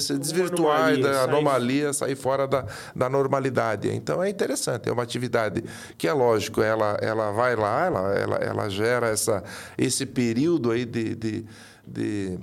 se 0.00 0.18
desvirtuar 0.18 0.88
anomalia, 0.88 1.02
da 1.02 1.22
anomalia 1.22 1.92
sair 1.92 2.16
fora 2.16 2.46
da, 2.46 2.64
da 2.94 3.08
normalidade. 3.08 3.88
Então 3.88 4.22
é 4.22 4.28
interessante, 4.28 4.88
é 4.88 4.92
uma 4.92 5.02
atividade 5.02 5.62
que 5.96 6.08
é 6.08 6.12
lógico, 6.12 6.62
ela, 6.62 6.98
ela 7.00 7.30
vai 7.30 7.54
lá, 7.54 7.86
ela, 7.86 8.14
ela, 8.14 8.36
ela 8.36 8.68
gera 8.68 9.08
essa, 9.08 9.44
esse 9.76 10.04
período 10.06 10.70
aí 10.70 10.84
de, 10.84 11.14
de, 11.14 11.46
de 11.86 12.38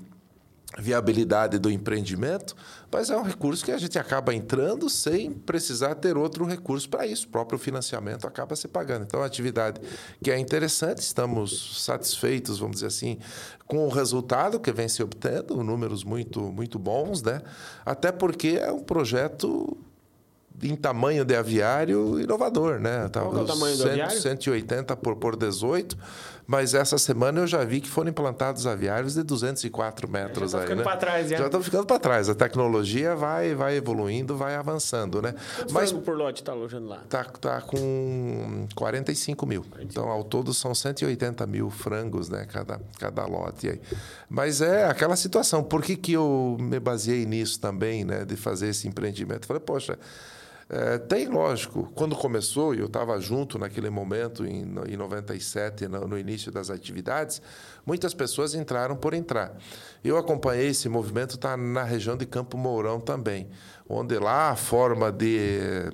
viabilidade 0.77 1.57
do 1.57 1.71
empreendimento, 1.71 2.55
mas 2.91 3.09
é 3.09 3.17
um 3.17 3.23
recurso 3.23 3.63
que 3.63 3.71
a 3.71 3.77
gente 3.77 3.97
acaba 3.99 4.33
entrando 4.33 4.89
sem 4.89 5.31
precisar 5.31 5.95
ter 5.95 6.17
outro 6.17 6.45
recurso 6.45 6.89
para 6.89 7.05
isso. 7.05 7.27
O 7.27 7.29
próprio 7.29 7.57
financiamento 7.59 8.27
acaba 8.27 8.55
se 8.55 8.67
pagando. 8.67 9.03
Então, 9.03 9.19
é 9.19 9.21
uma 9.21 9.27
atividade 9.27 9.81
que 10.23 10.31
é 10.31 10.37
interessante, 10.37 10.99
estamos 10.99 11.83
satisfeitos, 11.83 12.59
vamos 12.59 12.75
dizer 12.75 12.87
assim, 12.87 13.17
com 13.67 13.85
o 13.85 13.89
resultado 13.89 14.59
que 14.59 14.71
vem 14.71 14.87
se 14.87 15.01
obtendo, 15.01 15.63
números 15.63 16.03
muito, 16.03 16.41
muito 16.41 16.77
bons, 16.77 17.21
né? 17.21 17.41
até 17.85 18.11
porque 18.11 18.59
é 18.61 18.71
um 18.71 18.83
projeto 18.83 19.77
em 20.63 20.75
tamanho 20.75 21.25
de 21.25 21.35
aviário 21.35 22.19
inovador, 22.19 22.79
né? 22.79 23.09
Qual 23.11 23.37
é 23.37 23.41
o 23.41 23.45
tamanho 23.45 23.75
100, 23.75 23.85
do 23.85 23.91
aviário? 23.91 24.21
180 24.21 24.95
por, 24.95 25.15
por 25.17 25.35
18, 25.35 25.97
mas 26.47 26.73
essa 26.73 26.97
semana 26.97 27.41
eu 27.41 27.47
já 27.47 27.63
vi 27.63 27.81
que 27.81 27.89
foram 27.89 28.09
implantados 28.09 28.67
aviários 28.67 29.15
de 29.15 29.23
204 29.23 30.09
metros 30.09 30.51
já 30.51 30.59
tá 30.59 30.63
ficando 30.63 30.77
né? 30.77 30.83
para 30.83 30.97
trás, 30.97 31.29
já. 31.29 31.37
Já 31.37 31.45
estão 31.45 31.63
ficando 31.63 31.85
para 31.85 31.99
trás. 31.99 32.29
A 32.29 32.35
tecnologia 32.35 33.15
vai, 33.15 33.55
vai 33.55 33.75
evoluindo, 33.75 34.37
vai 34.37 34.55
avançando, 34.55 35.21
né? 35.21 35.33
Quanto 35.57 35.73
mas 35.73 35.91
por 35.91 36.15
lote 36.15 36.41
está 36.41 36.51
alojando 36.51 36.87
lá? 36.87 37.01
Tá, 37.09 37.23
tá 37.23 37.61
com 37.61 38.67
45 38.75 39.45
mil. 39.45 39.63
45. 39.63 39.91
Então, 39.91 40.09
ao 40.09 40.23
todo, 40.23 40.53
são 40.53 40.75
180 40.75 41.45
mil 41.47 41.69
frangos, 41.69 42.29
né? 42.29 42.45
Cada, 42.45 42.79
cada 42.99 43.25
lote 43.25 43.69
aí. 43.69 43.81
Mas 44.29 44.61
é 44.61 44.85
aquela 44.85 45.15
situação. 45.15 45.63
Por 45.63 45.81
que, 45.81 45.95
que 45.95 46.13
eu 46.13 46.57
me 46.59 46.79
baseei 46.79 47.25
nisso 47.25 47.59
também, 47.59 48.03
né? 48.03 48.23
De 48.23 48.35
fazer 48.35 48.69
esse 48.69 48.87
empreendimento? 48.87 49.47
Falei, 49.47 49.61
poxa, 49.61 49.97
é, 50.67 50.97
tem, 50.97 51.27
lógico, 51.27 51.91
quando 51.93 52.15
começou, 52.15 52.73
e 52.73 52.79
eu 52.79 52.87
estava 52.87 53.19
junto 53.19 53.59
naquele 53.59 53.89
momento, 53.89 54.43
em, 54.45 54.63
em 54.87 54.97
97, 54.97 55.87
no, 55.87 56.07
no 56.07 56.17
início 56.17 56.51
das 56.51 56.71
atividades, 56.71 57.39
muitas 57.85 58.15
pessoas 58.15 58.55
entraram 58.55 58.95
por 58.95 59.13
entrar. 59.13 59.55
Eu 60.03 60.17
acompanhei 60.17 60.69
esse 60.69 60.89
movimento, 60.89 61.35
está 61.35 61.55
na 61.55 61.83
região 61.83 62.17
de 62.17 62.25
Campo 62.25 62.57
Mourão 62.57 62.99
também, 62.99 63.47
onde 63.87 64.17
lá 64.17 64.49
a 64.49 64.55
forma 64.55 65.11
de 65.11 65.91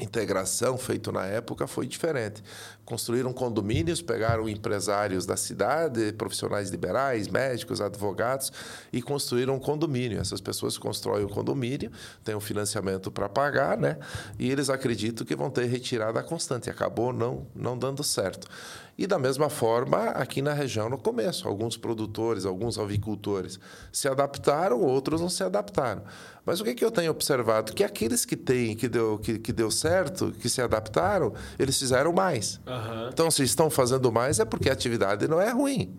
integração 0.00 0.76
feito 0.76 1.12
na 1.12 1.26
época 1.26 1.66
foi 1.66 1.86
diferente. 1.86 2.42
Construíram 2.90 3.32
condomínios, 3.32 4.02
pegaram 4.02 4.48
empresários 4.48 5.24
da 5.24 5.36
cidade, 5.36 6.12
profissionais 6.14 6.70
liberais, 6.70 7.28
médicos, 7.28 7.80
advogados 7.80 8.52
e 8.92 9.00
construíram 9.00 9.54
um 9.54 9.60
condomínio. 9.60 10.20
Essas 10.20 10.40
pessoas 10.40 10.76
constroem 10.76 11.24
o 11.24 11.28
condomínio, 11.28 11.92
têm 12.24 12.34
um 12.34 12.40
financiamento 12.40 13.08
para 13.08 13.28
pagar, 13.28 13.78
né? 13.78 13.96
E 14.40 14.50
eles 14.50 14.68
acreditam 14.68 15.24
que 15.24 15.36
vão 15.36 15.48
ter 15.48 15.66
retirada 15.66 16.20
constante. 16.20 16.68
Acabou 16.68 17.12
não 17.12 17.46
não 17.54 17.78
dando 17.78 18.02
certo. 18.02 18.48
E 19.00 19.06
da 19.06 19.18
mesma 19.18 19.48
forma, 19.48 20.10
aqui 20.10 20.42
na 20.42 20.52
região 20.52 20.90
no 20.90 20.98
começo, 20.98 21.48
alguns 21.48 21.74
produtores, 21.74 22.44
alguns 22.44 22.78
avicultores 22.78 23.58
se 23.90 24.06
adaptaram, 24.06 24.78
outros 24.82 25.22
não 25.22 25.30
se 25.30 25.42
adaptaram. 25.42 26.02
Mas 26.44 26.60
o 26.60 26.64
que, 26.64 26.74
que 26.74 26.84
eu 26.84 26.90
tenho 26.90 27.10
observado? 27.10 27.72
Que 27.72 27.82
aqueles 27.82 28.26
que 28.26 28.36
têm, 28.36 28.76
que 28.76 28.90
deu, 28.90 29.18
que, 29.18 29.38
que 29.38 29.54
deu 29.54 29.70
certo, 29.70 30.32
que 30.32 30.50
se 30.50 30.60
adaptaram, 30.60 31.32
eles 31.58 31.78
fizeram 31.78 32.12
mais. 32.12 32.60
Uhum. 32.66 33.08
Então, 33.08 33.30
se 33.30 33.42
estão 33.42 33.70
fazendo 33.70 34.12
mais, 34.12 34.38
é 34.38 34.44
porque 34.44 34.68
a 34.68 34.74
atividade 34.74 35.26
não 35.26 35.40
é 35.40 35.48
ruim. 35.48 35.98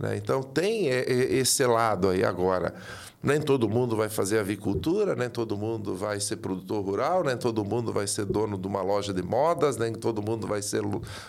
Né? 0.00 0.16
Então, 0.16 0.42
tem 0.42 0.88
esse 0.88 1.64
lado 1.64 2.08
aí 2.08 2.24
agora. 2.24 2.74
Nem 3.22 3.40
todo 3.40 3.68
mundo 3.68 3.96
vai 3.96 4.08
fazer 4.08 4.38
avicultura, 4.38 5.14
nem 5.14 5.28
todo 5.28 5.56
mundo 5.56 5.94
vai 5.94 6.18
ser 6.18 6.36
produtor 6.36 6.82
rural, 6.82 7.22
nem 7.22 7.36
todo 7.36 7.62
mundo 7.64 7.92
vai 7.92 8.06
ser 8.06 8.24
dono 8.24 8.56
de 8.56 8.66
uma 8.66 8.80
loja 8.80 9.12
de 9.12 9.22
modas, 9.22 9.76
nem 9.76 9.92
todo 9.92 10.22
mundo 10.22 10.46
vai 10.46 10.62
ser 10.62 10.82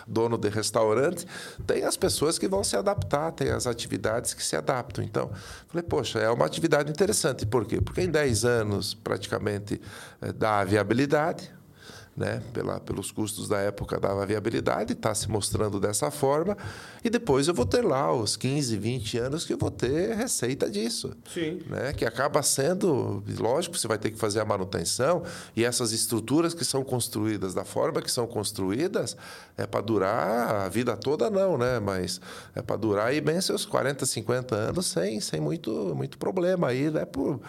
dono 0.06 0.38
de 0.38 0.48
restaurante. 0.48 1.26
Tem 1.66 1.84
as 1.84 1.96
pessoas 1.96 2.38
que 2.38 2.48
vão 2.48 2.64
se 2.64 2.76
adaptar, 2.76 3.32
tem 3.32 3.50
as 3.50 3.66
atividades 3.66 4.32
que 4.32 4.42
se 4.42 4.56
adaptam. 4.56 5.04
Então, 5.04 5.30
falei, 5.68 5.82
poxa, 5.82 6.18
é 6.18 6.30
uma 6.30 6.46
atividade 6.46 6.90
interessante. 6.90 7.44
Por 7.44 7.66
quê? 7.66 7.80
Porque 7.80 8.00
em 8.00 8.10
10 8.10 8.44
anos, 8.46 8.94
praticamente, 8.94 9.80
eh, 10.20 10.32
dá 10.32 10.64
viabilidade, 10.64 11.52
né, 12.16 12.42
pela, 12.52 12.78
pelos 12.78 13.10
custos 13.10 13.48
da 13.48 13.58
época 13.58 13.98
dava 13.98 14.26
viabilidade, 14.26 14.92
está 14.92 15.14
se 15.14 15.30
mostrando 15.30 15.80
dessa 15.80 16.10
forma, 16.10 16.56
e 17.02 17.08
depois 17.08 17.48
eu 17.48 17.54
vou 17.54 17.64
ter 17.64 17.82
lá 17.82 18.12
os 18.12 18.36
15, 18.36 18.76
20 18.76 19.18
anos 19.18 19.44
que 19.44 19.52
eu 19.52 19.58
vou 19.58 19.70
ter 19.70 20.14
receita 20.14 20.70
disso. 20.70 21.12
Sim. 21.32 21.60
Né, 21.66 21.92
que 21.92 22.04
acaba 22.04 22.42
sendo, 22.42 23.22
lógico, 23.38 23.76
você 23.76 23.88
vai 23.88 23.98
ter 23.98 24.10
que 24.10 24.18
fazer 24.18 24.40
a 24.40 24.44
manutenção, 24.44 25.22
e 25.56 25.64
essas 25.64 25.92
estruturas 25.92 26.54
que 26.54 26.64
são 26.64 26.84
construídas 26.84 27.54
da 27.54 27.64
forma 27.64 28.02
que 28.02 28.10
são 28.10 28.26
construídas, 28.26 29.16
é 29.56 29.66
para 29.66 29.80
durar 29.80 30.54
a 30.66 30.68
vida 30.68 30.96
toda, 30.96 31.30
não, 31.30 31.56
né? 31.56 31.78
Mas 31.78 32.20
é 32.54 32.62
para 32.62 32.76
durar 32.76 33.06
aí 33.08 33.20
bem 33.20 33.40
seus 33.40 33.64
40, 33.64 34.04
50 34.06 34.54
anos 34.54 34.86
sem, 34.86 35.20
sem 35.20 35.40
muito, 35.40 35.70
muito 35.94 36.18
problema 36.18 36.68
aí, 36.68 36.90
né? 36.90 37.04
Por, 37.04 37.40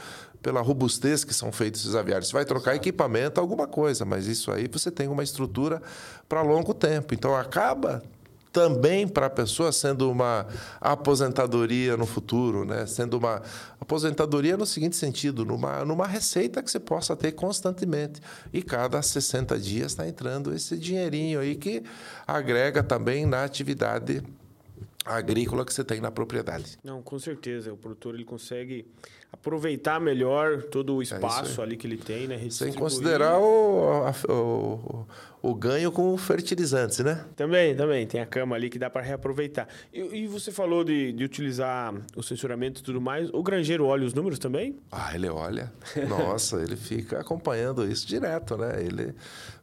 pela 0.44 0.62
robustez 0.62 1.24
que 1.24 1.34
são 1.34 1.52
feitos 1.52 1.82
esses 1.82 1.96
aviários. 1.96 2.28
Você 2.28 2.34
vai 2.34 2.46
trocar 2.46 2.76
equipamento, 2.76 3.40
alguma 3.40 3.66
coisa, 3.66 4.04
mas 4.04 4.28
isso 4.28 4.52
aí 4.52 4.68
você 4.68 4.92
tem 4.92 5.08
uma 5.08 5.24
estrutura 5.24 5.82
para 6.28 6.42
longo 6.42 6.74
tempo. 6.74 7.14
Então 7.14 7.34
acaba 7.34 8.04
também 8.52 9.08
para 9.08 9.26
a 9.26 9.30
pessoa 9.30 9.72
sendo 9.72 10.12
uma 10.12 10.46
aposentadoria 10.80 11.98
no 11.98 12.06
futuro, 12.06 12.66
né? 12.66 12.86
sendo 12.86 13.18
uma 13.18 13.42
aposentadoria 13.82 14.56
no 14.56 14.66
seguinte 14.66 14.96
sentido, 14.96 15.44
numa, 15.44 15.84
numa 15.84 16.06
receita 16.06 16.62
que 16.62 16.70
você 16.70 16.80
possa 16.80 17.16
ter 17.16 17.32
constantemente. 17.32 18.22
E 18.52 18.62
cada 18.62 19.02
60 19.02 19.58
dias 19.58 19.94
está 19.94 20.08
entrando 20.08 20.54
esse 20.54 20.78
dinheirinho 20.78 21.40
aí 21.40 21.56
que 21.56 21.84
agrega 22.28 22.84
também 22.84 23.26
na 23.26 23.44
atividade 23.44 24.22
agrícola 25.06 25.66
que 25.66 25.74
você 25.74 25.84
tem 25.84 26.00
na 26.00 26.12
propriedade. 26.12 26.78
Não, 26.84 27.02
com 27.02 27.18
certeza. 27.18 27.74
O 27.74 27.78
produtor 27.78 28.14
ele 28.14 28.24
consegue 28.24 28.86
aproveitar 29.34 30.00
melhor 30.00 30.62
todo 30.62 30.96
o 30.96 31.02
é 31.02 31.04
espaço 31.04 31.60
é 31.60 31.64
ali 31.64 31.76
que 31.76 31.88
ele 31.88 31.98
tem, 31.98 32.28
né? 32.28 32.40
Sem 32.52 32.72
considerar 32.72 33.40
o, 33.40 34.06
o, 34.30 34.32
o, 34.32 35.08
o, 35.42 35.56
ganho 35.56 35.92
com 35.92 36.16
fertilizantes, 36.18 37.00
né? 37.00 37.26
Também, 37.36 37.76
também. 37.76 38.06
Tem 38.06 38.22
a 38.22 38.28
cama 38.28 38.56
ali 38.56 38.70
que 38.70 38.78
dá 38.78 38.92
para 38.92 39.02
reaproveitar. 39.02 39.68
E, 39.92 40.00
e, 40.00 40.28
você 40.28 40.52
falou 40.52 40.84
de, 40.84 41.12
de 41.12 41.24
utilizar 41.24 41.94
o 42.16 42.22
censuramento 42.22 42.82
e 42.82 42.84
tudo 42.84 43.02
mais. 43.02 43.30
O 43.34 43.42
granjeiro 43.42 43.86
olha 43.86 44.06
os 44.06 44.14
números 44.14 44.38
também? 44.38 44.78
Ah, 44.92 45.16
ele 45.16 45.28
olha. 45.28 45.74
Nossa, 46.08 46.62
ele 46.62 46.76
fica 46.78 47.20
acompanhando 47.20 47.90
isso 47.90 48.08
direto, 48.08 48.56
né? 48.56 48.84
Ele, 48.84 49.16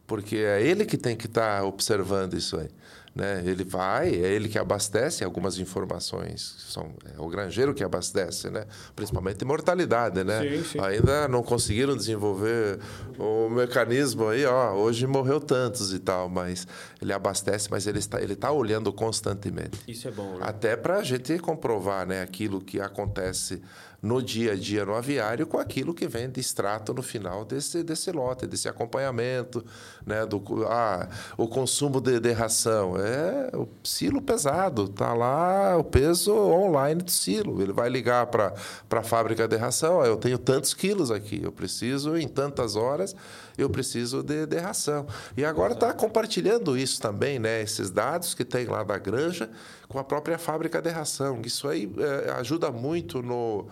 porque 0.05 0.37
é 0.37 0.61
ele 0.61 0.85
que 0.85 0.99
tem 0.99 1.17
que 1.17 1.27
estar 1.27 1.61
tá 1.61 1.65
observando 1.65 2.35
isso 2.35 2.59
aí. 2.59 2.69
Né? 3.15 3.43
Ele 3.45 3.65
vai, 3.65 4.09
é 4.09 4.33
ele 4.33 4.49
que 4.49 4.59
abastece 4.59 5.25
algumas 5.25 5.59
informações. 5.59 6.55
São, 6.69 6.93
é 7.17 7.21
o 7.21 7.29
granjeiro 7.29 7.75
que 7.75 7.83
abastece, 7.83 8.49
né? 8.51 8.67
principalmente 8.95 9.45
mortalidade. 9.45 10.23
Né? 10.23 10.41
Sim, 10.43 10.65
sim. 10.65 10.81
Ainda 10.81 11.27
não 11.27 11.43
conseguiram 11.43 11.97
desenvolver 11.97 12.79
o 13.19 13.49
mecanismo 13.49 14.29
aí, 14.29 14.45
ó, 14.47 14.75
hoje 14.75 15.07
morreu 15.07 15.41
tantos 15.41 15.93
e 15.93 15.99
tal, 15.99 16.29
mas 16.29 16.67
ele 17.03 17.13
abastece, 17.13 17.69
mas 17.71 17.87
ele 17.87 17.99
está, 17.99 18.21
ele 18.21 18.35
está 18.35 18.53
olhando 18.53 18.93
constantemente. 18.93 19.79
Isso 19.89 20.07
é 20.07 20.11
bom. 20.11 20.39
Né? 20.39 20.41
Até 20.43 20.77
para 20.77 20.99
a 20.99 21.03
gente 21.03 21.37
comprovar 21.39 22.07
né, 22.07 22.23
aquilo 22.23 22.61
que 22.61 22.81
acontece 22.81 23.61
no 24.03 24.23
dia 24.23 24.53
a 24.53 24.57
dia 24.57 24.85
no 24.85 24.95
aviário 24.95 25.47
com 25.47 25.59
aquilo 25.59 25.93
que 25.93 26.09
vem 26.09 26.31
de 26.31 26.41
extrato 26.41 26.95
no 26.95 27.03
final 27.03 27.45
desse, 27.45 27.83
desse 27.83 28.11
lote, 28.11 28.47
desse 28.47 28.69
acompanhamento, 28.69 29.65
né? 30.07 30.25
Do, 30.25 30.43
ah, 30.67 31.09
o 31.37 31.47
consumo 31.47 32.01
de, 32.01 32.19
de 32.19 32.33
ração. 32.33 32.97
É 32.97 33.51
o 33.55 33.69
silo 33.85 34.23
pesado, 34.23 34.85
está 34.85 35.13
lá 35.13 35.77
o 35.77 35.85
peso 35.85 36.35
online 36.35 37.03
do 37.03 37.11
silo. 37.11 37.61
Ele 37.61 37.73
vai 37.73 37.89
ligar 37.89 38.27
para 38.27 38.55
a 38.91 39.03
fábrica 39.03 39.47
de 39.47 39.57
ração, 39.57 40.05
eu 40.05 40.17
tenho 40.17 40.39
tantos 40.39 40.73
quilos 40.73 41.11
aqui, 41.11 41.41
eu 41.43 41.53
preciso 41.53 42.17
em 42.17 42.29
tantas 42.29 42.77
horas, 42.77 43.15
eu 43.63 43.71
preciso 43.71 44.23
de, 44.23 44.47
de 44.47 44.59
ração. 44.59 45.07
E 45.37 45.45
agora 45.45 45.73
está 45.73 45.93
compartilhando 45.93 46.77
isso 46.77 47.01
também, 47.01 47.39
né? 47.39 47.63
esses 47.63 47.91
dados 47.91 48.35
que 48.35 48.45
tem 48.45 48.67
lá 48.67 48.83
da 48.83 48.99
granja 48.99 49.51
com 49.89 49.99
a 49.99 50.05
própria 50.05 50.39
fábrica 50.39 50.81
de 50.81 50.91
ração. 50.91 51.41
Isso 51.45 51.69
aí 51.69 51.91
é, 51.99 52.31
ajuda 52.33 52.71
muito 52.71 53.23
no 53.23 53.67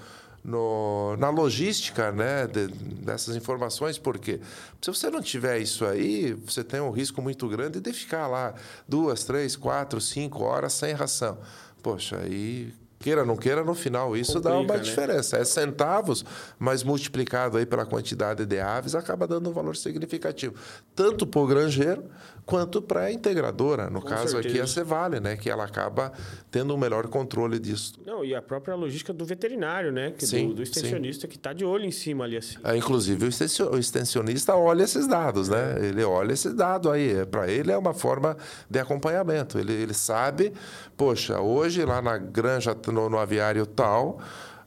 no, 0.44 1.16
na 1.18 1.28
logística 1.28 2.10
né, 2.10 2.46
de, 2.46 2.68
dessas 2.68 3.36
informações, 3.36 3.98
porque 3.98 4.40
se 4.80 4.90
você 4.90 5.10
não 5.10 5.20
tiver 5.20 5.58
isso 5.58 5.84
aí, 5.84 6.32
você 6.32 6.64
tem 6.64 6.80
um 6.80 6.90
risco 6.90 7.20
muito 7.20 7.46
grande 7.48 7.80
de 7.80 7.92
ficar 7.92 8.26
lá 8.26 8.54
duas, 8.88 9.24
três, 9.24 9.56
quatro, 9.56 10.00
cinco 10.00 10.44
horas 10.44 10.72
sem 10.72 10.94
ração. 10.94 11.38
Poxa, 11.82 12.18
aí 12.18 12.72
queira 12.98 13.22
ou 13.22 13.26
não 13.26 13.36
queira, 13.36 13.64
no 13.64 13.74
final 13.74 14.16
isso 14.16 14.34
Complica, 14.34 14.50
dá 14.50 14.60
uma 14.60 14.74
né? 14.74 14.80
diferença. 14.80 15.36
É 15.36 15.44
centavos, 15.44 16.24
mas 16.58 16.82
multiplicado 16.82 17.56
aí 17.56 17.66
pela 17.66 17.86
quantidade 17.86 18.44
de 18.44 18.60
aves, 18.60 18.94
acaba 18.94 19.26
dando 19.26 19.50
um 19.50 19.52
valor 19.52 19.76
significativo. 19.76 20.54
Tanto 20.94 21.26
para 21.26 21.40
o 21.40 21.46
granjeiro 21.46 22.04
quanto 22.48 22.80
para 22.80 23.02
a 23.02 23.12
integradora. 23.12 23.90
No 23.90 24.00
Com 24.00 24.08
caso 24.08 24.32
certeza. 24.32 24.48
aqui, 24.48 24.60
a 24.60 24.66
Cevale, 24.66 25.20
né? 25.20 25.36
Que 25.36 25.50
ela 25.50 25.64
acaba 25.64 26.12
tendo 26.50 26.74
um 26.74 26.78
melhor 26.78 27.06
controle 27.08 27.58
disso. 27.58 28.00
Não, 28.06 28.24
e 28.24 28.34
a 28.34 28.40
própria 28.40 28.74
logística 28.74 29.12
do 29.12 29.22
veterinário, 29.26 29.92
né? 29.92 30.12
Que 30.12 30.26
sim, 30.26 30.48
do, 30.48 30.54
do 30.54 30.62
extensionista 30.62 31.22
sim. 31.22 31.28
que 31.28 31.36
está 31.36 31.52
de 31.52 31.62
olho 31.62 31.84
em 31.84 31.90
cima 31.90 32.24
ali 32.24 32.38
assim. 32.38 32.56
É, 32.64 32.74
inclusive, 32.74 33.26
o 33.26 33.78
extensionista 33.78 34.56
olha 34.56 34.82
esses 34.82 35.06
dados, 35.06 35.50
né? 35.50 35.76
É. 35.78 35.86
Ele 35.86 36.02
olha 36.02 36.32
esse 36.32 36.48
dado 36.54 36.90
aí. 36.90 37.18
É, 37.18 37.26
para 37.26 37.50
ele 37.50 37.70
é 37.70 37.76
uma 37.76 37.92
forma 37.92 38.34
de 38.68 38.78
acompanhamento. 38.78 39.58
Ele, 39.58 39.74
ele 39.74 39.92
sabe, 39.92 40.50
poxa, 40.96 41.40
hoje 41.40 41.84
lá 41.84 42.00
na 42.00 42.16
granja, 42.16 42.74
no, 42.92 43.08
no 43.08 43.18
aviário 43.18 43.66
tal. 43.66 44.18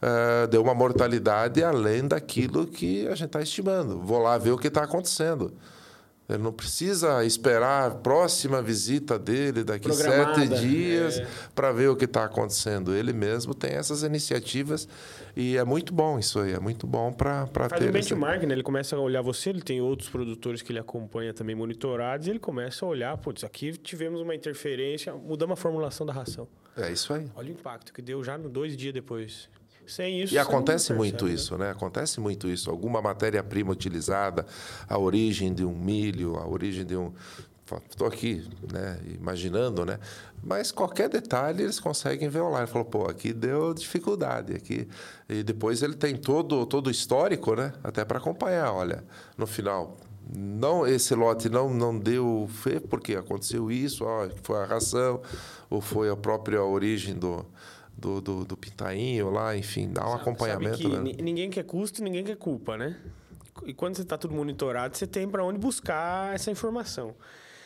Uh, 0.01 0.47
deu 0.47 0.63
uma 0.63 0.73
mortalidade 0.73 1.63
além 1.63 2.07
daquilo 2.07 2.65
que 2.65 3.07
a 3.07 3.15
gente 3.15 3.27
está 3.27 3.41
estimando. 3.41 3.99
Vou 3.99 4.19
lá 4.19 4.37
ver 4.37 4.51
o 4.51 4.57
que 4.57 4.67
está 4.67 4.83
acontecendo. 4.83 5.53
Ele 6.35 6.43
não 6.43 6.53
precisa 6.53 7.23
esperar 7.25 7.91
a 7.91 7.95
próxima 7.95 8.61
visita 8.61 9.17
dele 9.17 9.63
daqui 9.63 9.91
sete 9.93 10.47
dias 10.47 11.19
é. 11.19 11.27
para 11.53 11.71
ver 11.71 11.89
o 11.89 11.95
que 11.95 12.05
está 12.05 12.25
acontecendo. 12.25 12.93
Ele 12.95 13.13
mesmo 13.13 13.53
tem 13.53 13.71
essas 13.71 14.03
iniciativas 14.03 14.87
e 15.35 15.57
é 15.57 15.63
muito 15.63 15.93
bom 15.93 16.19
isso 16.19 16.39
aí, 16.39 16.53
é 16.53 16.59
muito 16.59 16.85
bom 16.85 17.11
para 17.13 17.45
ter. 17.45 17.69
Faz 17.69 17.85
um 17.85 17.91
benchmark, 17.91 18.37
essa... 18.37 18.47
né? 18.47 18.53
Ele 18.53 18.63
começa 18.63 18.95
a 18.95 18.99
olhar 18.99 19.21
você, 19.21 19.49
ele 19.49 19.61
tem 19.61 19.81
outros 19.81 20.09
produtores 20.09 20.61
que 20.61 20.71
ele 20.71 20.79
acompanha 20.79 21.33
também 21.33 21.55
monitorados, 21.55 22.27
e 22.27 22.29
ele 22.29 22.39
começa 22.39 22.85
a 22.85 22.87
olhar, 22.87 23.17
putz, 23.17 23.43
aqui 23.43 23.71
tivemos 23.77 24.21
uma 24.21 24.35
interferência, 24.35 25.13
mudamos 25.13 25.53
a 25.53 25.61
formulação 25.61 26.05
da 26.05 26.13
ração. 26.13 26.47
É 26.75 26.91
isso 26.91 27.13
aí. 27.13 27.29
Olha 27.35 27.49
o 27.49 27.51
impacto 27.51 27.93
que 27.93 28.01
deu 28.01 28.23
já 28.23 28.37
no 28.37 28.49
dois 28.49 28.75
dias 28.75 28.93
depois. 28.93 29.49
Sem 29.91 30.21
isso. 30.21 30.33
E 30.33 30.39
acontece 30.39 30.93
muito 30.93 31.25
né? 31.25 31.33
isso, 31.33 31.57
né? 31.57 31.71
Acontece 31.71 32.21
muito 32.21 32.47
isso. 32.47 32.69
Alguma 32.69 33.01
matéria-prima 33.01 33.73
utilizada, 33.73 34.45
a 34.87 34.97
origem 34.97 35.53
de 35.53 35.65
um 35.65 35.75
milho, 35.75 36.37
a 36.37 36.47
origem 36.47 36.85
de 36.85 36.95
um. 36.95 37.11
Estou 37.89 38.07
aqui, 38.07 38.45
né, 38.71 38.99
imaginando, 39.19 39.85
né? 39.85 39.99
Mas 40.41 40.71
qualquer 40.71 41.09
detalhe 41.09 41.63
eles 41.63 41.79
conseguem 41.79 42.29
ver 42.29 42.41
online. 42.41 42.67
Falou, 42.67 42.85
pô, 42.85 43.05
aqui 43.05 43.33
deu 43.33 43.73
dificuldade. 43.73 44.53
aqui 44.53 44.87
E 45.27 45.43
depois 45.43 45.81
ele 45.81 45.95
tem 45.95 46.15
todo, 46.15 46.65
todo 46.65 46.87
o 46.87 46.91
histórico, 46.91 47.53
né? 47.53 47.73
Até 47.83 48.05
para 48.05 48.17
acompanhar. 48.17 48.71
Olha, 48.71 49.03
no 49.37 49.45
final, 49.45 49.97
não 50.33 50.87
esse 50.87 51.13
lote 51.13 51.49
não 51.49 51.73
não 51.73 51.97
deu 51.97 52.49
fé 52.49 52.79
porque 52.79 53.15
aconteceu 53.15 53.69
isso, 53.69 54.05
ó, 54.05 54.29
foi 54.41 54.57
a 54.57 54.65
ração 54.65 55.21
ou 55.69 55.81
foi 55.81 56.09
a 56.09 56.15
própria 56.15 56.63
origem 56.63 57.13
do, 57.15 57.45
do, 58.01 58.19
do, 58.19 58.45
do 58.45 58.57
pintainho 58.57 59.29
lá, 59.29 59.55
enfim, 59.55 59.87
dá 59.89 60.03
um 60.03 60.09
sabe, 60.09 60.21
acompanhamento. 60.21 60.81
Sabe 60.81 61.13
né? 61.13 61.21
Ninguém 61.21 61.49
quer 61.49 61.63
custo, 61.63 62.03
ninguém 62.03 62.23
quer 62.23 62.35
culpa, 62.35 62.75
né? 62.75 62.97
E 63.63 63.73
quando 63.73 63.95
você 63.95 64.01
está 64.01 64.17
tudo 64.17 64.33
monitorado, 64.33 64.97
você 64.97 65.05
tem 65.05 65.29
para 65.29 65.45
onde 65.45 65.59
buscar 65.59 66.33
essa 66.33 66.49
informação. 66.49 67.15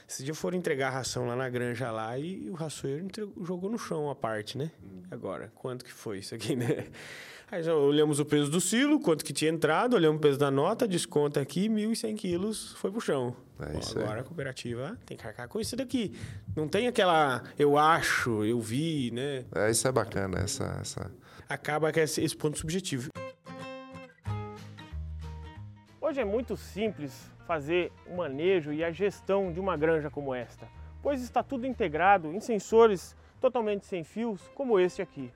Esse 0.07 0.23
dia 0.23 0.35
foram 0.35 0.57
entregar 0.57 0.89
a 0.89 0.91
ração 0.91 1.25
lá 1.25 1.35
na 1.35 1.49
granja 1.49 1.89
lá 1.89 2.17
e 2.19 2.49
o 2.49 2.53
raçoeiro 2.53 3.05
entregou, 3.05 3.33
jogou 3.43 3.71
no 3.71 3.79
chão 3.79 4.09
a 4.09 4.15
parte, 4.15 4.57
né? 4.57 4.69
Agora, 5.09 5.51
quanto 5.55 5.85
que 5.85 5.91
foi 5.91 6.19
isso 6.19 6.35
aqui, 6.35 6.53
né? 6.55 6.87
Aí 7.51 7.61
já 7.61 7.75
olhamos 7.75 8.19
o 8.19 8.25
peso 8.25 8.49
do 8.49 8.59
silo, 8.59 8.99
quanto 8.99 9.23
que 9.23 9.31
tinha 9.31 9.51
entrado, 9.51 9.95
olhamos 9.95 10.17
o 10.17 10.21
peso 10.21 10.39
da 10.39 10.49
nota, 10.49 10.87
desconta 10.87 11.39
aqui, 11.39 11.69
1.100 11.69 12.15
quilos, 12.15 12.73
foi 12.73 12.91
pro 12.91 12.99
chão. 12.99 13.35
É 13.59 13.71
Bom, 13.71 14.01
agora 14.01 14.21
a 14.21 14.23
cooperativa 14.23 14.97
tem 15.05 15.15
que 15.15 15.27
arcar 15.27 15.47
com 15.47 15.59
isso 15.59 15.75
daqui. 15.75 16.17
Não 16.55 16.67
tem 16.67 16.87
aquela 16.87 17.43
eu 17.57 17.77
acho, 17.77 18.43
eu 18.43 18.59
vi, 18.59 19.11
né? 19.11 19.45
É, 19.53 19.69
isso 19.69 19.87
é 19.87 19.91
bacana, 19.91 20.39
essa... 20.39 20.79
essa... 20.81 21.11
Acaba 21.47 21.93
com 21.93 21.99
esse, 21.99 22.23
esse 22.23 22.35
ponto 22.35 22.57
subjetivo. 22.57 23.09
Hoje 26.01 26.19
é 26.19 26.25
muito 26.25 26.57
simples 26.57 27.31
fazer 27.45 27.91
o 28.07 28.17
manejo 28.17 28.73
e 28.73 28.83
a 28.83 28.91
gestão 28.91 29.53
de 29.53 29.59
uma 29.59 29.77
granja 29.77 30.09
como 30.09 30.33
esta, 30.33 30.67
pois 31.03 31.21
está 31.21 31.43
tudo 31.43 31.67
integrado 31.67 32.33
em 32.33 32.39
sensores 32.39 33.15
totalmente 33.39 33.85
sem 33.85 34.03
fios, 34.03 34.41
como 34.55 34.79
este 34.79 35.03
aqui. 35.03 35.31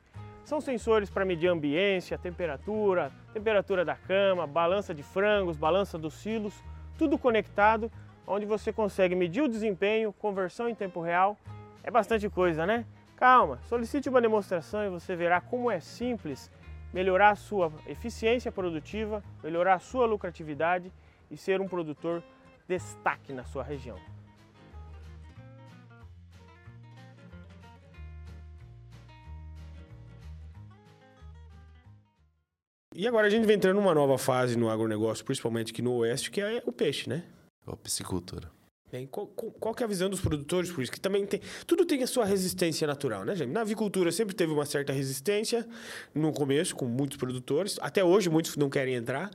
São 0.50 0.60
sensores 0.60 1.12
para 1.12 1.24
medir 1.24 1.48
ambiência, 1.48 2.18
temperatura, 2.18 3.12
temperatura 3.32 3.86
da 3.86 3.94
cama, 3.94 4.48
balança 4.48 4.96
de 4.96 5.04
frangos, 5.04 5.56
balança 5.56 5.96
dos 5.96 6.16
silos, 6.16 6.56
tudo 6.98 7.20
conectado, 7.20 7.92
onde 8.26 8.48
você 8.48 8.74
consegue 8.74 9.14
medir 9.14 9.44
o 9.44 9.48
desempenho, 9.48 10.12
conversão 10.12 10.68
em 10.68 10.74
tempo 10.74 11.02
real. 11.02 11.38
É 11.84 11.92
bastante 11.92 12.28
coisa, 12.32 12.66
né? 12.66 12.84
Calma, 13.16 13.60
solicite 13.66 14.10
uma 14.10 14.20
demonstração 14.20 14.84
e 14.84 14.90
você 14.90 15.16
verá 15.16 15.40
como 15.40 15.70
é 15.70 15.80
simples 15.80 16.50
melhorar 16.92 17.30
a 17.30 17.36
sua 17.36 17.72
eficiência 17.86 18.52
produtiva, 18.52 19.24
melhorar 19.44 19.76
a 19.76 19.80
sua 19.80 20.08
lucratividade 20.08 20.92
e 21.30 21.38
ser 21.38 21.62
um 21.62 21.68
produtor 21.68 22.24
destaque 22.68 23.34
na 23.34 23.44
sua 23.44 23.62
região. 23.62 24.00
E 33.00 33.08
agora 33.08 33.28
a 33.28 33.30
gente 33.30 33.46
vem 33.46 33.56
entrando 33.56 33.78
numa 33.78 33.96
nova 33.96 34.18
fase 34.18 34.58
no 34.58 34.70
agronegócio, 34.70 35.24
principalmente 35.24 35.72
aqui 35.72 35.82
no 35.82 35.94
Oeste, 35.94 36.30
que 36.30 36.42
é 36.42 36.62
o 36.66 36.72
peixe, 36.74 37.10
né? 37.10 37.24
A 37.66 37.74
piscicultura. 37.74 38.52
Qual, 39.10 39.26
qual, 39.26 39.74
que 39.74 39.82
é 39.82 39.86
a 39.86 39.88
visão 39.88 40.10
dos 40.10 40.20
produtores 40.20 40.70
por 40.70 40.84
isso? 40.84 40.92
Que 40.92 41.00
também 41.00 41.26
tem. 41.26 41.40
Tudo 41.66 41.86
tem 41.86 42.04
a 42.04 42.08
sua 42.08 42.26
resistência 42.26 42.86
natural, 42.86 43.24
né, 43.24 43.38
gente? 43.38 43.54
Na 43.54 43.62
avicultura 43.62 44.12
sempre 44.12 44.36
teve 44.36 44.52
uma 44.52 44.66
certa 44.66 44.92
resistência 44.92 45.66
no 46.14 46.34
começo, 46.34 46.76
com 46.76 46.84
muitos 46.88 47.16
produtores. 47.16 47.80
Até 47.82 48.04
hoje, 48.04 48.30
muitos 48.30 48.58
não 48.58 48.70
querem 48.70 48.96
entrar. 48.96 49.32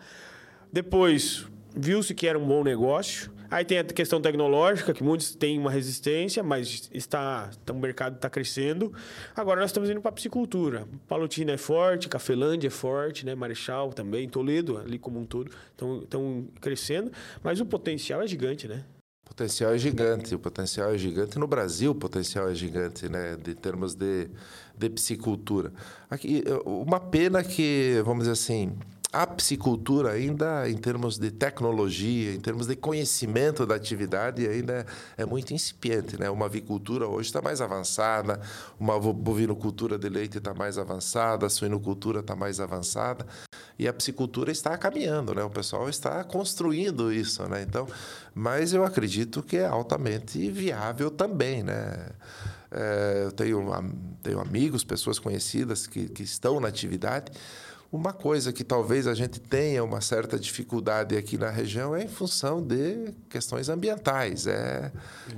Depois, 0.70 1.46
viu-se 1.75 2.14
que 2.14 2.27
era 2.27 2.39
um 2.39 2.47
bom 2.47 2.62
negócio. 2.62 3.33
Aí 3.51 3.64
tem 3.64 3.79
a 3.79 3.85
questão 3.85 4.20
tecnológica, 4.20 4.93
que 4.93 5.03
muitos 5.03 5.35
têm 5.35 5.59
uma 5.59 5.70
resistência, 5.70 6.43
mas 6.43 6.89
está, 6.93 7.51
o 7.70 7.75
mercado 7.75 8.16
está 8.16 8.29
crescendo. 8.29 8.93
Agora 9.37 9.61
nós 9.61 9.70
estamos 9.70 9.91
indo 9.91 10.01
para 10.01 10.09
a 10.09 10.12
piscicultura. 10.12 10.89
Palotina 11.07 11.53
é 11.53 11.57
forte, 11.57 12.09
Cafelândia 12.09 12.68
é 12.68 12.70
forte, 12.70 13.25
né? 13.25 13.35
Marechal 13.35 13.93
também, 13.93 14.29
Toledo, 14.29 14.79
ali 14.79 14.99
como 14.99 15.20
um 15.20 15.25
todo, 15.25 15.51
estão 15.72 16.49
crescendo. 16.61 17.12
Mas 17.43 17.61
o 17.61 17.66
potencial 17.66 18.22
é 18.22 18.27
gigante, 18.27 18.66
né? 18.66 18.85
O 19.25 19.29
potencial 19.29 19.72
é 19.72 19.79
gigante, 19.79 20.35
o 20.35 20.39
potencial 20.39 20.91
é 20.93 20.99
gigante. 20.99 21.39
No 21.39 21.47
Brasil, 21.47 21.93
o 21.93 21.95
potencial 21.95 22.49
é 22.49 22.55
gigante, 22.55 23.09
né? 23.09 23.37
De 23.37 23.55
termos 23.55 23.95
de, 23.95 24.29
de 24.77 24.91
piscicultura. 24.91 25.72
Aqui, 26.11 26.43
uma 26.64 26.99
pena 26.99 27.43
que, 27.43 28.03
vamos 28.05 28.25
dizer 28.25 28.33
assim, 28.33 28.77
a 29.14 29.28
piscicultura 29.28 30.10
ainda 30.10 30.68
em 30.68 30.76
termos 30.76 31.16
de 31.18 31.30
tecnologia, 31.30 32.34
em 32.34 32.40
termos 32.40 32.66
de 32.66 32.74
conhecimento 32.74 33.64
da 33.64 33.76
atividade 33.76 34.44
ainda 34.44 34.84
é 35.16 35.24
muito 35.24 35.54
incipiente, 35.54 36.18
né? 36.18 36.28
Uma 36.28 36.46
avicultura 36.46 37.06
hoje 37.06 37.28
está 37.28 37.40
mais 37.40 37.60
avançada, 37.60 38.40
uma 38.78 38.98
bovinocultura 38.98 39.96
de 39.96 40.08
leite 40.08 40.38
está 40.38 40.52
mais 40.52 40.78
avançada, 40.78 41.46
a 41.46 41.48
suinocultura 41.48 42.20
está 42.20 42.34
mais 42.34 42.58
avançada 42.58 43.24
e 43.78 43.86
a 43.86 43.92
piscicultura 43.92 44.50
está 44.50 44.76
caminhando, 44.76 45.32
né? 45.32 45.44
O 45.44 45.50
pessoal 45.50 45.88
está 45.88 46.24
construindo 46.24 47.12
isso, 47.12 47.48
né? 47.48 47.62
Então, 47.62 47.86
mas 48.34 48.72
eu 48.72 48.84
acredito 48.84 49.44
que 49.44 49.58
é 49.58 49.66
altamente 49.66 50.50
viável 50.50 51.08
também, 51.08 51.62
né? 51.62 52.08
É, 52.68 53.22
eu 53.26 53.30
tenho, 53.30 53.64
tenho 54.24 54.40
amigos, 54.40 54.82
pessoas 54.82 55.20
conhecidas 55.20 55.86
que, 55.86 56.08
que 56.08 56.24
estão 56.24 56.58
na 56.58 56.66
atividade 56.66 57.30
uma 57.95 58.12
coisa 58.12 58.53
que 58.53 58.64
talvez 58.64 59.07
a 59.07 59.14
gente 59.14 59.40
tenha 59.40 59.84
uma 59.84 60.01
certa 60.01 60.36
dificuldade 60.36 61.16
aqui 61.16 61.38
na 61.38 61.49
região 61.49 61.95
é 61.95 62.03
em 62.03 62.09
função 62.09 62.61
de 62.61 63.14
questões 63.28 63.68
ambientais. 63.68 64.49
É, 64.49 64.90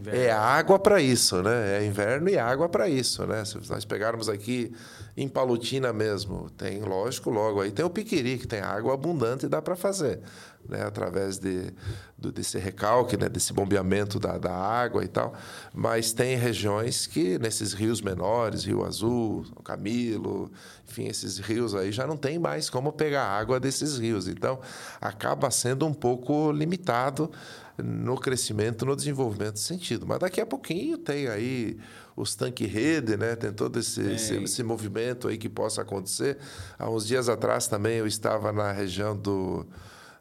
é 0.07 0.33
água 0.33 0.79
para 0.79 0.99
isso, 0.99 1.43
né? 1.43 1.77
É 1.77 1.85
inverno 1.85 2.31
e 2.31 2.39
água 2.39 2.67
para 2.67 2.89
isso, 2.89 3.27
né? 3.27 3.45
Se 3.45 3.59
nós 3.69 3.85
pegarmos 3.85 4.31
aqui 4.31 4.73
em 5.17 5.29
Palutina 5.29 5.93
mesmo, 5.93 6.51
tem, 6.51 6.81
lógico, 6.83 7.31
logo 7.31 7.61
aí 7.61 7.71
tem 7.71 7.85
o 7.85 7.91
Piquiri, 7.91 8.39
que 8.39 8.47
tem 8.47 8.61
água 8.61 8.95
abundante 8.95 9.47
e 9.47 9.49
dá 9.49 9.63
para 9.63 9.75
fazer 9.75 10.21
né, 10.69 10.83
através 10.83 11.39
de, 11.39 11.73
do, 12.17 12.33
desse 12.33 12.59
recalque, 12.59 13.17
né, 13.17 13.29
desse 13.29 13.53
bombeamento 13.53 14.19
da, 14.19 14.39
da 14.39 14.55
água 14.55 15.05
e 15.05 15.09
tal. 15.09 15.35
Mas 15.73 16.13
tem 16.13 16.37
regiões 16.37 17.07
que, 17.07 17.39
nesses 17.39 17.73
rios 17.73 18.01
menores, 18.01 18.65
Rio 18.65 18.85
Azul, 18.85 19.45
Camilo, 19.65 20.51
enfim, 20.89 21.07
esses 21.07 21.39
rios 21.39 21.75
aí 21.75 21.93
já 21.93 22.07
não 22.07 22.17
tem 22.17 22.39
mais 22.39 22.69
como 22.69 22.93
pegar 22.93 23.25
água 23.25 23.59
desses 23.59 23.99
rios. 23.99 24.29
Então, 24.29 24.61
acaba 25.01 25.51
sendo 25.51 25.87
um 25.87 25.95
pouco 25.95 26.51
limitado 26.53 27.31
no 27.79 28.19
crescimento, 28.19 28.87
no 28.87 28.97
desenvolvimento 28.97 29.55
desse 29.55 29.65
sentido. 29.65 30.07
Mas 30.07 30.19
daqui 30.19 30.41
a 30.41 30.47
pouquinho 30.47 30.97
tem 30.97 31.29
aí 31.29 31.79
os 32.17 32.35
tanque-rede, 32.35 33.17
né? 33.17 33.37
tem 33.37 33.53
todo 33.53 33.79
esse, 33.79 34.01
esse, 34.13 34.35
esse, 34.37 34.63
movimento 34.63 35.29
aí 35.29 35.37
que 35.37 35.49
possa 35.49 35.83
acontecer. 35.83 36.39
Há 36.79 36.89
uns 36.89 37.07
dias 37.07 37.29
atrás 37.29 37.69
também 37.69 37.99
eu 37.99 38.07
estava 38.07 38.53
na 38.53 38.73
região 38.73 39.17
do 39.17 39.67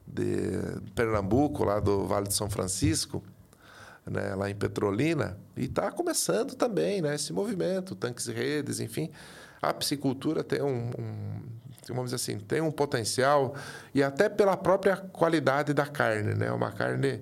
de 0.07 0.51
Pernambuco, 0.93 1.63
lá 1.63 1.79
do 1.79 2.05
Vale 2.05 2.27
de 2.27 2.33
São 2.33 2.49
Francisco, 2.49 3.23
né, 4.05 4.35
lá 4.35 4.49
em 4.49 4.55
Petrolina, 4.55 5.37
e 5.57 5.65
está 5.65 5.91
começando 5.91 6.53
também 6.55 7.01
né, 7.01 7.15
esse 7.15 7.33
movimento, 7.33 7.95
tanques 7.95 8.27
e 8.27 8.31
redes, 8.31 8.79
enfim. 8.79 9.09
A 9.61 9.73
piscicultura 9.73 10.43
tem 10.43 10.61
um, 10.61 10.91
um, 10.99 11.41
vamos 11.93 12.11
dizer 12.11 12.15
assim, 12.15 12.39
tem 12.39 12.61
um 12.61 12.71
potencial, 12.71 13.55
e 13.93 14.01
até 14.01 14.29
pela 14.29 14.57
própria 14.57 14.97
qualidade 14.97 15.73
da 15.73 15.85
carne, 15.85 16.33
né? 16.33 16.51
Uma 16.51 16.71
carne 16.71 17.21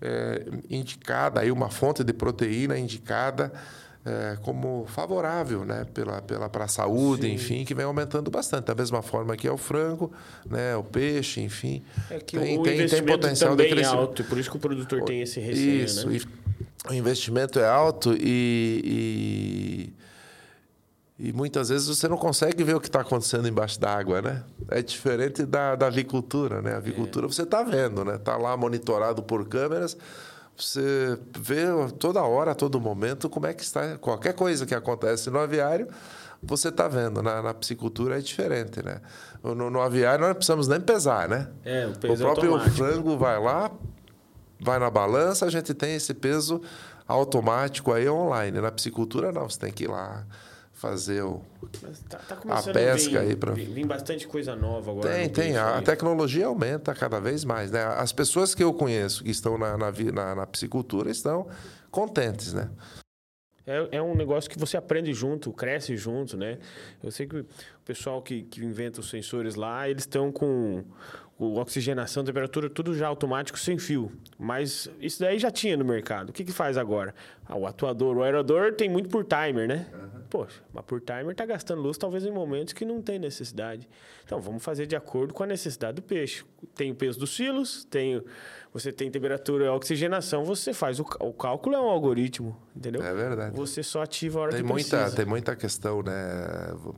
é, 0.00 0.44
indicada, 0.68 1.40
aí 1.40 1.50
uma 1.50 1.70
fonte 1.70 2.02
de 2.02 2.12
proteína 2.12 2.78
indicada 2.78 3.52
é, 4.04 4.36
como 4.42 4.84
favorável 4.88 5.64
né, 5.64 5.86
pela, 5.94 6.20
pela, 6.20 6.48
para 6.48 6.64
a 6.64 6.68
saúde, 6.68 7.28
Sim. 7.28 7.34
enfim, 7.34 7.64
que 7.64 7.74
vem 7.74 7.84
aumentando 7.84 8.30
bastante. 8.30 8.66
Da 8.66 8.74
mesma 8.74 9.00
forma 9.00 9.36
que 9.36 9.46
é 9.46 9.52
o 9.52 9.56
frango, 9.56 10.12
né, 10.48 10.74
o 10.76 10.82
peixe, 10.82 11.40
enfim. 11.40 11.82
É 12.10 12.18
que 12.18 12.38
tem, 12.38 12.58
o 12.58 12.62
tem, 12.62 12.86
tem 12.86 13.02
potencial 13.04 13.54
de 13.54 13.68
crescimento. 13.68 13.94
É 13.94 14.00
alto, 14.00 14.24
por 14.24 14.38
isso 14.38 14.50
que 14.50 14.56
o 14.56 14.60
produtor 14.60 15.04
tem 15.04 15.22
esse 15.22 15.38
receio. 15.38 15.84
Isso, 15.84 16.08
né? 16.08 16.18
o 16.90 16.94
investimento 16.94 17.60
é 17.60 17.68
alto 17.68 18.12
e, 18.18 18.82
e, 18.84 19.92
e, 21.24 21.32
muitas 21.32 21.68
vezes 21.68 21.86
você 21.86 22.08
não 22.08 22.16
consegue 22.16 22.64
ver 22.64 22.74
o 22.74 22.80
que 22.80 22.88
está 22.88 23.00
acontecendo 23.00 23.46
embaixo 23.46 23.78
da 23.78 23.96
água, 23.96 24.20
né? 24.20 24.42
É 24.68 24.82
diferente 24.82 25.46
da, 25.46 25.76
da 25.76 25.86
avicultura, 25.86 26.60
né? 26.60 26.74
A 26.74 26.78
avicultura 26.78 27.26
é. 27.26 27.28
você 27.28 27.42
está 27.42 27.62
vendo, 27.62 28.04
né? 28.04 28.16
Está 28.16 28.36
lá 28.36 28.56
monitorado 28.56 29.22
por 29.22 29.46
câmeras, 29.46 29.96
Você 30.56 31.16
vê 31.38 31.66
toda 31.96 32.20
hora, 32.22 32.50
a 32.50 32.54
todo 32.56 32.80
momento, 32.80 33.30
como 33.30 33.46
é 33.46 33.54
que 33.54 33.62
está. 33.62 33.96
Qualquer 33.98 34.32
coisa 34.32 34.66
que 34.66 34.74
acontece 34.74 35.30
no 35.30 35.38
aviário, 35.38 35.86
você 36.42 36.70
está 36.70 36.88
vendo. 36.88 37.22
Na, 37.22 37.40
na, 37.40 37.54
piscicultura 37.54 38.18
é 38.18 38.20
diferente, 38.20 38.84
né? 38.84 39.00
No, 39.44 39.70
no, 39.70 39.80
aviário 39.80 40.22
nós 40.22 40.30
não 40.30 40.34
precisamos 40.34 40.66
nem 40.66 40.80
pesar, 40.80 41.28
né? 41.28 41.46
É, 41.64 41.86
o 41.86 41.96
peso 42.00 42.14
O 42.14 42.16
próprio 42.18 42.54
automático. 42.54 42.76
frango 42.76 43.16
vai 43.16 43.40
lá, 43.40 43.70
vai 44.58 44.80
na 44.80 44.90
balança, 44.90 45.46
a 45.46 45.50
gente 45.50 45.72
tem 45.72 45.94
esse 45.94 46.14
peso 46.14 46.60
automático 47.06 47.92
aí 47.92 48.08
online. 48.08 48.60
Na 48.60 48.72
piscicultura, 48.72 49.30
não. 49.30 49.48
Você 49.48 49.60
tem 49.60 49.72
que 49.72 49.84
ir 49.84 49.88
lá 49.88 50.26
fazer 50.82 51.22
o, 51.22 51.40
tá, 52.08 52.18
tá 52.18 52.34
a 52.48 52.62
pesca 52.72 53.10
vir, 53.10 53.18
aí 53.18 53.36
para 53.36 53.52
vir 53.52 53.86
bastante 53.86 54.26
coisa 54.26 54.56
nova 54.56 54.90
agora. 54.90 55.14
Tem, 55.14 55.28
tem. 55.28 55.56
A, 55.56 55.78
a, 55.78 55.82
tecnologia 55.82 56.46
aumenta 56.46 56.92
cada 56.92 57.20
vez 57.20 57.44
mais, 57.44 57.70
né? 57.70 57.84
As 57.84 58.10
pessoas 58.10 58.52
que 58.52 58.64
eu 58.64 58.74
conheço 58.74 59.22
que 59.22 59.30
estão 59.30 59.56
na, 59.56 59.78
na, 59.78 59.92
na, 60.12 60.34
na 60.34 60.44
piscicultura 60.44 61.08
estão 61.08 61.46
contentes, 61.88 62.52
né? 62.52 62.68
É, 63.64 63.90
é, 63.92 64.02
um 64.02 64.16
negócio 64.16 64.50
que 64.50 64.58
você 64.58 64.76
aprende 64.76 65.14
junto, 65.14 65.52
cresce 65.52 65.96
junto, 65.96 66.36
né? 66.36 66.58
Eu 67.00 67.12
sei 67.12 67.28
que 67.28 67.36
o 67.36 67.46
pessoal 67.84 68.20
que, 68.20 68.42
que 68.42 68.64
inventa 68.64 68.98
os 68.98 69.08
sensores 69.08 69.54
lá, 69.54 69.88
eles 69.88 70.02
estão 70.02 70.32
com 70.32 70.82
o 71.38 71.60
oxigenação, 71.60 72.24
temperatura, 72.24 72.68
tudo 72.68 72.92
já 72.92 73.06
automático, 73.06 73.56
sem 73.56 73.78
fio. 73.78 74.10
Mas 74.36 74.90
isso 75.00 75.20
daí 75.20 75.38
já 75.38 75.52
tinha 75.52 75.76
no 75.76 75.84
mercado. 75.84 76.30
O 76.30 76.32
que, 76.32 76.44
que 76.44 76.52
faz 76.52 76.76
agora? 76.76 77.14
Ah, 77.46 77.56
o 77.56 77.68
atuador, 77.68 78.16
o 78.16 78.24
aerador 78.24 78.72
tem 78.72 78.88
muito 78.88 79.08
por 79.08 79.24
timer, 79.24 79.68
né? 79.68 79.86
Uhum. 79.92 80.21
Poxa, 80.32 80.62
mas 80.72 80.82
por 80.86 80.98
timer 80.98 81.32
está 81.32 81.44
gastando 81.44 81.82
luz 81.82 81.98
talvez 81.98 82.24
em 82.24 82.30
momentos 82.30 82.72
que 82.72 82.86
não 82.86 83.02
tem 83.02 83.18
necessidade. 83.18 83.86
Então, 84.24 84.40
vamos 84.40 84.64
fazer 84.64 84.86
de 84.86 84.96
acordo 84.96 85.34
com 85.34 85.42
a 85.42 85.46
necessidade 85.46 85.96
do 85.96 86.02
peixe. 86.02 86.42
Tem 86.74 86.90
o 86.90 86.94
peso 86.94 87.18
dos 87.18 87.36
silos, 87.36 87.84
tem, 87.84 88.24
você 88.72 88.90
tem 88.90 89.10
temperatura 89.10 89.66
e 89.66 89.68
oxigenação, 89.68 90.42
você 90.42 90.72
faz 90.72 90.98
o, 90.98 91.02
o 91.20 91.34
cálculo, 91.34 91.76
é 91.76 91.78
um 91.78 91.84
algoritmo, 91.84 92.56
entendeu? 92.74 93.02
É 93.02 93.12
verdade. 93.12 93.54
Você 93.54 93.82
só 93.82 94.00
ativa 94.00 94.38
a 94.38 94.42
hora 94.44 94.52
tem 94.52 94.62
que 94.62 94.72
muita, 94.72 94.96
precisa. 94.96 95.16
Tem 95.16 95.26
muita 95.26 95.54
questão, 95.54 96.02
né? 96.02 96.12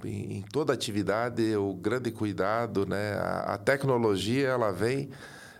Em, 0.04 0.38
em 0.38 0.42
toda 0.42 0.72
atividade, 0.72 1.56
o 1.56 1.74
grande 1.74 2.12
cuidado, 2.12 2.86
né? 2.86 3.14
a, 3.14 3.54
a 3.54 3.58
tecnologia, 3.58 4.46
ela 4.46 4.70
vem 4.70 5.10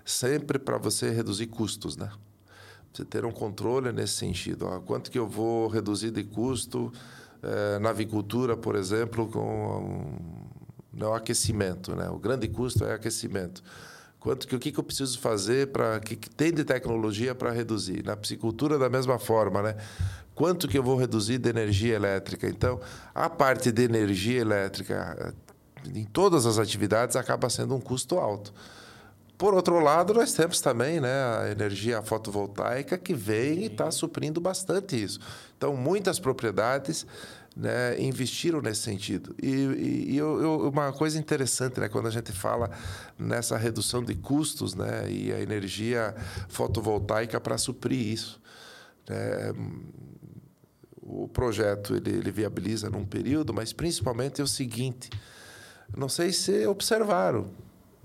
sempre 0.05 0.61
para 0.61 0.79
você 0.79 1.11
reduzir 1.11 1.49
custos, 1.49 1.97
né? 1.97 2.09
Você 2.93 3.05
ter 3.05 3.25
um 3.25 3.33
controle 3.33 3.91
nesse 3.91 4.12
sentido. 4.12 4.64
Ó, 4.64 4.79
quanto 4.79 5.11
que 5.11 5.18
eu 5.18 5.27
vou 5.27 5.66
reduzir 5.66 6.12
de 6.12 6.22
custo 6.22 6.93
eh, 7.45 7.78
na 7.78 7.90
avicultura, 7.90 8.57
por 8.57 8.74
exemplo, 8.74 9.28
com 9.28 10.18
um, 10.92 11.05
o 11.05 11.12
aquecimento, 11.12 11.95
né? 11.95 12.09
O 12.09 12.18
grande 12.18 12.49
custo 12.49 12.84
é 12.84 12.95
aquecimento. 12.95 13.62
Quanto 14.18 14.49
que 14.49 14.57
o 14.57 14.59
que, 14.59 14.72
que 14.72 14.80
eu 14.80 14.84
preciso 14.84 15.18
fazer 15.18 15.66
para 15.68 16.01
que, 16.01 16.16
que 16.16 16.30
tem 16.30 16.51
de 16.51 16.64
tecnologia 16.64 17.34
para 17.34 17.51
reduzir? 17.51 18.03
Na 18.03 18.16
piscicultura 18.16 18.78
da 18.78 18.88
mesma 18.88 19.18
forma, 19.18 19.61
né? 19.61 19.76
Quanto 20.34 20.66
que 20.66 20.78
eu 20.78 20.82
vou 20.82 20.97
reduzir 20.97 21.36
de 21.36 21.51
energia 21.51 21.95
elétrica? 21.95 22.49
Então, 22.49 22.80
a 23.14 23.28
parte 23.28 23.70
de 23.70 23.82
energia 23.82 24.40
elétrica 24.40 25.34
em 25.95 26.05
todas 26.05 26.47
as 26.47 26.59
atividades 26.59 27.14
acaba 27.14 27.51
sendo 27.51 27.74
um 27.74 27.80
custo 27.80 28.18
alto. 28.18 28.55
Por 29.37 29.53
outro 29.53 29.80
lado, 29.80 30.14
nós 30.14 30.32
temos 30.32 30.61
também 30.61 31.01
né, 31.01 31.11
a 31.11 31.51
energia 31.51 32.01
fotovoltaica 32.03 32.97
que 32.97 33.12
vem 33.12 33.62
e 33.62 33.66
está 33.66 33.91
suprindo 33.91 34.41
bastante 34.41 35.03
isso. 35.03 35.18
Então, 35.57 35.76
muitas 35.76 36.20
propriedades 36.20 37.05
né, 37.57 38.01
investiram 38.01 38.61
nesse 38.61 38.82
sentido. 38.82 39.35
E, 39.43 39.49
e, 39.49 40.12
e 40.12 40.16
eu, 40.16 40.68
uma 40.68 40.93
coisa 40.93 41.18
interessante, 41.18 41.80
né, 41.80 41.89
quando 41.89 42.07
a 42.07 42.11
gente 42.11 42.30
fala 42.32 42.70
nessa 43.18 43.57
redução 43.57 44.05
de 44.05 44.14
custos 44.14 44.74
né, 44.74 45.11
e 45.11 45.32
a 45.32 45.41
energia 45.41 46.14
fotovoltaica 46.49 47.41
para 47.41 47.59
suprir 47.59 48.01
isso. 48.01 48.41
É, 49.09 49.53
o 51.03 51.28
projeto 51.28 51.95
ele, 51.95 52.11
ele 52.11 52.30
viabiliza 52.30 52.89
num 52.89 53.05
período, 53.05 53.53
mas 53.53 53.72
principalmente 53.72 54.41
é 54.41 54.45
o 54.45 54.49
seguinte: 54.49 55.11
não 55.97 56.09
sei 56.09 56.32
se 56.32 56.66
observaram, 56.66 57.51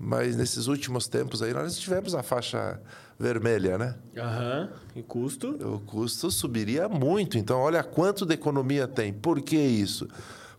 mas 0.00 0.34
nesses 0.34 0.66
últimos 0.66 1.06
tempos 1.06 1.42
aí 1.42 1.52
nós 1.52 1.78
tivemos 1.78 2.14
a 2.14 2.22
faixa 2.22 2.80
vermelha, 3.18 3.76
né? 3.76 3.94
Aham. 4.16 4.70
E 4.96 5.02
custo? 5.02 5.50
O 5.74 5.78
custo 5.80 6.30
subiria 6.30 6.88
muito. 6.88 7.36
Então, 7.36 7.60
olha 7.60 7.84
quanto 7.84 8.24
de 8.24 8.32
economia 8.32 8.88
tem. 8.88 9.12
Por 9.12 9.42
que 9.42 9.58
isso? 9.58 10.08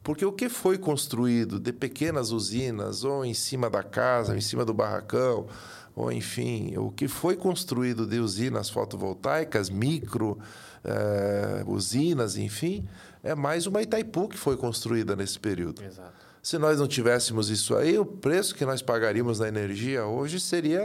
Porque 0.03 0.23
o 0.23 0.31
que 0.31 0.47
foi 0.47 0.77
construído 0.77 1.59
de 1.59 1.73
pequenas 1.73 2.29
usinas, 2.31 3.03
ou 3.03 3.25
em 3.25 3.33
cima 3.33 3.67
da 3.67 3.81
casa, 3.81 4.33
ou 4.33 4.37
em 4.37 4.41
cima 4.41 4.63
do 4.63 4.75
barracão, 4.75 5.47
ou 5.95 6.11
enfim, 6.11 6.77
o 6.77 6.91
que 6.91 7.07
foi 7.07 7.35
construído 7.35 8.05
de 8.05 8.19
usinas 8.19 8.69
fotovoltaicas, 8.69 9.71
micro 9.71 10.37
eh, 10.83 11.63
usinas, 11.65 12.37
enfim, 12.37 12.87
é 13.23 13.35
mais 13.35 13.65
uma 13.65 13.81
Itaipu 13.81 14.29
que 14.29 14.37
foi 14.37 14.55
construída 14.55 15.15
nesse 15.15 15.39
período. 15.39 15.83
Exato. 15.83 16.30
Se 16.41 16.57
nós 16.57 16.79
não 16.79 16.87
tivéssemos 16.87 17.49
isso 17.49 17.75
aí, 17.75 17.97
o 17.99 18.05
preço 18.05 18.55
que 18.55 18.65
nós 18.65 18.81
pagaríamos 18.81 19.39
na 19.39 19.47
energia 19.47 20.05
hoje 20.05 20.39
seria 20.39 20.81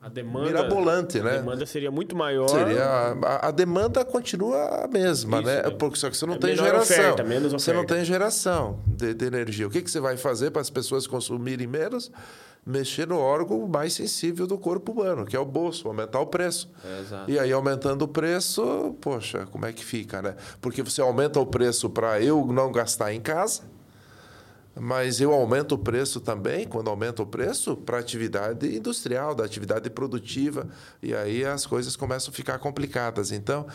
a 0.00 0.08
demanda, 0.08 0.46
mirabolante, 0.46 1.18
a 1.20 1.22
né? 1.22 1.30
A 1.30 1.36
demanda 1.40 1.66
seria 1.66 1.90
muito 1.90 2.16
maior. 2.16 2.48
Seria, 2.48 2.84
a, 3.22 3.48
a 3.48 3.50
demanda 3.50 4.04
continua 4.04 4.84
a 4.84 4.88
mesma, 4.88 5.38
Isso, 5.38 5.46
né? 5.46 5.58
é. 5.66 5.70
Porque 5.70 5.96
só 5.98 6.08
que 6.10 6.16
você 6.16 6.24
não 6.26 6.34
É 6.34 6.38
tem 6.38 6.56
geração. 6.56 6.80
oferta, 6.96 7.22
menos 7.22 7.52
Você 7.52 7.70
não 7.72 7.80
oferta. 7.80 7.94
tem 7.96 8.04
geração 8.04 8.80
de, 8.86 9.12
de 9.14 9.24
energia. 9.26 9.66
O 9.66 9.70
que, 9.70 9.82
que 9.82 9.90
você 9.90 10.00
vai 10.00 10.16
fazer 10.16 10.50
para 10.50 10.62
as 10.62 10.70
pessoas 10.70 11.06
consumirem 11.06 11.66
menos? 11.66 12.10
Mexer 12.64 13.06
no 13.08 13.18
órgão 13.18 13.66
mais 13.66 13.92
sensível 13.92 14.46
do 14.46 14.56
corpo 14.56 14.92
humano, 14.92 15.26
que 15.26 15.34
é 15.36 15.38
o 15.38 15.44
bolso, 15.44 15.86
aumentar 15.88 16.20
o 16.20 16.26
preço. 16.26 16.70
É. 16.84 17.30
E 17.32 17.38
aí, 17.38 17.52
aumentando 17.52 18.02
o 18.02 18.08
preço, 18.08 18.96
poxa, 19.00 19.46
como 19.50 19.66
é 19.66 19.72
que 19.72 19.84
fica, 19.84 20.22
né? 20.22 20.36
Porque 20.60 20.80
você 20.80 21.00
aumenta 21.00 21.38
o 21.40 21.46
preço 21.46 21.90
para 21.90 22.20
eu 22.20 22.46
não 22.46 22.70
gastar 22.72 23.12
em 23.12 23.20
casa, 23.20 23.62
mas 24.74 25.20
eu 25.20 25.32
aumento 25.32 25.74
o 25.74 25.78
preço 25.78 26.20
também, 26.20 26.66
quando 26.66 26.88
aumenta 26.88 27.22
o 27.22 27.26
preço, 27.26 27.76
para 27.76 27.98
a 27.98 28.00
atividade 28.00 28.74
industrial, 28.74 29.34
da 29.34 29.44
atividade 29.44 29.88
produtiva, 29.90 30.68
e 31.02 31.14
aí 31.14 31.44
as 31.44 31.66
coisas 31.66 31.96
começam 31.96 32.30
a 32.30 32.34
ficar 32.34 32.58
complicadas. 32.58 33.32
Então, 33.32 33.66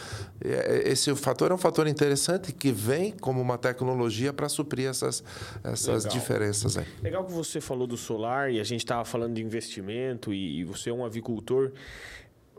esse 0.42 1.14
fator 1.16 1.52
é 1.52 1.54
um 1.54 1.58
fator 1.58 1.88
interessante 1.88 2.52
que 2.52 2.72
vem 2.72 3.12
como 3.12 3.42
uma 3.42 3.58
tecnologia 3.58 4.34
para 4.34 4.50
suprir 4.50 4.90
essas, 4.90 5.24
essas 5.64 6.04
Legal. 6.06 6.20
diferenças. 6.20 6.78
Aí. 6.78 6.86
Legal 7.04 7.26
que 7.26 7.32
você 7.32 7.62
falou 7.62 7.86
do 7.86 7.98
solar 7.98 8.52
e 8.52 8.60
a 8.60 8.64
gente 8.64 8.82
estava 8.82 9.06
falando 9.06 9.36
de 9.36 9.44
investimento 9.44 10.34
e, 10.34 10.60
e 10.60 10.64
você 10.64 10.90
é 10.90 10.94
um 10.94 11.06
avicultor. 11.06 11.72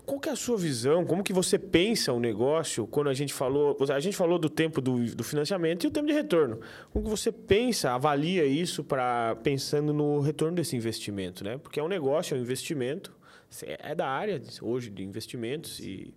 Qual 0.08 0.18
que 0.18 0.30
é 0.30 0.32
a 0.32 0.36
sua 0.36 0.56
visão? 0.56 1.04
Como 1.04 1.22
que 1.22 1.34
você 1.34 1.58
pensa 1.58 2.14
o 2.14 2.18
negócio 2.18 2.86
quando 2.86 3.10
a 3.10 3.14
gente 3.14 3.34
falou... 3.34 3.76
A 3.90 4.00
gente 4.00 4.16
falou 4.16 4.38
do 4.38 4.48
tempo 4.48 4.80
do, 4.80 5.04
do 5.14 5.22
financiamento 5.22 5.84
e 5.84 5.86
o 5.86 5.90
tempo 5.90 6.06
de 6.06 6.14
retorno. 6.14 6.60
Como 6.90 7.04
que 7.04 7.10
você 7.10 7.30
pensa, 7.30 7.90
avalia 7.90 8.46
isso 8.46 8.82
para 8.82 9.36
pensando 9.42 9.92
no 9.92 10.20
retorno 10.20 10.56
desse 10.56 10.74
investimento, 10.74 11.44
né? 11.44 11.58
Porque 11.58 11.78
é 11.78 11.82
um 11.82 11.88
negócio, 11.88 12.34
é 12.34 12.38
um 12.38 12.40
investimento. 12.40 13.14
É 13.60 13.94
da 13.94 14.08
área 14.08 14.40
hoje 14.62 14.88
de 14.88 15.04
investimentos 15.04 15.78
e... 15.78 16.14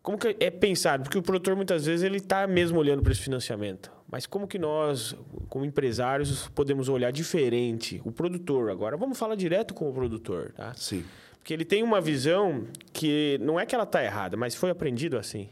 Como 0.00 0.16
que 0.16 0.36
é 0.38 0.48
pensado? 0.48 1.02
Porque 1.02 1.18
o 1.18 1.22
produtor 1.22 1.56
muitas 1.56 1.86
vezes 1.86 2.04
ele 2.04 2.18
está 2.18 2.46
mesmo 2.46 2.78
olhando 2.78 3.02
para 3.02 3.10
esse 3.10 3.20
financiamento. 3.20 3.90
Mas 4.08 4.24
como 4.26 4.46
que 4.46 4.60
nós, 4.60 5.16
como 5.48 5.64
empresários, 5.64 6.46
podemos 6.54 6.88
olhar 6.88 7.10
diferente 7.10 8.00
o 8.04 8.12
produtor 8.12 8.70
agora? 8.70 8.96
Vamos 8.96 9.18
falar 9.18 9.34
direto 9.34 9.74
com 9.74 9.90
o 9.90 9.92
produtor, 9.92 10.52
tá? 10.52 10.72
Sim. 10.76 11.04
Porque 11.46 11.54
ele 11.54 11.64
tem 11.64 11.80
uma 11.80 12.00
visão 12.00 12.66
que 12.92 13.38
não 13.40 13.60
é 13.60 13.64
que 13.64 13.72
ela 13.72 13.84
está 13.84 14.02
errada, 14.02 14.36
mas 14.36 14.56
foi 14.56 14.68
aprendido 14.68 15.16
assim. 15.16 15.48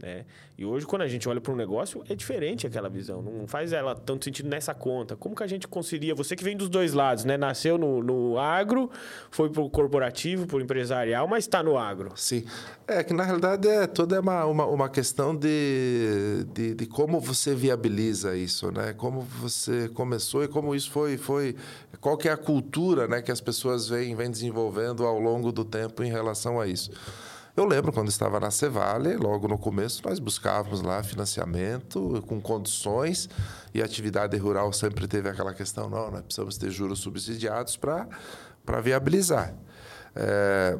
Né? 0.00 0.24
E 0.56 0.64
hoje, 0.64 0.86
quando 0.86 1.02
a 1.02 1.08
gente 1.08 1.28
olha 1.28 1.40
para 1.40 1.52
um 1.52 1.56
negócio, 1.56 2.04
é 2.08 2.14
diferente 2.14 2.66
aquela 2.66 2.88
visão. 2.88 3.20
Não 3.20 3.48
faz 3.48 3.72
ela 3.72 3.94
tanto 3.94 4.24
sentido 4.24 4.48
nessa 4.48 4.72
conta. 4.72 5.16
Como 5.16 5.34
que 5.34 5.42
a 5.42 5.46
gente 5.46 5.66
conseguiria... 5.66 6.14
Você 6.14 6.36
que 6.36 6.44
vem 6.44 6.56
dos 6.56 6.68
dois 6.68 6.92
lados, 6.92 7.24
né? 7.24 7.36
Nasceu 7.36 7.76
no, 7.76 8.02
no 8.02 8.38
agro, 8.38 8.90
foi 9.30 9.50
para 9.50 9.60
o 9.60 9.68
corporativo, 9.68 10.46
para 10.46 10.56
o 10.56 10.60
empresarial, 10.60 11.26
mas 11.26 11.44
está 11.44 11.62
no 11.62 11.76
agro. 11.76 12.12
Sim. 12.14 12.44
É 12.86 13.02
que, 13.02 13.12
na 13.12 13.24
realidade, 13.24 13.66
é 13.66 13.86
toda 13.86 14.20
uma, 14.20 14.44
uma, 14.44 14.66
uma 14.66 14.88
questão 14.88 15.34
de, 15.34 16.46
de, 16.52 16.74
de, 16.74 16.86
como 16.86 17.20
você 17.20 17.54
viabiliza 17.54 18.36
isso, 18.36 18.70
né? 18.70 18.92
Como 18.92 19.20
você 19.20 19.88
começou 19.88 20.44
e 20.44 20.48
como 20.48 20.74
isso 20.74 20.90
foi... 20.90 21.16
foi 21.16 21.56
qual 22.00 22.16
que 22.16 22.28
é 22.28 22.32
a 22.32 22.36
cultura 22.36 23.08
né, 23.08 23.20
que 23.20 23.32
as 23.32 23.40
pessoas 23.40 23.88
vêm, 23.88 24.14
vêm 24.14 24.30
desenvolvendo 24.30 25.04
ao 25.04 25.18
longo 25.18 25.50
do 25.50 25.64
tempo 25.64 26.04
em 26.04 26.10
relação 26.10 26.60
a 26.60 26.66
isso. 26.68 26.92
Eu 27.58 27.64
lembro 27.64 27.92
quando 27.92 28.08
estava 28.08 28.38
na 28.38 28.52
Cevale, 28.52 29.16
logo 29.16 29.48
no 29.48 29.58
começo, 29.58 30.00
nós 30.04 30.20
buscávamos 30.20 30.80
lá 30.80 31.02
financiamento 31.02 32.22
com 32.24 32.40
condições 32.40 33.28
e 33.74 33.82
a 33.82 33.84
atividade 33.84 34.36
rural 34.36 34.72
sempre 34.72 35.08
teve 35.08 35.28
aquela 35.28 35.52
questão, 35.52 35.90
não, 35.90 36.08
nós 36.08 36.20
precisamos 36.20 36.56
ter 36.56 36.70
juros 36.70 37.00
subsidiados 37.00 37.76
para 37.76 38.80
viabilizar. 38.80 39.56
É, 40.14 40.78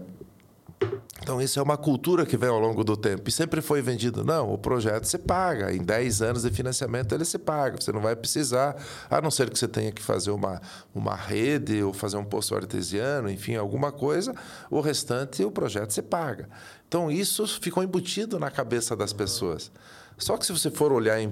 Então, 1.29 1.43
isso 1.43 1.59
é 1.59 1.63
uma 1.63 1.77
cultura 1.77 2.25
que 2.25 2.37
vem 2.37 2.49
ao 2.49 2.59
longo 2.59 2.83
do 2.83 2.97
tempo. 2.97 3.29
E 3.29 3.33
sempre 3.33 3.61
foi 3.61 3.83
vendido. 3.83 4.25
Não, 4.25 4.51
o 4.51 4.57
projeto 4.57 5.05
se 5.05 5.19
paga. 5.19 5.71
Em 5.75 5.83
10 5.83 6.23
anos 6.23 6.43
de 6.43 6.51
financiamento, 6.51 7.15
ele 7.15 7.25
se 7.25 7.39
paga. 7.39 7.79
Você 7.79 7.93
não 7.93 8.01
vai 8.01 8.17
precisar, 8.17 8.77
a 9.11 9.21
não 9.21 9.31
ser 9.31 9.51
que 9.51 9.59
você 9.59 9.69
tenha 9.69 9.93
que 9.93 10.01
fazer 10.01 10.31
uma, 10.31 10.63
uma 10.95 11.15
rede 11.15 11.83
ou 11.83 11.93
fazer 11.93 12.17
um 12.17 12.25
poço 12.25 12.55
artesiano, 12.55 13.29
enfim, 13.29 13.57
alguma 13.57 13.93
coisa. 13.93 14.35
O 14.71 14.81
restante, 14.81 15.45
o 15.45 15.51
projeto 15.51 15.91
se 15.91 16.01
paga. 16.01 16.49
Então, 16.87 17.11
isso 17.11 17.47
ficou 17.61 17.83
embutido 17.83 18.39
na 18.39 18.51
cabeça 18.51 18.97
das 18.97 19.13
pessoas. 19.13 19.71
Só 20.17 20.37
que 20.37 20.47
se 20.47 20.53
você 20.53 20.71
for 20.71 20.93
olhar 20.93 21.21
é, 21.21 21.29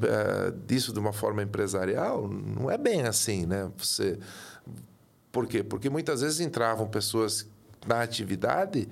disso 0.66 0.92
de 0.92 0.98
uma 0.98 1.12
forma 1.12 1.42
empresarial, 1.42 2.28
não 2.28 2.70
é 2.70 2.76
bem 2.76 3.02
assim, 3.02 3.46
né? 3.46 3.70
Você... 3.78 4.18
Por 5.32 5.46
quê? 5.46 5.62
Porque 5.62 5.88
muitas 5.88 6.20
vezes 6.20 6.40
entravam 6.40 6.86
pessoas 6.86 7.46
na 7.86 8.02
atividade 8.02 8.88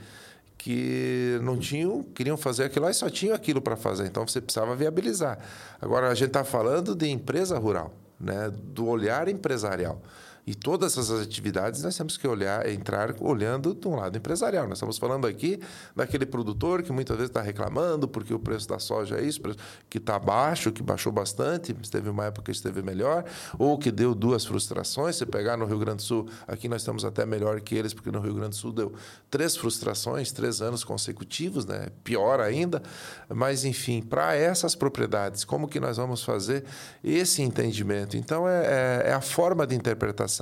que 0.65 1.39
não 1.43 1.59
tinham, 1.59 2.03
queriam 2.03 2.39
fazer 2.39 2.65
aquilo 2.65 2.87
lá 2.87 2.91
e 2.91 2.95
só 2.95 3.11
tinham 3.11 3.35
aquilo 3.35 3.61
para 3.61 3.77
fazer. 3.77 4.07
Então 4.07 4.27
você 4.27 4.41
precisava 4.41 4.75
viabilizar. 4.75 5.39
Agora 5.79 6.09
a 6.09 6.15
gente 6.15 6.29
está 6.29 6.43
falando 6.43 6.95
de 6.95 7.07
empresa 7.07 7.59
rural, 7.59 7.93
né? 8.19 8.51
do 8.51 8.87
olhar 8.87 9.29
empresarial. 9.29 10.01
E 10.47 10.55
todas 10.55 10.99
essas 10.99 11.23
atividades 11.23 11.83
nós 11.83 11.97
temos 11.97 12.19
que 12.19 12.29
olhar, 12.29 12.69
entrar 12.69 13.15
olhando 13.21 13.75
de 13.75 13.89
um 13.89 13.97
lado 13.97 14.19
empresarial. 14.19 14.69
Nós 14.69 14.77
estamos 14.77 14.99
falando 14.99 15.27
aqui 15.27 15.59
daquele 15.97 16.27
produtor 16.27 16.83
que 16.83 16.93
muitas 16.93 17.17
vezes 17.17 17.31
está 17.31 17.41
reclamando 17.41 18.07
porque 18.07 18.35
o 18.35 18.39
preço 18.39 18.69
da 18.69 18.79
soja 18.79 19.17
é 19.17 19.23
isso, 19.23 19.41
que 19.89 19.97
está 19.97 20.19
baixo, 20.19 20.71
que 20.71 20.83
baixou 20.83 21.11
bastante, 21.11 21.73
teve 21.91 22.11
uma 22.11 22.27
época 22.27 22.45
que 22.45 22.51
esteve 22.51 22.83
melhor, 22.83 23.25
ou 23.59 23.79
que 23.79 23.91
deu 23.91 24.15
duas 24.15 24.45
frustrações. 24.45 25.17
Se 25.17 25.25
pegar 25.25 25.57
no 25.57 25.65
Rio 25.65 25.79
Grande 25.79 25.97
do 25.97 26.03
Sul, 26.03 26.29
aqui 26.47 26.69
nós 26.69 26.83
estamos 26.83 27.07
até 27.07 27.25
melhor 27.25 27.59
que 27.63 27.75
eles, 27.75 27.95
porque 27.95 28.11
no 28.11 28.21
Rio 28.21 28.35
Grande 28.35 28.51
do 28.51 28.57
Sul 28.57 28.73
deu 28.73 28.93
três 29.31 29.57
frustrações, 29.57 30.31
três 30.31 30.61
anos 30.61 30.85
consecutivos, 30.85 31.65
né? 31.65 31.89
pior 32.03 32.41
ainda. 32.41 32.83
Mas, 33.31 33.65
enfim, 33.65 34.03
para 34.03 34.35
essas 34.35 34.75
propriedades, 34.75 35.43
como 35.43 35.67
que 35.67 35.81
nós 35.81 35.97
vamos 35.97 36.23
fazer 36.23 36.65
esse 37.03 37.41
entendimento? 37.41 38.17
Então, 38.17 38.47
é, 38.47 39.03
é, 39.07 39.11
é 39.11 39.13
a 39.15 39.23
forma 39.23 39.67
de 39.67 39.75
interpretação 39.75 40.34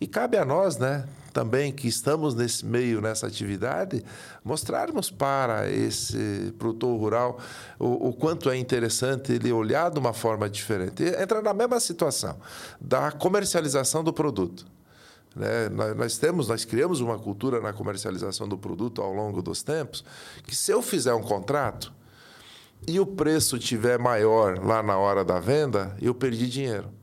e 0.00 0.06
cabe 0.06 0.36
a 0.36 0.44
nós, 0.44 0.76
né, 0.78 1.06
também 1.32 1.72
que 1.72 1.86
estamos 1.86 2.34
nesse 2.34 2.64
meio, 2.64 3.00
nessa 3.00 3.26
atividade, 3.26 4.02
mostrarmos 4.44 5.10
para 5.10 5.70
esse 5.70 6.52
produtor 6.58 6.98
rural 6.98 7.38
o, 7.78 8.08
o 8.08 8.12
quanto 8.12 8.50
é 8.50 8.56
interessante 8.56 9.32
ele 9.32 9.52
olhar 9.52 9.90
de 9.90 9.98
uma 9.98 10.12
forma 10.12 10.48
diferente. 10.48 11.04
Entra 11.04 11.40
na 11.40 11.54
mesma 11.54 11.78
situação 11.78 12.36
da 12.80 13.12
comercialização 13.12 14.02
do 14.02 14.12
produto. 14.12 14.66
Né? 15.36 15.68
Nós, 15.96 16.18
temos, 16.18 16.48
nós 16.48 16.64
criamos 16.64 17.00
uma 17.00 17.18
cultura 17.18 17.60
na 17.60 17.72
comercialização 17.72 18.48
do 18.48 18.58
produto 18.58 19.00
ao 19.00 19.12
longo 19.12 19.40
dos 19.40 19.62
tempos, 19.62 20.04
que 20.44 20.56
se 20.56 20.72
eu 20.72 20.82
fizer 20.82 21.14
um 21.14 21.22
contrato 21.22 21.92
e 22.86 22.98
o 22.98 23.06
preço 23.06 23.58
tiver 23.58 23.98
maior 23.98 24.58
lá 24.64 24.82
na 24.82 24.96
hora 24.96 25.24
da 25.24 25.38
venda, 25.38 25.96
eu 26.00 26.14
perdi 26.14 26.48
dinheiro. 26.48 26.97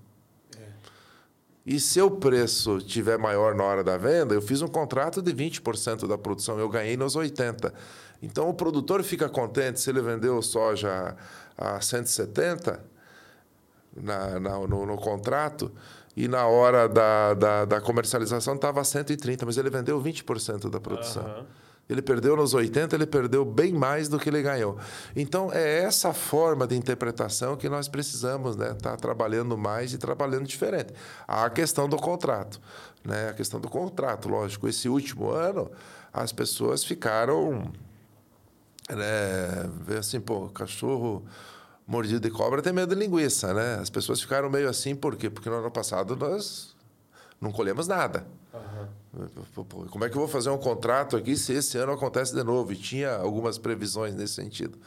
E 1.66 1.80
se 1.80 2.00
o 2.00 2.12
preço 2.12 2.80
tiver 2.80 3.18
maior 3.18 3.56
na 3.56 3.64
hora 3.64 3.84
da 3.84 3.98
venda, 3.98 4.36
eu 4.36 4.42
fiz 4.42 4.62
um 4.62 4.68
contrato 4.68 5.22
de 5.22 5.34
20% 5.34 6.08
da 6.08 6.18
produção, 6.18 6.60
eu 6.60 6.70
ganhei 6.70 6.96
nos 6.96 7.16
80%. 7.16 7.74
Então 8.22 8.50
o 8.50 8.54
produtor 8.54 9.04
fica 9.04 9.28
contente 9.28 9.80
se 9.80 9.90
ele 9.90 10.02
vendeu 10.02 10.42
soja 10.42 11.16
a 11.58 11.82
170 11.82 12.84
na, 13.96 14.40
na 14.40 14.60
no, 14.60 14.86
no, 14.86 14.98
contrato 14.98 15.72
e 16.16 16.28
na 16.28 16.48
hora 16.48 16.88
da, 16.88 17.34
da, 17.34 17.66
da 17.66 17.82
comercialização 17.82 18.56
estava 18.56 18.82
a 18.82 18.84
130, 18.84 19.46
mas 19.46 19.58
ele 19.58 19.70
vendeu 19.70 20.02
20% 20.02 20.70
da 20.70 20.80
produção. 20.80 21.24
Uhum. 21.24 21.46
Ele 21.88 22.02
perdeu 22.02 22.36
nos 22.36 22.54
80, 22.54 22.96
ele 22.96 23.06
perdeu 23.06 23.46
bem 23.46 23.72
mais 23.72 24.10
do 24.10 24.18
que 24.18 24.28
ele 24.28 24.42
ganhou. 24.42 24.78
Então, 25.16 25.52
é 25.54 25.84
essa 25.84 26.14
forma 26.14 26.66
de 26.66 26.76
interpretação 26.76 27.56
que 27.56 27.70
nós 27.70 27.88
precisamos 27.88 28.56
estar 28.56 28.70
né? 28.70 28.74
tá 28.74 28.98
trabalhando 28.98 29.56
mais 29.56 29.94
e 29.94 29.98
trabalhando 29.98 30.48
diferente. 30.48 30.94
A 31.28 31.48
questão 31.50 31.88
do 31.88 31.98
contrato. 31.98 32.60
Né? 33.04 33.30
A 33.30 33.34
questão 33.34 33.60
do 33.60 33.70
contrato, 33.70 34.28
lógico. 34.28 34.68
Esse 34.68 34.90
último 34.90 35.30
ano, 35.30 35.70
as 36.12 36.32
pessoas 36.32 36.84
ficaram. 36.84 37.72
Né, 38.90 39.98
assim, 39.98 40.20
pô, 40.20 40.48
cachorro 40.50 41.26
mordido 41.88 42.20
de 42.20 42.30
cobra 42.30 42.62
tem 42.62 42.74
medo 42.74 42.94
de 42.94 43.00
linguiça, 43.00 43.54
né? 43.54 43.76
As 43.76 43.90
pessoas 43.90 44.22
ficaram 44.22 44.50
meio 44.50 44.70
assim, 44.70 44.96
por 44.96 45.16
quê? 45.16 45.30
Porque 45.30 45.50
no 45.50 45.58
ano 45.58 45.72
passado 45.72 46.16
nós 46.16 46.76
não 47.40 47.52
colhemos 47.52 47.88
nada. 47.88 48.26
Uhum. 48.54 48.88
Como 49.90 50.04
é 50.04 50.10
que 50.10 50.16
eu 50.16 50.20
vou 50.20 50.28
fazer 50.28 50.50
um 50.50 50.58
contrato 50.58 51.16
aqui 51.16 51.36
se 51.36 51.54
esse 51.54 51.78
ano 51.78 51.94
acontece 51.94 52.34
de 52.34 52.44
novo? 52.44 52.74
E 52.74 52.76
tinha 52.76 53.16
algumas 53.16 53.58
previsões 53.58 54.14
nesse 54.14 54.34
sentido. 54.34 54.78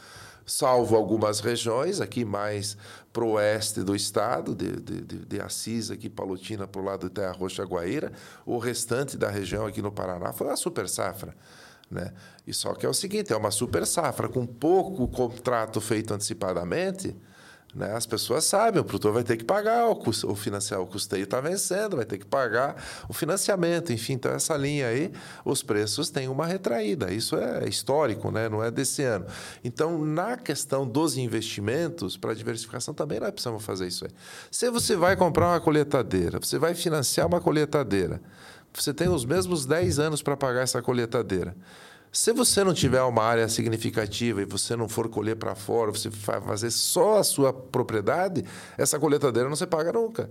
Salvo 0.45 0.95
algumas 0.95 1.39
regiões, 1.39 2.01
aqui 2.01 2.25
mais 2.25 2.75
para 3.13 3.23
o 3.23 3.33
oeste 3.33 3.83
do 3.83 3.95
estado, 3.95 4.55
de, 4.55 4.79
de, 4.79 5.01
de 5.03 5.41
Assis, 5.41 5.91
aqui 5.91 6.09
Palotina, 6.09 6.67
para 6.67 6.81
o 6.81 6.83
lado 6.83 7.07
de 7.07 7.13
Terra 7.13 7.33
Roxa, 7.33 7.63
Guaíra, 7.63 8.11
o 8.45 8.57
restante 8.57 9.15
da 9.15 9.29
região 9.29 9.65
aqui 9.65 9.81
no 9.81 9.91
Paraná 9.91 10.33
foi 10.33 10.47
uma 10.47 10.55
super 10.55 10.89
safra. 10.89 11.35
Né? 11.89 12.11
E 12.47 12.53
só 12.53 12.73
que 12.73 12.85
é 12.85 12.89
o 12.89 12.93
seguinte, 12.93 13.33
é 13.33 13.37
uma 13.37 13.51
super 13.51 13.85
safra, 13.85 14.27
com 14.27 14.45
pouco 14.45 15.07
contrato 15.07 15.79
feito 15.79 16.13
antecipadamente, 16.13 17.15
né? 17.73 17.93
As 17.95 18.05
pessoas 18.05 18.45
sabem, 18.45 18.81
o 18.81 18.83
produtor 18.83 19.13
vai 19.13 19.23
ter 19.23 19.37
que 19.37 19.43
pagar 19.43 19.87
o, 19.87 19.95
custo, 19.95 20.29
o 20.31 20.35
financiar, 20.35 20.81
o 20.81 20.87
custeio 20.87 21.23
está 21.23 21.39
vencendo, 21.39 21.97
vai 21.97 22.05
ter 22.05 22.17
que 22.17 22.25
pagar 22.25 22.75
o 23.07 23.13
financiamento, 23.13 23.93
enfim, 23.93 24.13
então 24.13 24.31
essa 24.31 24.57
linha 24.57 24.87
aí, 24.87 25.11
os 25.45 25.61
preços 25.61 26.09
têm 26.09 26.27
uma 26.27 26.45
retraída. 26.45 27.11
Isso 27.11 27.35
é 27.35 27.67
histórico, 27.67 28.31
né? 28.31 28.49
não 28.49 28.63
é 28.63 28.71
desse 28.71 29.03
ano. 29.03 29.25
Então, 29.63 30.03
na 30.03 30.35
questão 30.35 30.87
dos 30.87 31.17
investimentos, 31.17 32.17
para 32.17 32.33
diversificação 32.33 32.93
também 32.93 33.19
nós 33.19 33.31
precisamos 33.31 33.63
fazer 33.63 33.87
isso 33.87 34.05
aí. 34.05 34.11
Se 34.49 34.69
você 34.71 34.95
vai 34.95 35.15
comprar 35.15 35.49
uma 35.49 35.59
colheitadeira, 35.59 36.39
você 36.39 36.57
vai 36.57 36.73
financiar 36.73 37.27
uma 37.27 37.39
colheitadeira, 37.39 38.21
você 38.73 38.93
tem 38.93 39.09
os 39.09 39.25
mesmos 39.25 39.65
10 39.65 39.99
anos 39.99 40.21
para 40.21 40.37
pagar 40.37 40.61
essa 40.61 40.81
colheitadeira. 40.81 41.55
Se 42.11 42.33
você 42.33 42.63
não 42.63 42.73
tiver 42.73 43.01
uma 43.03 43.23
área 43.23 43.47
significativa 43.47 44.41
e 44.41 44.45
você 44.45 44.75
não 44.75 44.89
for 44.89 45.07
colher 45.09 45.35
para 45.35 45.53
fora, 45.53 45.91
você 45.91 46.09
vai 46.09 46.41
fazer 46.41 46.71
só 46.71 47.19
a 47.19 47.23
sua 47.23 47.53
propriedade, 47.53 48.43
essa 48.77 48.99
colheitadeira 48.99 49.47
não 49.47 49.55
se 49.55 49.67
paga 49.67 49.93
nunca. 49.93 50.29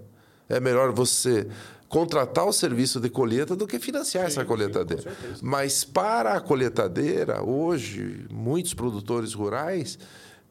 É 0.49 0.59
melhor 0.59 0.93
você 0.93 1.47
contratar 1.89 2.47
o 2.47 2.53
serviço 2.53 3.01
de 3.01 3.09
colheita 3.09 3.55
do 3.55 3.67
que 3.67 3.79
financiar 3.79 4.25
sim, 4.25 4.33
essa 4.33 4.45
colheitadeira. 4.45 5.03
Sim, 5.03 5.41
Mas 5.41 5.85
para 5.85 6.35
a 6.35 6.41
colheitadeira, 6.41 7.43
hoje, 7.43 8.27
muitos 8.31 8.75
produtores 8.75 9.33
rurais 9.33 9.99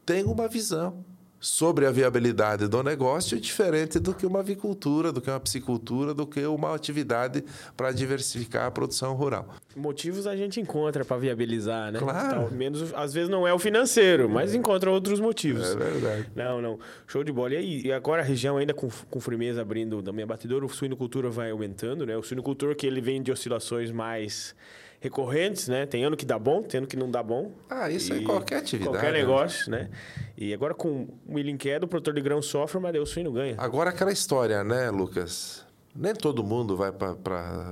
têm 0.06 0.24
uma 0.24 0.48
visão 0.48 1.04
sobre 1.40 1.86
a 1.86 1.90
viabilidade 1.90 2.66
do 2.66 2.82
negócio 2.82 3.38
diferente 3.40 3.98
do 3.98 4.12
que 4.14 4.26
uma 4.26 4.40
avicultura, 4.40 5.12
do 5.12 5.20
que 5.20 5.30
uma 5.30 5.38
piscicultura, 5.38 6.12
do 6.12 6.26
que 6.26 6.44
uma 6.46 6.74
atividade 6.74 7.44
para 7.76 7.92
diversificar 7.92 8.66
a 8.66 8.70
produção 8.70 9.14
rural. 9.14 9.54
Motivos 9.76 10.26
a 10.26 10.36
gente 10.36 10.60
encontra 10.60 11.04
para 11.04 11.16
viabilizar, 11.16 11.92
né? 11.92 11.98
Claro. 11.98 12.42
Então, 12.42 12.50
menos, 12.50 12.92
às 12.94 13.14
vezes 13.14 13.28
não 13.28 13.46
é 13.46 13.52
o 13.52 13.58
financeiro, 13.58 14.28
mas 14.28 14.54
encontra 14.54 14.90
outros 14.90 15.20
motivos. 15.20 15.70
É 15.70 15.76
verdade. 15.76 16.26
Não, 16.34 16.60
não. 16.60 16.78
Show 17.06 17.22
de 17.22 17.30
bola. 17.30 17.54
E, 17.54 17.56
aí, 17.56 17.82
e 17.86 17.92
agora 17.92 18.22
a 18.22 18.24
região 18.24 18.56
ainda 18.56 18.74
com, 18.74 18.88
com 19.08 19.20
firmeza 19.20 19.62
abrindo 19.62 20.02
da 20.02 20.12
minha 20.12 20.26
batedora, 20.26 20.64
o 20.64 20.68
suinocultura 20.68 21.30
vai 21.30 21.50
aumentando, 21.50 22.04
né? 22.04 22.16
O 22.16 22.22
suinocultor 22.22 22.74
que 22.74 22.86
ele 22.86 23.00
vem 23.00 23.22
de 23.22 23.30
oscilações 23.30 23.90
mais 23.90 24.54
recorrentes, 25.00 25.68
né? 25.68 25.86
Tem 25.86 26.04
ano 26.04 26.16
que 26.16 26.24
dá 26.26 26.38
bom, 26.38 26.62
tem 26.62 26.78
ano 26.78 26.86
que 26.86 26.96
não 26.96 27.10
dá 27.10 27.22
bom. 27.22 27.52
Ah, 27.70 27.90
isso 27.90 28.12
é 28.12 28.20
qualquer 28.22 28.58
atividade. 28.58 28.96
Qualquer 28.96 29.12
né? 29.12 29.18
negócio, 29.20 29.70
né? 29.70 29.90
E 30.36 30.52
agora 30.52 30.74
com 30.74 31.08
o 31.26 31.34
milho 31.34 31.56
queda, 31.56 31.84
o 31.84 31.88
produtor 31.88 32.14
de 32.14 32.20
grão 32.20 32.42
sofre, 32.42 32.80
mas 32.80 32.94
o 32.96 33.06
suíno 33.06 33.32
ganha. 33.32 33.54
Agora 33.58 33.90
aquela 33.90 34.12
história, 34.12 34.62
né, 34.64 34.90
Lucas? 34.90 35.64
Nem 35.94 36.14
todo 36.14 36.44
mundo 36.44 36.76
vai 36.76 36.92
para 36.92 37.16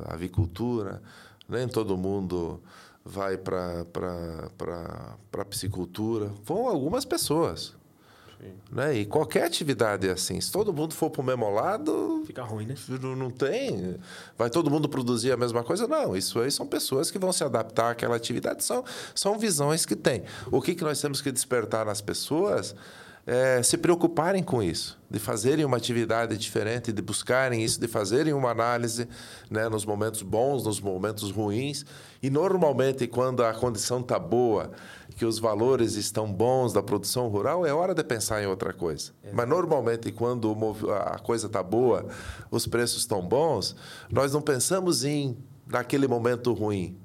a 0.07 0.15
avicultura, 0.15 1.03
nem 1.49 1.69
todo 1.69 1.97
mundo 1.97 2.61
vai 3.05 3.37
para 3.37 3.85
a 5.33 5.45
piscicultura. 5.45 6.33
Vão 6.43 6.67
algumas 6.67 7.05
pessoas. 7.05 7.76
Né? 8.71 8.99
E 8.99 9.07
qualquer 9.07 9.45
atividade 9.45 10.09
é 10.09 10.13
assim. 10.13 10.41
Se 10.41 10.53
todo 10.53 10.73
mundo 10.73 10.95
for 10.95 11.11
para 11.11 11.23
o 11.23 11.25
mesmo 11.25 11.49
lado. 11.51 12.23
Fica 12.27 12.43
ruim, 12.43 12.67
né? 12.67 12.75
Não, 13.01 13.17
não 13.17 13.31
tem. 13.31 13.97
Vai 14.37 14.51
todo 14.51 14.71
mundo 14.71 14.89
produzir 14.89 15.33
a 15.33 15.37
mesma 15.37 15.65
coisa? 15.65 15.87
Não. 15.87 16.17
Isso 16.17 16.39
aí 16.41 16.51
são 16.51 16.67
pessoas 16.67 17.11
que 17.11 17.19
vão 17.19 17.33
se 17.33 17.43
adaptar 17.45 17.91
àquela 17.91 18.17
atividade. 18.17 18.65
São, 18.65 18.85
são 19.15 19.39
visões 19.39 19.87
que 19.87 19.97
têm. 19.97 20.25
O 20.51 20.61
que, 20.61 20.75
que 20.75 20.85
nós 20.85 21.01
temos 21.01 21.21
que 21.21 21.33
despertar 21.33 21.87
nas 21.87 22.01
pessoas 22.01 22.75
é 23.27 23.61
se 23.61 23.77
preocuparem 23.77 24.41
com 24.41 24.63
isso, 24.63 24.97
de 25.11 25.19
fazerem 25.19 25.65
uma 25.65 25.77
atividade 25.77 26.39
diferente, 26.39 26.93
de 26.93 27.03
buscarem 27.03 27.61
isso, 27.61 27.81
de 27.81 27.89
fazerem 27.89 28.33
uma 28.33 28.51
análise 28.51 29.09
né, 29.51 29.69
nos 29.69 29.85
momentos 29.85 30.23
bons, 30.23 30.65
nos 30.65 30.81
momentos 30.81 31.33
ruins. 31.33 31.85
E 32.23 32.31
normalmente, 32.31 33.07
quando 33.09 33.43
a 33.43 33.53
condição 33.53 33.99
está 33.99 34.17
boa 34.17 34.71
que 35.17 35.25
os 35.25 35.41
valores 35.41 35.95
estão 35.95 36.33
bons 36.33 36.73
da 36.73 36.83
produção 36.83 37.27
rural, 37.29 37.67
é 37.67 37.73
hora 37.73 37.95
de 37.95 38.05
pensar 38.05 38.43
em 38.43 38.47
outra 38.47 38.73
coisa. 38.73 39.13
Mas 39.33 39.49
normalmente, 39.49 40.13
quando 40.13 40.55
a 41.05 41.19
coisa 41.19 41.47
está 41.47 41.63
boa, 41.63 42.07
os 42.49 42.67
preços 42.67 42.99
estão 42.99 43.27
bons, 43.27 43.75
nós 44.09 44.33
não 44.33 44.41
pensamos 44.41 45.05
em 45.05 45.37
naquele 45.67 46.07
momento 46.07 46.53
ruim. 46.53 46.97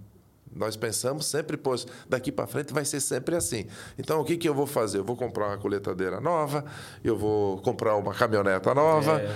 Nós 0.56 0.76
pensamos 0.76 1.26
sempre, 1.26 1.58
pois, 1.58 1.86
daqui 2.08 2.32
para 2.32 2.48
frente 2.48 2.74
vai 2.74 2.86
ser 2.86 3.00
sempre 3.00 3.36
assim. 3.36 3.66
Então, 3.98 4.20
o 4.20 4.26
que, 4.26 4.38
que 4.38 4.48
eu 4.48 4.54
vou 4.54 4.68
fazer? 4.68 5.00
Eu 5.00 5.04
vou 5.04 5.16
comprar 5.16 5.48
uma 5.48 5.58
coletadeira 5.58 6.20
nova, 6.20 6.66
eu 7.04 7.18
vou 7.18 7.58
comprar 7.60 7.96
uma 7.96 8.14
caminhoneta 8.14 8.74
nova. 8.74 9.22
É. 9.22 9.36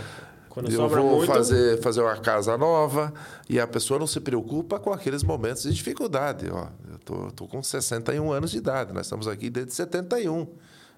Quando 0.50 0.72
eu 0.72 0.88
vou 0.88 1.18
muito... 1.18 1.26
fazer, 1.26 1.82
fazer 1.82 2.02
uma 2.02 2.16
casa 2.16 2.58
nova 2.58 3.14
e 3.50 3.60
a 3.60 3.68
pessoa 3.68 4.00
não 4.00 4.08
se 4.08 4.22
preocupa 4.22 4.80
com 4.80 4.94
aqueles 4.94 5.22
momentos 5.22 5.64
de 5.64 5.74
dificuldade. 5.74 6.50
Ó, 6.50 6.68
eu 6.90 7.00
tô, 7.00 7.32
tô 7.32 7.46
com 7.46 7.62
61 7.62 8.32
anos 8.32 8.52
de 8.52 8.60
idade, 8.60 8.94
nós 8.94 9.06
estamos 9.06 9.28
aqui 9.28 9.50
desde 9.50 9.74
71 9.74 10.48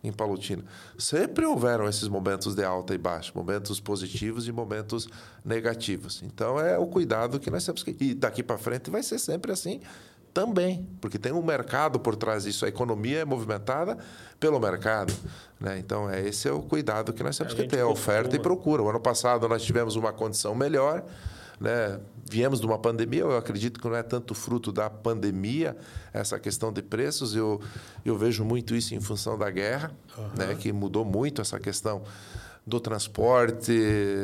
em 0.03 0.11
Palutina. 0.11 0.63
Sempre 0.97 1.45
houveram 1.45 1.87
esses 1.87 2.07
momentos 2.07 2.55
de 2.55 2.63
alta 2.63 2.93
e 2.93 2.97
baixa, 2.97 3.31
momentos 3.33 3.79
positivos 3.79 4.47
e 4.47 4.51
momentos 4.51 5.07
negativos. 5.43 6.21
Então 6.23 6.59
é 6.59 6.77
o 6.77 6.87
cuidado 6.87 7.39
que 7.39 7.49
nós 7.49 7.65
temos 7.65 7.83
que. 7.83 7.95
E 7.99 8.13
daqui 8.13 8.43
para 8.43 8.57
frente 8.57 8.89
vai 8.89 9.03
ser 9.03 9.19
sempre 9.19 9.51
assim 9.51 9.81
também, 10.37 10.87
porque 11.01 11.17
tem 11.17 11.31
um 11.31 11.41
mercado 11.41 11.99
por 11.99 12.15
trás 12.15 12.43
disso. 12.43 12.63
A 12.63 12.67
economia 12.67 13.21
é 13.21 13.25
movimentada 13.25 13.97
pelo 14.39 14.59
mercado. 14.59 15.11
Né? 15.59 15.79
Então, 15.79 16.07
é, 16.07 16.21
esse 16.27 16.47
é 16.47 16.51
o 16.51 16.61
cuidado 16.61 17.11
que 17.11 17.23
nós 17.23 17.35
temos 17.35 17.53
a 17.53 17.55
que 17.55 17.63
ter, 17.63 17.79
a 17.79 17.87
oferta 17.87 18.35
e 18.35 18.39
procura. 18.39 18.83
O 18.83 18.89
ano 18.89 18.99
passado 18.99 19.49
nós 19.49 19.63
tivemos 19.63 19.95
uma 19.95 20.13
condição 20.13 20.53
melhor, 20.53 21.03
né? 21.59 21.99
Viemos 22.29 22.59
de 22.59 22.65
uma 22.65 22.77
pandemia, 22.77 23.21
eu 23.21 23.37
acredito 23.37 23.79
que 23.79 23.87
não 23.87 23.95
é 23.95 24.03
tanto 24.03 24.35
fruto 24.35 24.71
da 24.71 24.89
pandemia 24.89 25.77
essa 26.11 26.37
questão 26.37 26.73
de 26.73 26.81
preços, 26.81 27.35
eu, 27.35 27.61
eu 28.03 28.17
vejo 28.17 28.43
muito 28.43 28.75
isso 28.75 28.93
em 28.93 28.99
função 28.99 29.37
da 29.37 29.49
guerra, 29.49 29.91
uhum. 30.17 30.29
né? 30.37 30.55
que 30.55 30.73
mudou 30.73 31.05
muito 31.05 31.41
essa 31.41 31.57
questão 31.57 32.03
do 32.65 32.81
transporte, 32.81 33.71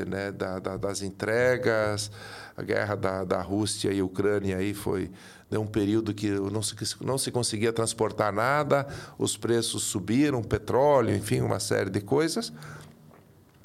né? 0.05 0.33
da, 0.33 0.59
da, 0.59 0.75
das 0.75 1.01
entregas, 1.01 2.11
a 2.57 2.61
guerra 2.61 2.95
da, 2.95 3.23
da 3.23 3.41
Rússia 3.41 3.91
e 3.93 4.01
Ucrânia 4.01 4.57
aí 4.57 4.73
foi 4.73 5.09
né, 5.49 5.57
um 5.57 5.65
período 5.65 6.13
que 6.13 6.29
não 6.29 6.61
se, 6.61 6.75
não 6.99 7.17
se 7.17 7.31
conseguia 7.31 7.71
transportar 7.71 8.33
nada, 8.33 8.85
os 9.17 9.37
preços 9.37 9.83
subiram, 9.83 10.43
petróleo, 10.43 11.15
enfim, 11.15 11.39
uma 11.39 11.59
série 11.59 11.89
de 11.89 12.01
coisas 12.01 12.51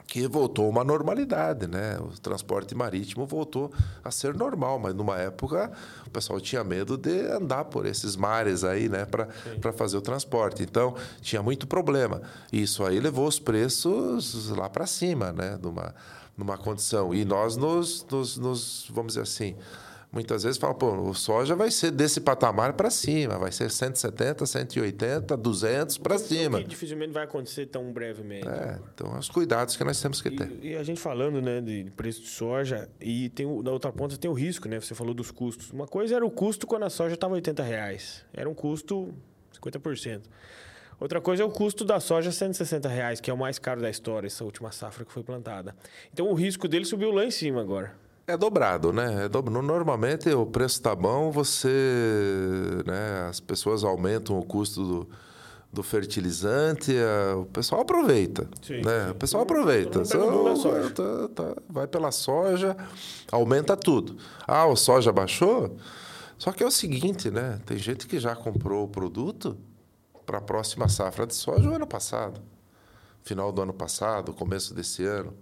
que 0.08 0.26
voltou 0.26 0.66
uma 0.70 0.82
normalidade, 0.82 1.66
né? 1.66 1.98
O 2.00 2.18
transporte 2.18 2.74
marítimo 2.74 3.26
voltou 3.26 3.70
a 4.02 4.10
ser 4.10 4.34
normal, 4.34 4.78
mas 4.78 4.94
numa 4.94 5.18
época 5.18 5.70
o 6.06 6.10
pessoal 6.10 6.40
tinha 6.40 6.64
medo 6.64 6.96
de 6.96 7.26
andar 7.26 7.66
por 7.66 7.84
esses 7.84 8.16
mares 8.16 8.64
aí, 8.64 8.88
né, 8.88 9.04
para 9.04 9.72
fazer 9.74 9.98
o 9.98 10.00
transporte. 10.00 10.62
Então 10.62 10.96
tinha 11.20 11.42
muito 11.42 11.66
problema. 11.66 12.22
Isso 12.50 12.84
aí 12.84 12.98
levou 12.98 13.28
os 13.28 13.38
preços 13.38 14.48
lá 14.48 14.70
para 14.70 14.86
cima, 14.86 15.30
né, 15.30 15.58
numa 15.62 15.94
numa 16.38 16.56
condição. 16.56 17.12
E 17.12 17.24
nós 17.24 17.56
nos, 17.56 18.06
nos, 18.08 18.38
nos 18.38 18.90
vamos 18.94 19.14
dizer 19.14 19.22
assim, 19.22 19.56
muitas 20.10 20.42
vezes 20.42 20.58
fala, 20.58 20.74
pô, 20.74 20.92
o 20.92 21.14
soja 21.14 21.54
vai 21.54 21.70
ser 21.70 21.90
desse 21.90 22.20
patamar 22.20 22.72
para 22.72 22.90
cima, 22.90 23.38
vai 23.38 23.52
ser 23.52 23.70
170, 23.70 24.46
180, 24.46 25.36
200 25.36 25.98
para 25.98 26.18
cima. 26.18 26.58
Que 26.58 26.68
dificilmente 26.68 27.12
vai 27.12 27.24
acontecer 27.24 27.66
tão 27.66 27.92
brevemente. 27.92 28.48
É, 28.48 28.78
então, 28.94 29.18
os 29.18 29.28
cuidados 29.28 29.76
que 29.76 29.84
nós 29.84 30.00
temos 30.00 30.22
que 30.22 30.30
ter. 30.30 30.50
E, 30.62 30.68
e 30.68 30.76
a 30.76 30.82
gente 30.82 31.00
falando, 31.00 31.40
né, 31.40 31.60
de 31.60 31.90
preço 31.96 32.22
de 32.22 32.28
soja, 32.28 32.88
e 33.00 33.28
tem 33.30 33.46
o, 33.46 33.62
na 33.62 33.70
outra 33.70 33.92
ponta 33.92 34.16
tem 34.16 34.30
o 34.30 34.34
risco, 34.34 34.68
né? 34.68 34.80
Você 34.80 34.94
falou 34.94 35.14
dos 35.14 35.30
custos. 35.30 35.70
Uma 35.70 35.86
coisa 35.86 36.16
era 36.16 36.24
o 36.24 36.30
custo 36.30 36.66
quando 36.66 36.84
a 36.84 36.90
soja 36.90 37.14
estava 37.14 37.34
80 37.34 37.62
reais. 37.62 38.24
Era 38.32 38.48
um 38.48 38.54
custo 38.54 39.14
50%. 39.60 40.22
Outra 41.00 41.20
coisa 41.20 41.44
é 41.44 41.46
o 41.46 41.50
custo 41.50 41.84
da 41.84 42.00
soja 42.00 42.32
160 42.32 42.88
reais, 42.88 43.20
que 43.20 43.30
é 43.30 43.34
o 43.34 43.38
mais 43.38 43.58
caro 43.58 43.80
da 43.80 43.88
história, 43.88 44.26
essa 44.26 44.44
última 44.44 44.72
safra 44.72 45.04
que 45.04 45.12
foi 45.12 45.22
plantada. 45.22 45.76
Então 46.12 46.28
o 46.28 46.34
risco 46.34 46.66
dele 46.66 46.84
subiu 46.84 47.12
lá 47.12 47.24
em 47.24 47.30
cima 47.30 47.60
agora. 47.60 47.94
É 48.28 48.36
dobrado, 48.36 48.92
né? 48.92 49.24
É 49.24 49.28
dobro... 49.28 49.50
Normalmente 49.62 50.28
o 50.28 50.44
preço 50.44 50.74
está 50.74 50.94
bom, 50.94 51.30
você, 51.30 51.70
né? 52.84 53.26
As 53.26 53.40
pessoas 53.40 53.82
aumentam 53.82 54.38
o 54.38 54.44
custo 54.44 54.84
do, 54.84 55.08
do 55.72 55.82
fertilizante, 55.82 56.92
o 57.38 57.46
pessoal 57.46 57.80
aproveita, 57.80 58.46
sim, 58.60 58.82
né? 58.82 59.06
Sim. 59.06 59.10
O 59.12 59.14
pessoal 59.14 59.42
aproveita. 59.44 60.04
Só, 60.04 60.90
tá, 60.90 61.28
tá, 61.34 61.62
vai 61.70 61.86
pela 61.86 62.12
soja, 62.12 62.76
aumenta 63.32 63.74
tudo. 63.74 64.18
Ah, 64.46 64.66
o 64.66 64.76
soja 64.76 65.10
baixou. 65.10 65.78
Só 66.36 66.52
que 66.52 66.62
é 66.62 66.66
o 66.66 66.70
seguinte, 66.70 67.30
né? 67.30 67.58
Tem 67.64 67.78
gente 67.78 68.06
que 68.06 68.20
já 68.20 68.36
comprou 68.36 68.84
o 68.84 68.88
produto 68.88 69.56
para 70.26 70.36
a 70.36 70.42
próxima 70.42 70.86
safra 70.86 71.26
de 71.26 71.34
soja 71.34 71.66
o 71.66 71.74
ano 71.74 71.86
passado, 71.86 72.42
final 73.22 73.50
do 73.50 73.62
ano 73.62 73.72
passado, 73.72 74.34
começo 74.34 74.74
desse 74.74 75.02
ano, 75.02 75.32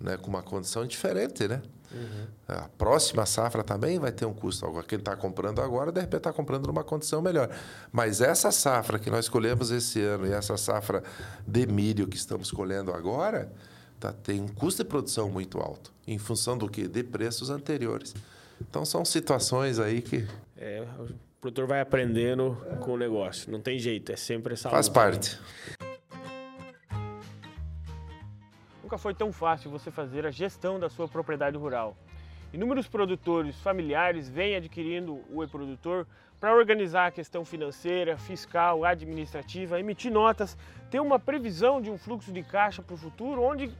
né? 0.00 0.16
Com 0.16 0.28
uma 0.28 0.42
condição 0.42 0.86
diferente, 0.86 1.46
né? 1.46 1.60
Uhum. 1.92 2.26
A 2.46 2.68
próxima 2.78 3.26
safra 3.26 3.64
também 3.64 3.98
vai 3.98 4.12
ter 4.12 4.24
um 4.24 4.32
custo. 4.32 4.66
Quem 4.84 4.98
está 4.98 5.16
comprando 5.16 5.60
agora, 5.60 5.90
de 5.90 6.00
repente, 6.00 6.18
está 6.18 6.32
comprando 6.32 6.66
numa 6.66 6.84
condição 6.84 7.20
melhor. 7.20 7.50
Mas 7.90 8.20
essa 8.20 8.52
safra 8.52 8.98
que 8.98 9.10
nós 9.10 9.28
colhemos 9.28 9.70
esse 9.70 10.00
ano 10.00 10.26
e 10.26 10.32
essa 10.32 10.56
safra 10.56 11.02
de 11.46 11.66
milho 11.66 12.06
que 12.06 12.16
estamos 12.16 12.50
colhendo 12.50 12.92
agora, 12.92 13.50
tá, 13.98 14.12
tem 14.12 14.40
um 14.40 14.48
custo 14.48 14.82
de 14.82 14.88
produção 14.88 15.28
muito 15.28 15.58
alto. 15.58 15.92
Em 16.06 16.18
função 16.18 16.56
do 16.56 16.68
quê? 16.68 16.86
De 16.86 17.02
preços 17.02 17.50
anteriores. 17.50 18.14
Então, 18.60 18.84
são 18.84 19.04
situações 19.04 19.78
aí 19.78 20.02
que... 20.02 20.26
É, 20.56 20.84
o 20.98 21.08
produtor 21.40 21.66
vai 21.66 21.80
aprendendo 21.80 22.56
com 22.80 22.92
o 22.92 22.96
negócio. 22.96 23.50
Não 23.50 23.60
tem 23.60 23.78
jeito, 23.78 24.12
é 24.12 24.16
sempre 24.16 24.52
essa 24.52 24.68
Faz 24.68 24.88
luta, 24.88 25.00
parte. 25.00 25.36
Né? 25.36 25.79
Nunca 28.90 28.98
foi 28.98 29.14
tão 29.14 29.32
fácil 29.32 29.70
você 29.70 29.88
fazer 29.88 30.26
a 30.26 30.32
gestão 30.32 30.80
da 30.80 30.90
sua 30.90 31.06
propriedade 31.06 31.56
rural. 31.56 31.96
Inúmeros 32.52 32.88
produtores 32.88 33.54
familiares 33.60 34.28
vêm 34.28 34.56
adquirindo 34.56 35.20
o 35.30 35.44
e-produtor 35.44 36.08
para 36.40 36.52
organizar 36.52 37.06
a 37.06 37.10
questão 37.12 37.44
financeira, 37.44 38.18
fiscal, 38.18 38.84
administrativa, 38.84 39.78
emitir 39.78 40.10
notas, 40.10 40.58
ter 40.90 40.98
uma 40.98 41.20
previsão 41.20 41.80
de 41.80 41.88
um 41.88 41.96
fluxo 41.96 42.32
de 42.32 42.42
caixa 42.42 42.82
para 42.82 42.94
o 42.94 42.98
futuro, 42.98 43.44
onde 43.44 43.70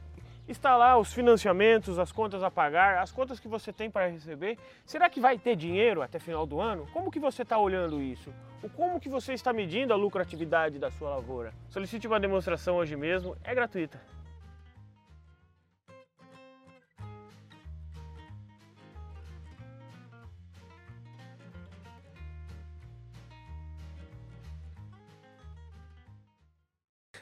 está 0.47 0.77
lá 0.77 0.97
os 0.97 1.11
financiamentos, 1.11 1.99
as 1.99 2.13
contas 2.13 2.41
a 2.41 2.49
pagar, 2.49 2.99
as 2.99 3.11
contas 3.11 3.37
que 3.37 3.49
você 3.49 3.73
tem 3.73 3.91
para 3.91 4.07
receber. 4.07 4.57
Será 4.85 5.09
que 5.09 5.19
vai 5.19 5.37
ter 5.37 5.57
dinheiro 5.57 6.01
até 6.01 6.19
final 6.19 6.45
do 6.45 6.61
ano? 6.61 6.87
Como 6.93 7.11
que 7.11 7.19
você 7.19 7.41
está 7.41 7.57
olhando 7.57 8.01
isso? 8.01 8.33
O 8.63 8.69
como 8.69 8.97
que 8.97 9.09
você 9.09 9.33
está 9.33 9.51
medindo 9.51 9.91
a 9.91 9.97
lucratividade 9.97 10.79
da 10.79 10.89
sua 10.89 11.09
lavoura? 11.09 11.53
Solicite 11.67 12.07
uma 12.07 12.17
demonstração 12.17 12.77
hoje 12.77 12.95
mesmo, 12.95 13.35
é 13.43 13.53
gratuita. 13.53 13.99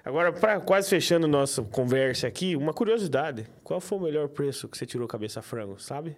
Agora, 0.04 0.32
para 0.32 0.60
quase 0.60 0.90
fechando 0.90 1.28
nossa 1.28 1.62
conversa 1.62 2.28
aqui, 2.28 2.56
uma 2.56 2.74
curiosidade. 2.74 3.48
Qual 3.64 3.80
foi 3.82 3.98
o 3.98 4.02
melhor 4.02 4.30
preço 4.30 4.68
que 4.68 4.78
você 4.78 4.86
tirou 4.86 5.08
cabeça 5.08 5.42
frango, 5.42 5.80
sabe? 5.80 6.16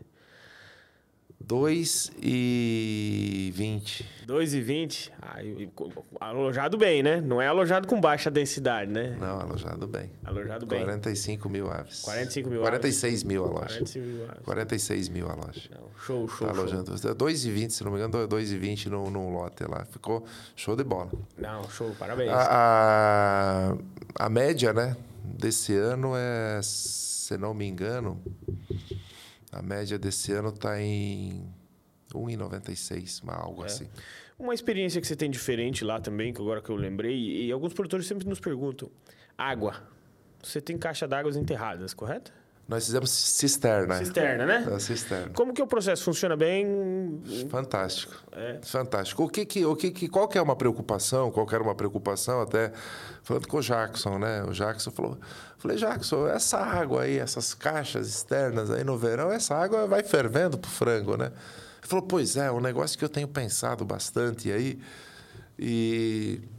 2,20. 1.48 4.06
2,20? 4.28 5.12
Ah, 5.22 5.40
alojado 6.28 6.78
bem, 6.78 7.04
né? 7.04 7.22
Não 7.22 7.42
é 7.42 7.48
alojado 7.48 7.88
com 7.88 8.00
baixa 8.00 8.30
densidade, 8.30 8.92
né? 8.92 9.18
Não, 9.20 9.40
alojado 9.40 9.88
bem. 9.88 10.12
Alojado 10.24 10.66
bem. 10.66 10.84
45 10.84 11.50
mil 11.50 11.70
aves. 11.70 12.02
45 12.02 12.50
mil 12.50 12.62
46 12.62 13.14
aves. 13.14 13.24
mil 13.24 13.44
a 13.44 13.48
loja. 13.48 13.80
45 13.80 14.06
mil 14.06 14.30
aves. 14.30 14.44
46 14.44 15.10
mil 15.10 15.30
a 15.30 15.36
loja. 15.36 15.70
Não, 15.72 15.90
show, 16.00 16.28
show. 16.28 16.48
Tá 16.48 16.54
alojando. 16.54 16.92
2,20, 16.94 17.70
se 17.70 17.84
não 17.84 17.92
me 17.92 17.98
engano, 17.98 18.28
2,20 18.28 18.88
num, 18.88 19.10
num 19.10 19.34
lote 19.34 19.64
lá. 19.64 19.86
Ficou 19.86 20.26
show 20.56 20.76
de 20.76 20.84
bola. 20.84 21.12
Não, 21.38 21.70
show, 21.70 21.94
parabéns. 21.98 22.32
A, 22.32 23.76
a, 24.18 24.26
a 24.26 24.30
média, 24.30 24.74
né, 24.74 24.96
desse 25.24 25.76
ano 25.76 26.14
é, 26.16 26.60
se 26.62 27.38
não 27.38 27.54
me 27.54 27.66
engano, 27.66 28.22
a 29.52 29.62
média 29.62 30.00
desse 30.00 30.32
ano 30.32 30.50
está 30.50 30.82
em 30.82 31.46
1,96, 32.14 33.22
algo 33.28 33.64
é. 33.64 33.66
assim. 33.66 33.88
Uma 34.40 34.54
experiência 34.54 35.00
que 35.00 35.06
você 35.08 35.16
tem 35.16 35.30
diferente 35.30 35.84
lá 35.84 36.00
também, 36.00 36.34
que 36.34 36.42
agora 36.42 36.62
que 36.62 36.70
eu 36.70 36.76
lembrei, 36.76 37.46
e 37.46 37.52
alguns 37.52 37.74
produtores 37.74 38.08
sempre 38.08 38.28
nos 38.28 38.40
perguntam: 38.40 38.90
água. 39.38 39.84
Você 40.42 40.60
tem 40.60 40.78
caixa 40.78 41.08
d'água 41.08 41.32
enterradas, 41.38 41.94
correto? 41.94 42.34
Nós 42.68 42.86
fizemos 42.86 43.10
cisterna. 43.12 43.98
Cisterna, 43.98 44.46
né? 44.46 44.80
Cisterna. 44.80 45.34
Como 45.34 45.54
que 45.54 45.62
o 45.62 45.68
processo 45.68 46.04
funciona 46.04 46.38
bem? 46.38 47.22
Fantástico. 47.50 48.14
É. 48.32 48.60
Fantástico. 48.64 49.24
O 49.24 49.30
que 49.30 49.46
que, 49.46 49.66
o 49.66 49.76
que 49.76 49.92
que, 49.92 50.08
qual 50.08 50.28
que 50.28 50.38
é 50.38 50.42
uma 50.42 50.56
preocupação, 50.56 51.32
qual 51.32 51.46
que 51.46 51.54
era 51.54 51.64
uma 51.64 51.76
preocupação, 51.76 52.42
até 52.42 52.72
falando 53.24 53.48
com 53.48 53.58
o 53.58 53.62
Jackson, 53.62 54.18
né? 54.18 54.44
O 54.44 54.52
Jackson 54.52 54.92
falou, 54.92 55.18
falei, 55.58 55.78
Jackson, 55.78 56.28
essa 56.28 56.58
água 56.58 57.04
aí, 57.04 57.18
essas 57.18 57.54
caixas 57.54 58.08
externas 58.08 58.72
aí 58.72 58.84
no 58.84 58.98
verão, 58.98 59.32
essa 59.32 59.56
água 59.56 59.86
vai 59.86 60.04
fervendo 60.04 60.58
pro 60.58 60.72
frango, 60.72 61.18
né? 61.18 61.26
Ele 61.26 61.88
falou, 61.88 62.06
pois 62.06 62.38
é, 62.38 62.52
um 62.52 62.62
negócio 62.62 62.98
que 62.98 63.04
eu 63.04 63.10
tenho 63.10 63.28
pensado 63.28 63.84
bastante 63.84 64.52
aí, 64.52 64.80
e, 65.60 66.42
e, 66.44 66.50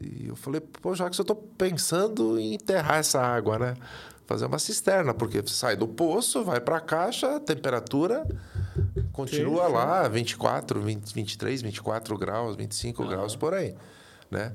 e 0.00 0.28
eu 0.28 0.36
falei, 0.36 0.60
pô, 0.60 0.94
Jackson, 0.94 1.20
eu 1.20 1.24
estou 1.24 1.36
pensando 1.36 2.38
em 2.38 2.54
enterrar 2.54 2.98
essa 2.98 3.20
água, 3.20 3.58
né? 3.58 3.76
fazer 4.30 4.46
uma 4.46 4.60
cisterna, 4.60 5.12
porque 5.12 5.42
sai 5.48 5.74
do 5.74 5.88
poço, 5.88 6.44
vai 6.44 6.60
para 6.60 6.76
a 6.76 6.80
caixa, 6.80 7.40
temperatura 7.40 8.24
continua 9.12 9.66
sim, 9.66 9.72
lá 9.72 10.06
24, 10.06 10.80
20, 10.80 11.12
23, 11.12 11.62
24 11.62 12.16
graus, 12.16 12.54
25 12.54 13.08
graus 13.08 13.34
por 13.34 13.54
aí, 13.54 13.74
né? 14.30 14.52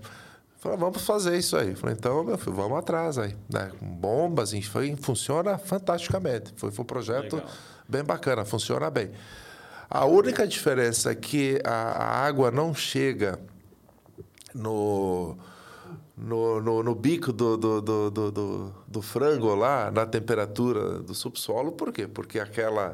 Falei, 0.59 0.77
vamos 0.77 1.01
fazer 1.01 1.37
isso 1.37 1.57
aí. 1.57 1.75
Falei, 1.75 1.93
então, 1.93 2.23
meu 2.23 2.37
filho, 2.37 2.55
vamos 2.55 2.79
atrás 2.79 3.17
aí. 3.17 3.35
Né? 3.51 3.69
Bombas, 3.81 4.51
foi, 4.65 4.95
funciona 4.95 5.57
fantasticamente. 5.57 6.53
Foi, 6.55 6.71
foi 6.71 6.81
um 6.81 6.87
projeto 6.87 7.35
Legal. 7.35 7.51
bem 7.87 8.03
bacana, 8.03 8.45
funciona 8.45 8.89
bem. 8.89 9.11
A 9.89 10.05
única 10.05 10.47
diferença 10.47 11.11
é 11.11 11.15
que 11.15 11.61
a, 11.65 11.71
a 11.71 12.25
água 12.25 12.49
não 12.49 12.73
chega 12.73 13.37
no, 14.55 15.37
no, 16.17 16.61
no, 16.61 16.83
no 16.83 16.95
bico 16.95 17.33
do, 17.33 17.57
do, 17.57 17.81
do, 17.81 18.31
do, 18.31 18.73
do 18.87 19.01
frango 19.01 19.53
lá, 19.53 19.91
na 19.91 20.05
temperatura 20.05 20.99
do 20.99 21.13
subsolo. 21.13 21.73
Por 21.73 21.91
quê? 21.91 22.07
Porque 22.07 22.39
aquela 22.39 22.93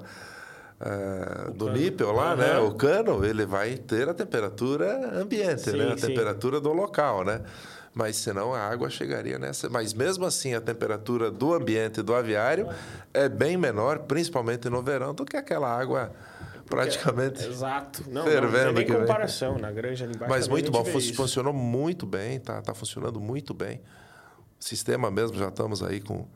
uh, 0.82 1.52
do 1.52 1.66
cano. 1.66 1.78
nípel 1.78 2.12
lá, 2.12 2.32
uhum. 2.32 2.38
né? 2.38 2.60
O 2.60 2.74
cano, 2.74 3.24
ele 3.24 3.46
vai 3.46 3.78
ter 3.78 4.10
a 4.10 4.14
temperatura 4.14 5.22
ambiente, 5.22 5.70
sim, 5.70 5.78
né? 5.78 5.94
A 5.94 5.98
sim. 5.98 6.08
temperatura 6.08 6.60
do 6.60 6.74
local, 6.74 7.24
né? 7.24 7.42
Mas 7.94 8.16
senão 8.16 8.54
a 8.54 8.60
água 8.60 8.90
chegaria 8.90 9.38
nessa. 9.38 9.70
Mas 9.70 9.94
mesmo 9.94 10.26
assim, 10.26 10.56
a 10.56 10.62
temperatura 10.62 11.30
do 11.30 11.54
ambiente 11.54 12.02
do 12.02 12.16
aviário 12.16 12.70
é 13.14 13.28
bem 13.28 13.58
menor, 13.58 14.00
principalmente 14.00 14.70
no 14.70 14.82
verão, 14.82 15.14
do 15.14 15.26
que 15.26 15.36
aquela 15.36 15.70
água 15.70 16.12
praticamente 16.72 17.46
exato 17.46 18.04
não, 18.10 18.24
fervendo 18.24 18.58
não, 18.58 18.64
não 18.66 18.74
tem 18.74 18.90
nem 18.90 19.00
comparação 19.00 19.54
vem. 19.54 19.62
na 19.62 19.72
granja 19.72 20.06
ali 20.06 20.16
embaixo 20.16 20.34
mas 20.34 20.48
muito 20.48 20.72
bom 20.72 20.84
funcionou 20.84 21.54
muito 21.54 22.06
bem 22.06 22.40
tá 22.40 22.62
tá 22.62 22.74
funcionando 22.74 23.20
muito 23.20 23.54
bem 23.54 23.82
sistema 24.60 25.12
mesmo 25.12 25.38
já 25.38 25.50
estamos 25.50 25.84
aí 25.84 26.02
com 26.02 26.28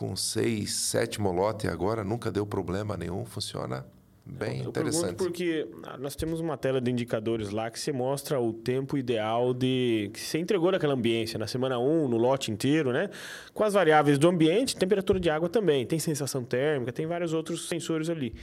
com 0.00 0.16
seis, 0.16 0.72
sete 0.76 1.20
molote 1.20 1.68
agora, 1.68 2.02
nunca 2.02 2.32
deu 2.32 2.46
problema 2.46 2.96
nenhum, 2.96 3.26
funciona 3.26 3.84
bem 4.24 4.62
eu 4.62 4.70
interessante. 4.70 5.16
porque 5.16 5.68
nós 5.98 6.16
temos 6.16 6.40
uma 6.40 6.56
tela 6.56 6.80
de 6.80 6.90
indicadores 6.90 7.50
lá 7.50 7.70
que 7.70 7.78
se 7.78 7.92
mostra 7.92 8.40
o 8.40 8.50
tempo 8.50 8.96
ideal 8.96 9.52
de 9.52 10.10
que 10.14 10.18
você 10.18 10.38
entregou 10.38 10.72
naquela 10.72 10.94
ambiência, 10.94 11.38
na 11.38 11.46
semana 11.46 11.78
1, 11.78 12.08
no 12.08 12.16
lote 12.16 12.50
inteiro, 12.50 12.92
né? 12.92 13.10
Com 13.52 13.62
as 13.62 13.74
variáveis 13.74 14.18
do 14.18 14.26
ambiente, 14.26 14.74
temperatura 14.74 15.20
de 15.20 15.28
água 15.28 15.50
também, 15.50 15.84
tem 15.84 15.98
sensação 15.98 16.44
térmica, 16.44 16.92
tem 16.92 17.06
vários 17.06 17.34
outros 17.34 17.68
sensores 17.68 18.08
ali. 18.08 18.34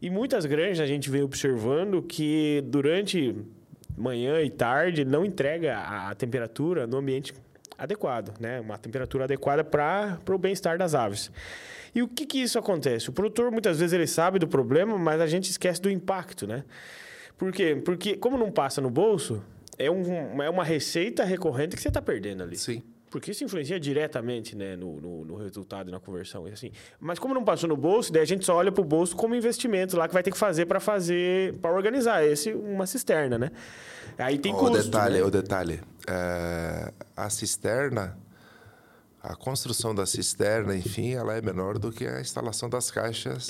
E 0.00 0.08
muitas 0.08 0.46
granjas 0.46 0.80
a 0.80 0.86
gente 0.86 1.10
vem 1.10 1.22
observando 1.22 2.02
que 2.02 2.62
durante 2.66 3.36
manhã 3.96 4.40
e 4.40 4.48
tarde 4.48 5.04
não 5.04 5.24
entrega 5.24 5.78
a 5.78 6.14
temperatura 6.14 6.86
no 6.86 6.96
ambiente 6.96 7.34
adequado, 7.76 8.34
né? 8.40 8.60
Uma 8.60 8.78
temperatura 8.78 9.24
adequada 9.24 9.62
para 9.62 10.18
o 10.28 10.38
bem-estar 10.38 10.78
das 10.78 10.94
aves. 10.94 11.30
E 11.94 12.02
o 12.02 12.08
que, 12.08 12.24
que 12.24 12.38
isso 12.38 12.58
acontece? 12.58 13.10
O 13.10 13.12
produtor 13.12 13.50
muitas 13.50 13.78
vezes 13.78 13.92
ele 13.92 14.06
sabe 14.06 14.38
do 14.38 14.46
problema, 14.46 14.96
mas 14.98 15.20
a 15.20 15.26
gente 15.26 15.50
esquece 15.50 15.80
do 15.80 15.90
impacto, 15.90 16.46
né? 16.46 16.64
Por 17.36 17.52
quê? 17.52 17.80
Porque 17.84 18.16
como 18.16 18.38
não 18.38 18.50
passa 18.50 18.80
no 18.80 18.90
bolso, 18.90 19.42
é, 19.78 19.90
um, 19.90 20.42
é 20.42 20.48
uma 20.48 20.62
receita 20.62 21.24
recorrente 21.24 21.74
que 21.74 21.82
você 21.82 21.88
está 21.88 22.02
perdendo 22.02 22.42
ali. 22.42 22.56
Sim. 22.56 22.82
Porque 23.10 23.32
isso 23.32 23.42
influencia 23.42 23.78
diretamente 23.80 24.54
né, 24.56 24.76
no, 24.76 25.00
no, 25.00 25.24
no 25.24 25.36
resultado, 25.36 25.90
na 25.90 25.98
conversão. 25.98 26.46
Assim. 26.46 26.70
Mas 27.00 27.18
como 27.18 27.34
não 27.34 27.44
passou 27.44 27.68
no 27.68 27.76
bolso, 27.76 28.12
daí 28.12 28.22
a 28.22 28.26
gente 28.26 28.44
só 28.44 28.54
olha 28.54 28.70
para 28.70 28.80
o 28.80 28.84
bolso 28.84 29.16
como 29.16 29.34
investimento 29.34 29.96
lá 29.96 30.06
que 30.06 30.14
vai 30.14 30.22
ter 30.22 30.30
que 30.30 30.38
fazer 30.38 30.66
para 30.66 30.78
fazer, 30.78 31.56
para 31.58 31.72
organizar 31.72 32.24
esse 32.24 32.52
uma 32.52 32.86
cisterna, 32.86 33.36
né? 33.36 33.50
Aí 34.16 34.38
tem 34.38 34.52
custo. 34.52 34.78
O 34.78 34.82
detalhe, 34.82 35.18
né? 35.18 35.24
o 35.24 35.30
detalhe. 35.30 35.80
É, 36.06 36.92
a 37.16 37.28
cisterna, 37.28 38.16
a 39.22 39.36
construção 39.36 39.94
da 39.94 40.06
cisterna, 40.06 40.74
enfim, 40.74 41.12
ela 41.12 41.36
é 41.36 41.42
menor 41.42 41.78
do 41.78 41.92
que 41.92 42.06
a 42.06 42.20
instalação 42.20 42.70
das 42.70 42.90
caixas 42.90 43.48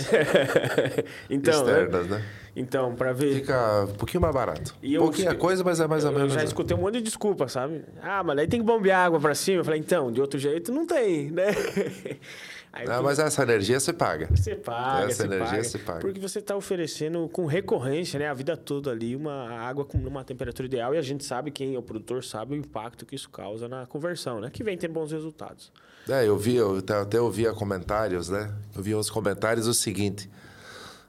então, 1.30 1.54
externas, 1.54 2.08
né? 2.08 2.24
Então, 2.56 2.94
para 2.96 3.12
ver. 3.12 3.36
Fica 3.36 3.84
um 3.84 3.94
pouquinho 3.94 4.20
mais 4.20 4.34
barato. 4.34 4.74
E 4.82 4.98
um 4.98 5.02
pouquinho 5.02 5.30
a 5.30 5.34
coisa, 5.36 5.62
mas 5.62 5.78
é 5.78 5.86
mais 5.86 6.04
ou 6.04 6.10
menos. 6.10 6.32
Eu 6.32 6.40
já 6.40 6.44
escutei 6.44 6.76
um 6.76 6.80
monte 6.80 6.94
de 6.94 7.02
desculpa, 7.02 7.48
sabe? 7.48 7.84
Ah, 8.02 8.24
mas 8.24 8.36
aí 8.38 8.48
tem 8.48 8.58
que 8.58 8.66
bombear 8.66 9.06
água 9.06 9.20
para 9.20 9.34
cima. 9.34 9.60
Eu 9.60 9.64
falei, 9.64 9.78
então, 9.78 10.10
de 10.10 10.20
outro 10.20 10.38
jeito 10.38 10.72
não 10.72 10.84
tem, 10.84 11.30
né? 11.30 11.46
Aí, 12.72 12.86
não, 12.86 13.02
mas 13.02 13.18
essa 13.18 13.42
energia 13.42 13.80
você 13.80 13.92
paga. 13.92 14.28
Você 14.30 14.54
paga, 14.54 15.10
essa 15.10 15.24
energia 15.24 15.46
paga, 15.46 15.64
você 15.64 15.78
paga. 15.78 16.00
Porque 16.00 16.20
você 16.20 16.38
está 16.38 16.54
oferecendo 16.54 17.28
com 17.28 17.44
recorrência, 17.44 18.18
né, 18.18 18.28
a 18.28 18.34
vida 18.34 18.56
toda 18.56 18.90
ali, 18.90 19.16
uma 19.16 19.50
água 19.50 19.84
com 19.84 19.98
uma 19.98 20.22
temperatura 20.22 20.66
ideal 20.66 20.94
e 20.94 20.98
a 20.98 21.02
gente 21.02 21.24
sabe, 21.24 21.50
quem 21.50 21.74
é 21.74 21.78
o 21.78 21.82
produtor 21.82 22.22
sabe 22.22 22.54
o 22.54 22.56
impacto 22.56 23.04
que 23.04 23.16
isso 23.16 23.28
causa 23.28 23.68
na 23.68 23.86
conversão, 23.86 24.40
né? 24.40 24.50
Que 24.50 24.62
vem 24.62 24.78
tendo 24.78 24.92
bons 24.92 25.10
resultados. 25.10 25.72
É, 26.08 26.26
eu 26.26 26.36
vi, 26.38 26.56
eu 26.56 26.78
até 27.02 27.20
ouvia 27.20 27.52
comentários, 27.52 28.28
né? 28.28 28.52
Eu 28.74 28.82
vi 28.82 28.94
os 28.94 29.10
comentários 29.10 29.66
o 29.66 29.74
seguinte. 29.74 30.30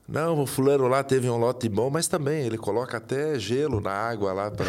Não, 0.08 0.42
o 0.42 0.46
fulano 0.46 0.88
lá 0.88 1.04
teve 1.04 1.30
um 1.30 1.38
lote 1.38 1.70
bom, 1.70 1.90
mas 1.90 2.08
também 2.08 2.46
ele 2.46 2.58
coloca 2.58 2.98
até 2.98 3.40
gelo 3.40 3.80
na 3.80 3.92
água 3.92 4.34
lá 4.34 4.52
para 4.52 4.66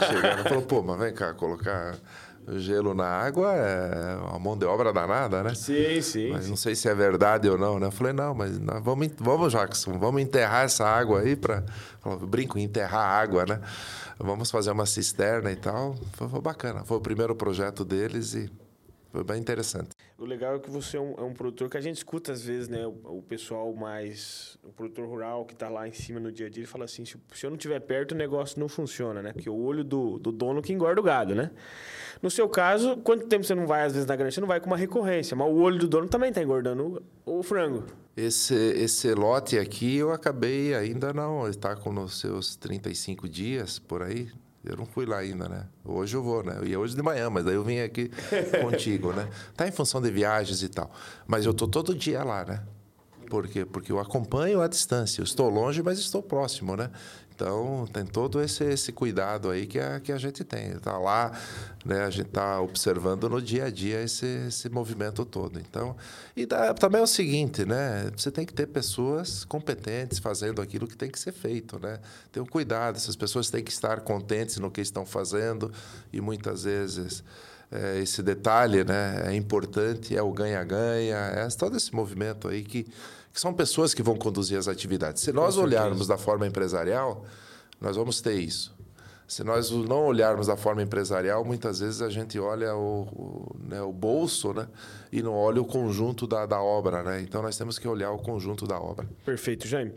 chegar. 0.00 0.42
Falou, 0.42 0.62
pô, 0.62 0.82
mas 0.82 0.98
vem 0.98 1.14
cá, 1.14 1.32
colocar 1.34 1.96
gelo 2.56 2.94
na 2.94 3.06
água 3.06 3.52
é 3.54 4.16
uma 4.16 4.38
mão 4.38 4.56
de 4.56 4.64
obra 4.64 4.92
danada, 4.92 5.42
né? 5.42 5.54
Sim, 5.54 6.00
sim. 6.00 6.30
Mas 6.30 6.48
não 6.48 6.56
sei 6.56 6.74
se 6.74 6.88
é 6.88 6.94
verdade 6.94 7.48
ou 7.48 7.56
não, 7.56 7.78
né? 7.78 7.86
Eu 7.86 7.92
falei, 7.92 8.12
não, 8.12 8.34
mas 8.34 8.58
vamos, 8.82 9.08
vamos, 9.18 9.52
Jackson, 9.52 9.98
vamos 9.98 10.22
enterrar 10.22 10.64
essa 10.64 10.86
água 10.86 11.20
aí 11.20 11.36
para. 11.36 11.64
Brinco, 12.22 12.58
enterrar 12.58 13.04
água, 13.04 13.46
né? 13.46 13.60
Vamos 14.18 14.50
fazer 14.50 14.70
uma 14.70 14.86
cisterna 14.86 15.50
e 15.50 15.56
tal. 15.56 15.96
Foi, 16.12 16.28
foi 16.28 16.40
bacana. 16.40 16.84
Foi 16.84 16.98
o 16.98 17.00
primeiro 17.00 17.34
projeto 17.34 17.84
deles 17.84 18.34
e 18.34 18.50
foi 19.14 19.22
bem 19.22 19.38
interessante. 19.38 19.90
O 20.18 20.24
legal 20.24 20.56
é 20.56 20.58
que 20.58 20.68
você 20.68 20.96
é 20.96 21.00
um, 21.00 21.14
é 21.16 21.22
um 21.22 21.32
produtor 21.32 21.70
que 21.70 21.76
a 21.76 21.80
gente 21.80 21.98
escuta 21.98 22.32
às 22.32 22.42
vezes, 22.42 22.68
né? 22.68 22.84
O, 22.84 23.18
o 23.18 23.22
pessoal 23.22 23.72
mais. 23.72 24.58
O 24.64 24.72
produtor 24.72 25.06
rural 25.06 25.44
que 25.44 25.52
está 25.52 25.68
lá 25.68 25.86
em 25.86 25.92
cima 25.92 26.18
no 26.18 26.32
dia 26.32 26.48
a 26.48 26.50
dia, 26.50 26.62
ele 26.62 26.66
fala 26.66 26.84
assim: 26.84 27.04
se, 27.04 27.16
se 27.32 27.46
eu 27.46 27.50
não 27.50 27.56
estiver 27.56 27.78
perto, 27.78 28.10
o 28.10 28.16
negócio 28.16 28.58
não 28.58 28.68
funciona, 28.68 29.22
né? 29.22 29.32
Porque 29.32 29.48
o 29.48 29.54
olho 29.54 29.84
do, 29.84 30.18
do 30.18 30.32
dono 30.32 30.60
que 30.60 30.72
engorda 30.72 31.00
o 31.00 31.04
gado, 31.04 31.32
né? 31.32 31.52
No 32.20 32.28
seu 32.28 32.48
caso, 32.48 32.96
quanto 32.96 33.28
tempo 33.28 33.44
você 33.44 33.54
não 33.54 33.68
vai, 33.68 33.84
às 33.84 33.92
vezes, 33.92 34.08
na 34.08 34.16
granja? 34.16 34.34
Você 34.34 34.40
não 34.40 34.48
vai 34.48 34.58
com 34.58 34.66
uma 34.66 34.76
recorrência, 34.76 35.36
mas 35.36 35.46
o 35.46 35.58
olho 35.60 35.78
do 35.78 35.86
dono 35.86 36.08
também 36.08 36.30
está 36.30 36.42
engordando 36.42 37.00
o, 37.24 37.38
o 37.38 37.42
frango. 37.44 37.84
Esse, 38.16 38.54
esse 38.54 39.14
lote 39.14 39.56
aqui 39.56 39.96
eu 39.96 40.10
acabei 40.10 40.74
ainda 40.74 41.12
não. 41.12 41.48
Está 41.48 41.76
com 41.76 41.90
os 42.02 42.18
seus 42.18 42.56
35 42.56 43.28
dias 43.28 43.78
por 43.78 44.02
aí. 44.02 44.28
Eu 44.64 44.76
não 44.76 44.86
fui 44.86 45.04
lá 45.04 45.18
ainda, 45.18 45.48
né? 45.48 45.66
Hoje 45.84 46.16
eu 46.16 46.22
vou, 46.22 46.42
né? 46.42 46.56
Eu 46.58 46.66
ia 46.66 46.80
hoje 46.80 46.96
de 46.96 47.02
manhã, 47.02 47.28
mas 47.28 47.44
daí 47.44 47.54
eu 47.54 47.62
vim 47.62 47.80
aqui 47.80 48.10
contigo, 48.62 49.12
né? 49.12 49.28
Tá 49.54 49.68
em 49.68 49.72
função 49.72 50.00
de 50.00 50.10
viagens 50.10 50.62
e 50.62 50.68
tal. 50.68 50.90
Mas 51.26 51.44
eu 51.44 51.52
tô 51.52 51.68
todo 51.68 51.94
dia 51.94 52.24
lá, 52.24 52.44
né? 52.44 52.62
Por 53.28 53.48
quê? 53.48 53.64
Porque 53.64 53.90
eu 53.90 53.98
acompanho 53.98 54.60
à 54.60 54.68
distância. 54.68 55.20
Eu 55.20 55.24
estou 55.24 55.48
longe, 55.48 55.82
mas 55.82 55.98
estou 55.98 56.22
próximo, 56.22 56.76
né? 56.76 56.90
Então, 57.34 57.84
tem 57.92 58.06
todo 58.06 58.40
esse, 58.40 58.62
esse 58.64 58.92
cuidado 58.92 59.50
aí 59.50 59.66
que 59.66 59.78
a, 59.80 59.98
que 59.98 60.12
a 60.12 60.18
gente 60.18 60.44
tem. 60.44 60.68
Está 60.68 60.96
lá, 60.96 61.32
né, 61.84 62.04
a 62.04 62.10
gente 62.10 62.28
está 62.28 62.60
observando 62.60 63.28
no 63.28 63.42
dia 63.42 63.64
a 63.64 63.70
dia 63.70 64.00
esse, 64.02 64.26
esse 64.46 64.68
movimento 64.68 65.24
todo. 65.24 65.58
Então, 65.58 65.96
e 66.36 66.46
dá, 66.46 66.72
também 66.72 67.00
é 67.00 67.04
o 67.04 67.08
seguinte, 67.08 67.64
né? 67.64 68.08
Você 68.16 68.30
tem 68.30 68.46
que 68.46 68.54
ter 68.54 68.68
pessoas 68.68 69.44
competentes 69.44 70.20
fazendo 70.20 70.62
aquilo 70.62 70.86
que 70.86 70.96
tem 70.96 71.10
que 71.10 71.18
ser 71.18 71.32
feito, 71.32 71.76
né? 71.80 71.98
Ter 72.30 72.38
um 72.38 72.46
cuidado, 72.46 72.96
essas 72.96 73.16
pessoas 73.16 73.50
têm 73.50 73.64
que 73.64 73.72
estar 73.72 74.00
contentes 74.02 74.58
no 74.58 74.70
que 74.70 74.80
estão 74.80 75.04
fazendo 75.04 75.72
e 76.12 76.20
muitas 76.20 76.64
vezes... 76.64 77.24
É, 77.72 77.98
esse 77.98 78.22
detalhe 78.22 78.84
né, 78.84 79.24
é 79.26 79.34
importante, 79.34 80.16
é 80.16 80.22
o 80.22 80.30
ganha-ganha, 80.30 81.16
é 81.16 81.48
todo 81.48 81.76
esse 81.76 81.92
movimento 81.92 82.46
aí 82.46 82.62
que 82.62 82.86
são 83.34 83.52
pessoas 83.52 83.92
que 83.92 84.02
vão 84.02 84.16
conduzir 84.16 84.56
as 84.56 84.68
atividades. 84.68 85.22
Se 85.22 85.32
nós 85.32 85.56
olharmos 85.56 86.06
da 86.06 86.16
forma 86.16 86.46
empresarial, 86.46 87.24
nós 87.80 87.96
vamos 87.96 88.20
ter 88.20 88.34
isso. 88.34 88.74
Se 89.26 89.42
nós 89.42 89.70
não 89.70 90.06
olharmos 90.06 90.46
da 90.46 90.56
forma 90.56 90.82
empresarial, 90.82 91.44
muitas 91.44 91.80
vezes 91.80 92.02
a 92.02 92.10
gente 92.10 92.38
olha 92.38 92.76
o, 92.76 93.02
o, 93.02 93.56
né, 93.58 93.82
o 93.82 93.90
bolso 93.90 94.52
né, 94.52 94.68
e 95.10 95.22
não 95.22 95.34
olha 95.34 95.60
o 95.60 95.64
conjunto 95.64 96.26
da, 96.26 96.44
da 96.46 96.60
obra. 96.60 97.02
Né? 97.02 97.22
Então, 97.22 97.42
nós 97.42 97.56
temos 97.56 97.78
que 97.78 97.88
olhar 97.88 98.10
o 98.12 98.18
conjunto 98.18 98.66
da 98.66 98.78
obra. 98.78 99.08
Perfeito, 99.24 99.66
Jaime. 99.66 99.94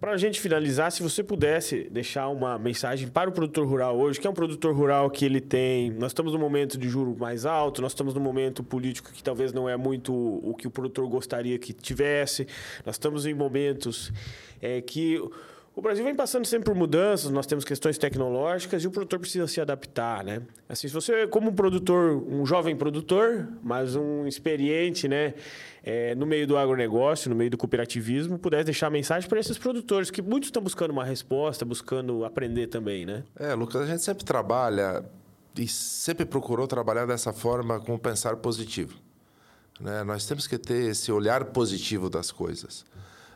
Para 0.00 0.12
a 0.12 0.16
gente 0.16 0.40
finalizar, 0.40 0.92
se 0.92 1.02
você 1.02 1.24
pudesse 1.24 1.88
deixar 1.90 2.28
uma 2.28 2.56
mensagem 2.56 3.08
para 3.08 3.28
o 3.28 3.32
produtor 3.32 3.66
rural 3.66 3.98
hoje, 3.98 4.20
que 4.20 4.28
é 4.28 4.30
um 4.30 4.34
produtor 4.34 4.72
rural 4.72 5.10
que 5.10 5.24
ele 5.24 5.40
tem. 5.40 5.90
Nós 5.90 6.12
estamos 6.12 6.32
num 6.32 6.38
momento 6.38 6.78
de 6.78 6.88
juro 6.88 7.16
mais 7.18 7.44
alto, 7.44 7.82
nós 7.82 7.90
estamos 7.90 8.14
num 8.14 8.20
momento 8.20 8.62
político 8.62 9.10
que 9.12 9.24
talvez 9.24 9.52
não 9.52 9.68
é 9.68 9.76
muito 9.76 10.14
o 10.14 10.54
que 10.54 10.68
o 10.68 10.70
produtor 10.70 11.08
gostaria 11.08 11.58
que 11.58 11.72
tivesse, 11.72 12.46
nós 12.86 12.94
estamos 12.94 13.26
em 13.26 13.34
momentos 13.34 14.12
é, 14.62 14.80
que 14.80 15.20
o 15.78 15.80
Brasil 15.80 16.04
vem 16.04 16.12
passando 16.12 16.44
sempre 16.44 16.64
por 16.64 16.74
mudanças, 16.74 17.30
nós 17.30 17.46
temos 17.46 17.64
questões 17.64 17.96
tecnológicas 17.96 18.82
e 18.82 18.88
o 18.88 18.90
produtor 18.90 19.20
precisa 19.20 19.46
se 19.46 19.60
adaptar, 19.60 20.24
né? 20.24 20.42
Assim, 20.68 20.88
se 20.88 20.92
você, 20.92 21.28
como 21.28 21.50
um 21.50 21.54
produtor, 21.54 22.20
um 22.28 22.44
jovem 22.44 22.74
produtor, 22.74 23.46
mas 23.62 23.94
um 23.94 24.26
experiente, 24.26 25.06
né, 25.06 25.34
é, 25.84 26.16
no 26.16 26.26
meio 26.26 26.48
do 26.48 26.56
agronegócio, 26.56 27.30
no 27.30 27.36
meio 27.36 27.48
do 27.48 27.56
cooperativismo, 27.56 28.40
pudesse 28.40 28.64
deixar 28.64 28.90
mensagem 28.90 29.28
para 29.28 29.38
esses 29.38 29.56
produtores, 29.56 30.10
que 30.10 30.20
muitos 30.20 30.48
estão 30.48 30.60
buscando 30.60 30.90
uma 30.90 31.04
resposta, 31.04 31.64
buscando 31.64 32.24
aprender 32.24 32.66
também, 32.66 33.06
né? 33.06 33.22
É, 33.38 33.54
Lucas, 33.54 33.82
a 33.82 33.86
gente 33.86 34.02
sempre 34.02 34.24
trabalha 34.24 35.04
e 35.56 35.68
sempre 35.68 36.26
procurou 36.26 36.66
trabalhar 36.66 37.06
dessa 37.06 37.32
forma 37.32 37.78
com 37.78 37.96
pensar 37.96 38.34
positivo. 38.38 38.98
Né? 39.80 40.02
Nós 40.02 40.26
temos 40.26 40.48
que 40.48 40.58
ter 40.58 40.90
esse 40.90 41.12
olhar 41.12 41.44
positivo 41.44 42.10
das 42.10 42.32
coisas. 42.32 42.84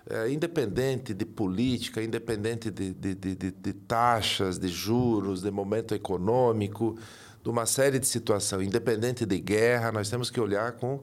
É, 0.09 0.31
independente 0.31 1.15
de 1.15 1.25
política, 1.25 2.03
independente 2.03 2.71
de, 2.71 2.93
de, 2.93 3.15
de, 3.15 3.35
de, 3.35 3.73
taxas, 3.73 4.59
de 4.59 4.69
juros, 4.69 5.43
de 5.43 5.51
momento 5.51 5.95
econômico, 5.95 6.97
de 7.43 7.49
uma 7.49 7.67
série 7.67 7.99
de 7.99 8.07
situações, 8.07 8.67
independente 8.67 9.27
de 9.27 9.39
guerra, 9.39 9.93
nós 9.93 10.09
temos 10.09 10.31
que 10.31 10.41
olhar 10.41 10.73
com 10.73 11.01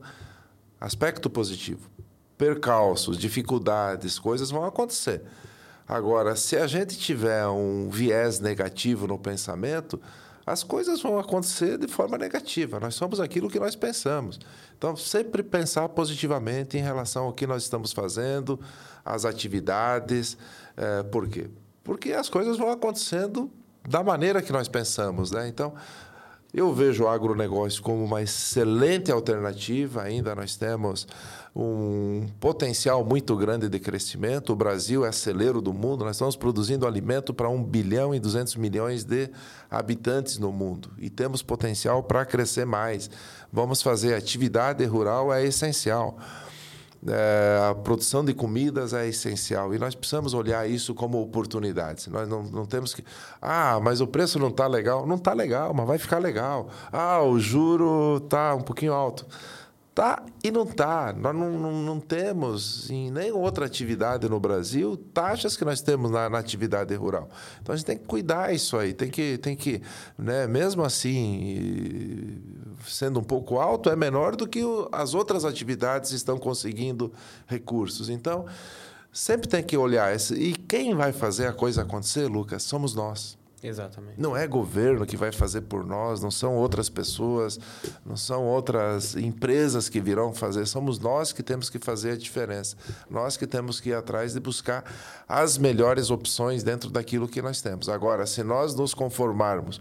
aspecto 0.80 1.28
positivo. 1.28 1.90
Percalços, 2.36 3.18
dificuldades, 3.18 4.18
coisas 4.18 4.50
vão 4.50 4.64
acontecer. 4.64 5.22
Agora, 5.86 6.36
se 6.36 6.56
a 6.56 6.66
gente 6.66 6.96
tiver 6.96 7.46
um 7.48 7.90
viés 7.90 8.38
negativo 8.38 9.06
no 9.06 9.18
pensamento, 9.18 10.00
as 10.50 10.64
coisas 10.64 11.00
vão 11.00 11.18
acontecer 11.18 11.78
de 11.78 11.86
forma 11.86 12.18
negativa. 12.18 12.80
Nós 12.80 12.96
somos 12.96 13.20
aquilo 13.20 13.48
que 13.48 13.60
nós 13.60 13.76
pensamos. 13.76 14.38
Então, 14.76 14.96
sempre 14.96 15.44
pensar 15.44 15.88
positivamente 15.90 16.76
em 16.76 16.80
relação 16.80 17.26
ao 17.26 17.32
que 17.32 17.46
nós 17.46 17.62
estamos 17.62 17.92
fazendo, 17.92 18.58
às 19.04 19.24
atividades. 19.24 20.36
É, 20.76 21.04
por 21.04 21.28
quê? 21.28 21.48
Porque 21.84 22.12
as 22.12 22.28
coisas 22.28 22.58
vão 22.58 22.68
acontecendo 22.68 23.48
da 23.88 24.02
maneira 24.02 24.42
que 24.42 24.52
nós 24.52 24.66
pensamos. 24.66 25.30
Né? 25.30 25.46
Então, 25.46 25.72
eu 26.52 26.72
vejo 26.74 27.04
o 27.04 27.08
agronegócio 27.08 27.80
como 27.82 28.04
uma 28.04 28.22
excelente 28.22 29.12
alternativa. 29.12 30.02
Ainda 30.02 30.34
nós 30.34 30.56
temos 30.56 31.06
um 31.54 32.26
potencial 32.40 33.04
muito 33.04 33.36
grande 33.36 33.68
de 33.68 33.78
crescimento. 33.78 34.52
O 34.52 34.56
Brasil 34.56 35.04
é 35.04 35.12
celeiro 35.12 35.60
do 35.60 35.72
mundo. 35.72 36.04
Nós 36.04 36.16
estamos 36.16 36.34
produzindo 36.34 36.86
alimento 36.86 37.32
para 37.32 37.48
1 37.48 37.62
bilhão 37.62 38.14
e 38.14 38.18
200 38.18 38.56
milhões 38.56 39.04
de 39.04 39.30
habitantes 39.70 40.38
no 40.38 40.50
mundo. 40.50 40.90
E 40.98 41.08
temos 41.08 41.40
potencial 41.40 42.02
para 42.02 42.24
crescer 42.24 42.66
mais. 42.66 43.08
Vamos 43.52 43.80
fazer 43.80 44.14
atividade 44.14 44.84
rural 44.84 45.32
é 45.32 45.44
essencial. 45.44 46.18
É, 47.08 47.70
a 47.70 47.74
produção 47.74 48.22
de 48.22 48.34
comidas 48.34 48.92
é 48.92 49.08
essencial 49.08 49.74
e 49.74 49.78
nós 49.78 49.94
precisamos 49.94 50.34
olhar 50.34 50.68
isso 50.68 50.94
como 50.94 51.20
oportunidades. 51.20 52.06
Nós 52.08 52.28
não, 52.28 52.42
não 52.42 52.66
temos 52.66 52.92
que. 52.92 53.02
Ah, 53.40 53.80
mas 53.82 54.02
o 54.02 54.06
preço 54.06 54.38
não 54.38 54.48
está 54.48 54.66
legal. 54.66 55.06
Não 55.06 55.16
está 55.16 55.32
legal, 55.32 55.72
mas 55.72 55.86
vai 55.86 55.98
ficar 55.98 56.18
legal. 56.18 56.68
Ah, 56.92 57.22
o 57.22 57.38
juro 57.38 58.18
está 58.18 58.54
um 58.54 58.60
pouquinho 58.60 58.92
alto. 58.92 59.26
Tá 60.00 60.24
e 60.42 60.50
não 60.50 60.64
tá. 60.64 61.12
Nós 61.12 61.36
não, 61.36 61.58
não, 61.58 61.72
não, 61.72 62.00
temos 62.00 62.88
em 62.88 63.10
nenhuma 63.10 63.42
outra 63.42 63.66
atividade 63.66 64.26
no 64.30 64.40
Brasil 64.40 64.96
taxas 64.96 65.58
que 65.58 65.62
nós 65.62 65.82
temos 65.82 66.10
na, 66.10 66.26
na, 66.30 66.38
atividade 66.38 66.94
rural. 66.94 67.28
Então 67.60 67.74
a 67.74 67.76
gente 67.76 67.84
tem 67.84 67.98
que 67.98 68.06
cuidar 68.06 68.50
isso 68.50 68.78
aí, 68.78 68.94
tem 68.94 69.10
que, 69.10 69.36
tem 69.36 69.54
que 69.54 69.82
né, 70.16 70.46
mesmo 70.46 70.82
assim, 70.82 72.40
sendo 72.86 73.20
um 73.20 73.22
pouco 73.22 73.58
alto, 73.58 73.90
é 73.90 73.94
menor 73.94 74.36
do 74.36 74.48
que 74.48 74.64
o, 74.64 74.88
as 74.90 75.12
outras 75.12 75.44
atividades 75.44 76.12
estão 76.12 76.38
conseguindo 76.38 77.12
recursos. 77.46 78.08
Então, 78.08 78.46
sempre 79.12 79.48
tem 79.48 79.62
que 79.62 79.76
olhar. 79.76 80.16
E 80.34 80.54
quem 80.54 80.94
vai 80.94 81.12
fazer 81.12 81.46
a 81.46 81.52
coisa 81.52 81.82
acontecer, 81.82 82.26
Lucas, 82.26 82.62
somos 82.62 82.94
nós. 82.94 83.38
Exatamente. 83.62 84.18
Não 84.18 84.36
é 84.36 84.46
governo 84.46 85.04
que 85.04 85.16
vai 85.16 85.30
fazer 85.30 85.62
por 85.62 85.84
nós, 85.84 86.22
não 86.22 86.30
são 86.30 86.56
outras 86.56 86.88
pessoas, 86.88 87.58
não 88.04 88.16
são 88.16 88.44
outras 88.44 89.14
empresas 89.14 89.88
que 89.88 90.00
virão 90.00 90.32
fazer, 90.32 90.66
somos 90.66 90.98
nós 90.98 91.32
que 91.32 91.42
temos 91.42 91.68
que 91.68 91.78
fazer 91.78 92.12
a 92.12 92.16
diferença. 92.16 92.76
Nós 93.08 93.36
que 93.36 93.46
temos 93.46 93.80
que 93.80 93.90
ir 93.90 93.94
atrás 93.94 94.32
de 94.32 94.40
buscar 94.40 94.84
as 95.28 95.58
melhores 95.58 96.10
opções 96.10 96.62
dentro 96.62 96.90
daquilo 96.90 97.28
que 97.28 97.42
nós 97.42 97.60
temos. 97.60 97.88
Agora, 97.88 98.26
se 98.26 98.42
nós 98.42 98.74
nos 98.74 98.94
conformarmos 98.94 99.80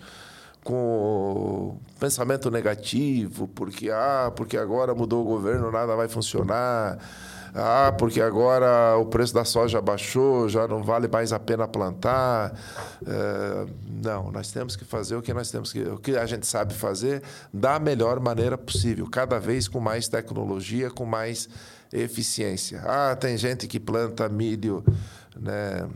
com 0.64 1.78
pensamento 2.00 2.52
negativo, 2.52 3.48
porque 3.48 3.90
ah, 3.90 4.32
porque 4.36 4.58
agora 4.58 4.94
mudou 4.94 5.22
o 5.22 5.26
governo, 5.26 5.72
nada 5.72 5.96
vai 5.96 6.08
funcionar, 6.08 7.00
ah, 7.54 7.94
porque 7.98 8.22
agora 8.22 8.98
o 8.98 9.06
preço 9.06 9.34
da 9.34 9.44
soja 9.46 9.82
baixou, 9.82 10.48
já 10.50 10.68
não 10.68 10.84
vale 10.84 11.08
mais 11.08 11.34
a 11.34 11.40
pena 11.40 11.68
plantar. 11.68 12.54
É, 13.06 13.66
não, 14.04 14.32
nós 14.32 14.52
temos 14.52 14.76
que 14.76 14.86
fazer 14.86 15.16
o 15.16 15.22
que 15.22 15.34
nós 15.34 15.50
temos 15.52 15.72
que, 15.72 15.82
o 15.82 15.98
que 15.98 16.16
a 16.16 16.26
gente 16.26 16.46
sabe 16.46 16.74
fazer 16.74 17.22
da 17.54 17.80
melhor 17.80 18.20
maneira 18.20 18.58
possível, 18.58 19.08
cada 19.10 19.40
vez 19.40 19.68
com 19.68 19.80
mais 19.80 20.08
tecnologia, 20.08 20.90
com 20.90 21.06
mais 21.06 21.50
eficiência. 21.92 22.82
Ah, 22.86 23.16
tem 23.16 23.38
gente 23.38 23.68
que 23.68 23.80
planta 23.80 24.30
milho, 24.30 24.84
né? 25.36 25.88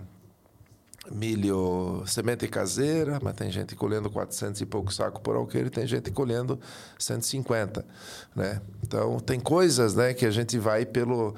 Milho 1.12 2.04
semente 2.06 2.48
caseira, 2.48 3.20
mas 3.22 3.34
tem 3.36 3.52
gente 3.52 3.76
colhendo 3.76 4.10
400 4.10 4.62
e 4.62 4.66
pouco 4.66 4.94
saco 4.94 5.22
por 5.22 5.36
alqueire, 5.36 5.70
tem 5.70 5.86
gente 5.86 6.12
colhendo 6.12 6.60
150, 6.98 7.86
né? 8.36 8.62
Então 8.82 9.20
tem 9.20 9.40
coisas, 9.40 9.96
né, 9.96 10.14
que 10.14 10.26
a 10.26 10.32
gente 10.32 10.58
vai 10.58 10.86
pelo 10.86 11.36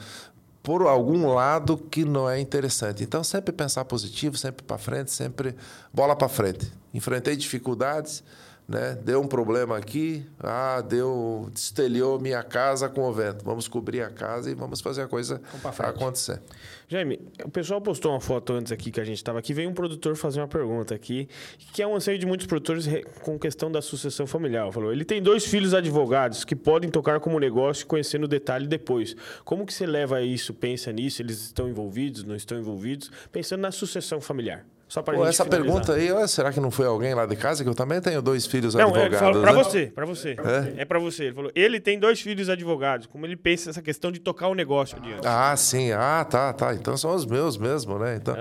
por 0.62 0.82
algum 0.82 1.28
lado 1.32 1.78
que 1.78 2.04
não 2.04 2.28
é 2.28 2.40
interessante. 2.40 3.04
Então 3.04 3.24
sempre 3.24 3.54
pensar 3.54 3.86
positivo, 3.86 4.36
sempre 4.36 4.66
para 4.66 4.80
frente, 4.80 5.12
sempre 5.12 5.56
bola 5.94 6.16
para 6.16 6.28
frente. 6.28 6.72
Enfrentei 6.92 7.36
dificuldades, 7.36 8.24
né? 8.68 8.98
Deu 9.04 9.22
um 9.22 9.28
problema 9.28 9.78
aqui, 9.78 10.26
ah, 10.40 10.82
deu, 10.82 11.50
destelhou 11.54 12.20
minha 12.20 12.44
casa 12.44 12.90
com 12.90 13.08
o 13.08 13.14
vento. 13.14 13.46
Vamos 13.46 13.68
cobrir 13.68 14.02
a 14.02 14.10
casa 14.10 14.50
e 14.50 14.56
vamos 14.56 14.82
fazer 14.82 15.04
a 15.04 15.08
coisa 15.08 15.42
acontecer. 15.80 16.42
Jaime, 16.88 17.20
o 17.44 17.50
pessoal 17.50 17.82
postou 17.82 18.12
uma 18.12 18.20
foto 18.20 18.54
antes 18.54 18.72
aqui 18.72 18.92
que 18.92 19.00
a 19.00 19.04
gente 19.04 19.18
estava 19.18 19.40
aqui, 19.40 19.54
veio 19.54 19.70
um 19.70 19.74
produtor 19.74 20.16
fazer 20.16 20.40
uma 20.40 20.48
pergunta 20.48 20.94
aqui, 20.94 21.28
que 21.74 21.82
é 21.82 21.88
um 21.88 21.96
anseio 21.96 22.18
de 22.18 22.26
muitos 22.26 22.46
produtores 22.46 22.88
com 23.22 23.40
questão 23.40 23.72
da 23.72 23.82
sucessão 23.82 24.28
familiar. 24.28 24.72
Falou, 24.72 24.92
ele 24.92 25.06
tem 25.06 25.22
dois 25.22 25.46
filhos 25.46 25.74
advogados 25.74 26.44
que 26.44 26.56
podem 26.56 26.90
tocar 26.90 27.20
como 27.20 27.40
negócio 27.40 27.86
conhecendo 27.88 28.26
o 28.26 28.28
detalhe 28.28 28.68
depois. 28.68 29.16
Como 29.44 29.66
que 29.66 29.74
você 29.74 29.86
leva 29.86 30.22
isso, 30.22 30.54
pensa 30.54 30.92
nisso, 30.92 31.22
eles 31.22 31.42
estão 31.42 31.68
envolvidos, 31.68 32.24
não 32.24 32.36
estão 32.36 32.58
envolvidos, 32.60 33.12
pensando 33.32 33.62
na 33.62 33.72
sucessão 33.72 34.22
familiar? 34.22 34.64
Só 34.88 35.02
para 35.02 35.18
Pô, 35.18 35.26
essa 35.26 35.44
finalizar. 35.44 35.84
pergunta 35.84 35.94
aí, 35.94 36.28
será 36.28 36.54
que 36.54 36.60
não 36.60 36.70
foi 36.70 36.86
alguém 36.86 37.16
lá 37.16 37.26
de 37.26 37.36
casa? 37.36 37.64
Que 37.64 37.70
eu 37.70 37.74
também 37.74 38.00
tenho 38.00 38.22
dois 38.22 38.46
filhos 38.46 38.76
não, 38.76 38.82
advogados. 38.94 39.20
Não, 39.20 39.42
para 39.42 39.52
né? 39.52 39.64
você, 39.64 39.86
para 39.88 40.06
você. 40.06 40.30
É, 40.78 40.82
é 40.82 40.86
para 40.86 41.00
você. 41.00 41.24
Ele 41.26 41.34
falou, 41.34 41.52
ele 41.56 41.80
tem 41.80 41.98
dois 41.98 42.22
filhos 42.22 42.50
advogados. 42.50 43.08
Como 43.08 43.26
ele 43.26 43.36
pensa 43.36 43.72
essa 43.72 43.82
questão 43.82 44.12
de 44.12 44.20
tocar 44.20 44.48
o 44.48 44.54
negócio 44.54 44.98
adiante? 44.98 45.26
Ah, 45.26 45.56
sim. 45.58 45.92
Ah, 45.92 46.26
tá, 46.30 46.54
tá. 46.54 46.74
Então 46.76 46.96
são 46.96 47.16
os 47.16 47.26
meus 47.26 47.58
mesmo, 47.58 47.98
né? 47.98 48.16
Então, 48.16 48.36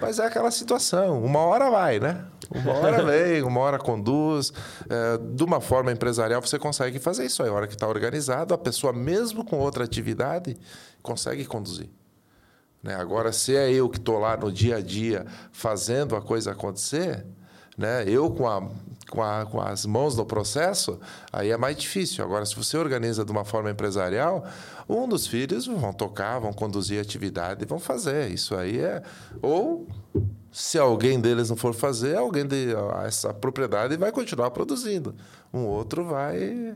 Mas 0.00 0.20
é 0.20 0.26
aquela 0.26 0.52
situação. 0.52 1.22
Uma 1.22 1.40
hora 1.40 1.68
vai, 1.68 1.98
né? 1.98 2.24
Uma 2.54 2.74
hora 2.74 3.02
vem, 3.04 3.42
uma 3.42 3.60
hora 3.60 3.78
conduz. 3.78 4.52
É, 4.88 5.18
de 5.18 5.42
uma 5.42 5.60
forma 5.60 5.90
empresarial, 5.90 6.40
você 6.40 6.60
consegue 6.60 7.00
fazer 7.00 7.26
isso 7.26 7.42
aí. 7.42 7.48
A 7.48 7.52
hora 7.52 7.66
que 7.66 7.74
está 7.74 7.88
organizado, 7.88 8.54
a 8.54 8.58
pessoa, 8.58 8.92
mesmo 8.92 9.44
com 9.44 9.58
outra 9.58 9.82
atividade, 9.82 10.56
consegue 11.02 11.44
conduzir. 11.44 11.90
Né? 12.82 12.94
Agora, 12.94 13.32
se 13.32 13.56
é 13.56 13.70
eu 13.70 13.88
que 13.88 13.98
estou 13.98 14.18
lá 14.18 14.36
no 14.36 14.52
dia 14.52 14.76
a 14.76 14.80
dia 14.80 15.26
fazendo 15.52 16.14
a 16.14 16.22
coisa 16.22 16.52
acontecer, 16.52 17.26
né? 17.76 18.04
eu 18.06 18.30
com, 18.30 18.48
a, 18.48 18.68
com, 19.10 19.22
a, 19.22 19.46
com 19.46 19.60
as 19.60 19.84
mãos 19.84 20.16
no 20.16 20.24
processo, 20.24 20.98
aí 21.32 21.50
é 21.50 21.56
mais 21.56 21.76
difícil. 21.76 22.24
Agora, 22.24 22.44
se 22.46 22.54
você 22.54 22.76
organiza 22.76 23.24
de 23.24 23.32
uma 23.32 23.44
forma 23.44 23.70
empresarial, 23.70 24.44
um 24.88 25.08
dos 25.08 25.26
filhos 25.26 25.66
vão 25.66 25.92
tocar, 25.92 26.38
vão 26.38 26.52
conduzir 26.52 26.98
a 26.98 27.02
atividade 27.02 27.62
e 27.62 27.66
vão 27.66 27.78
fazer. 27.78 28.30
Isso 28.30 28.54
aí 28.54 28.78
é. 28.78 29.02
Ou 29.42 29.86
se 30.50 30.78
alguém 30.78 31.20
deles 31.20 31.50
não 31.50 31.56
for 31.56 31.74
fazer, 31.74 32.16
alguém 32.16 32.46
de 32.46 32.68
essa 33.04 33.34
propriedade 33.34 33.96
vai 33.96 34.10
continuar 34.10 34.50
produzindo. 34.50 35.14
Um 35.52 35.66
outro 35.66 36.04
vai 36.04 36.74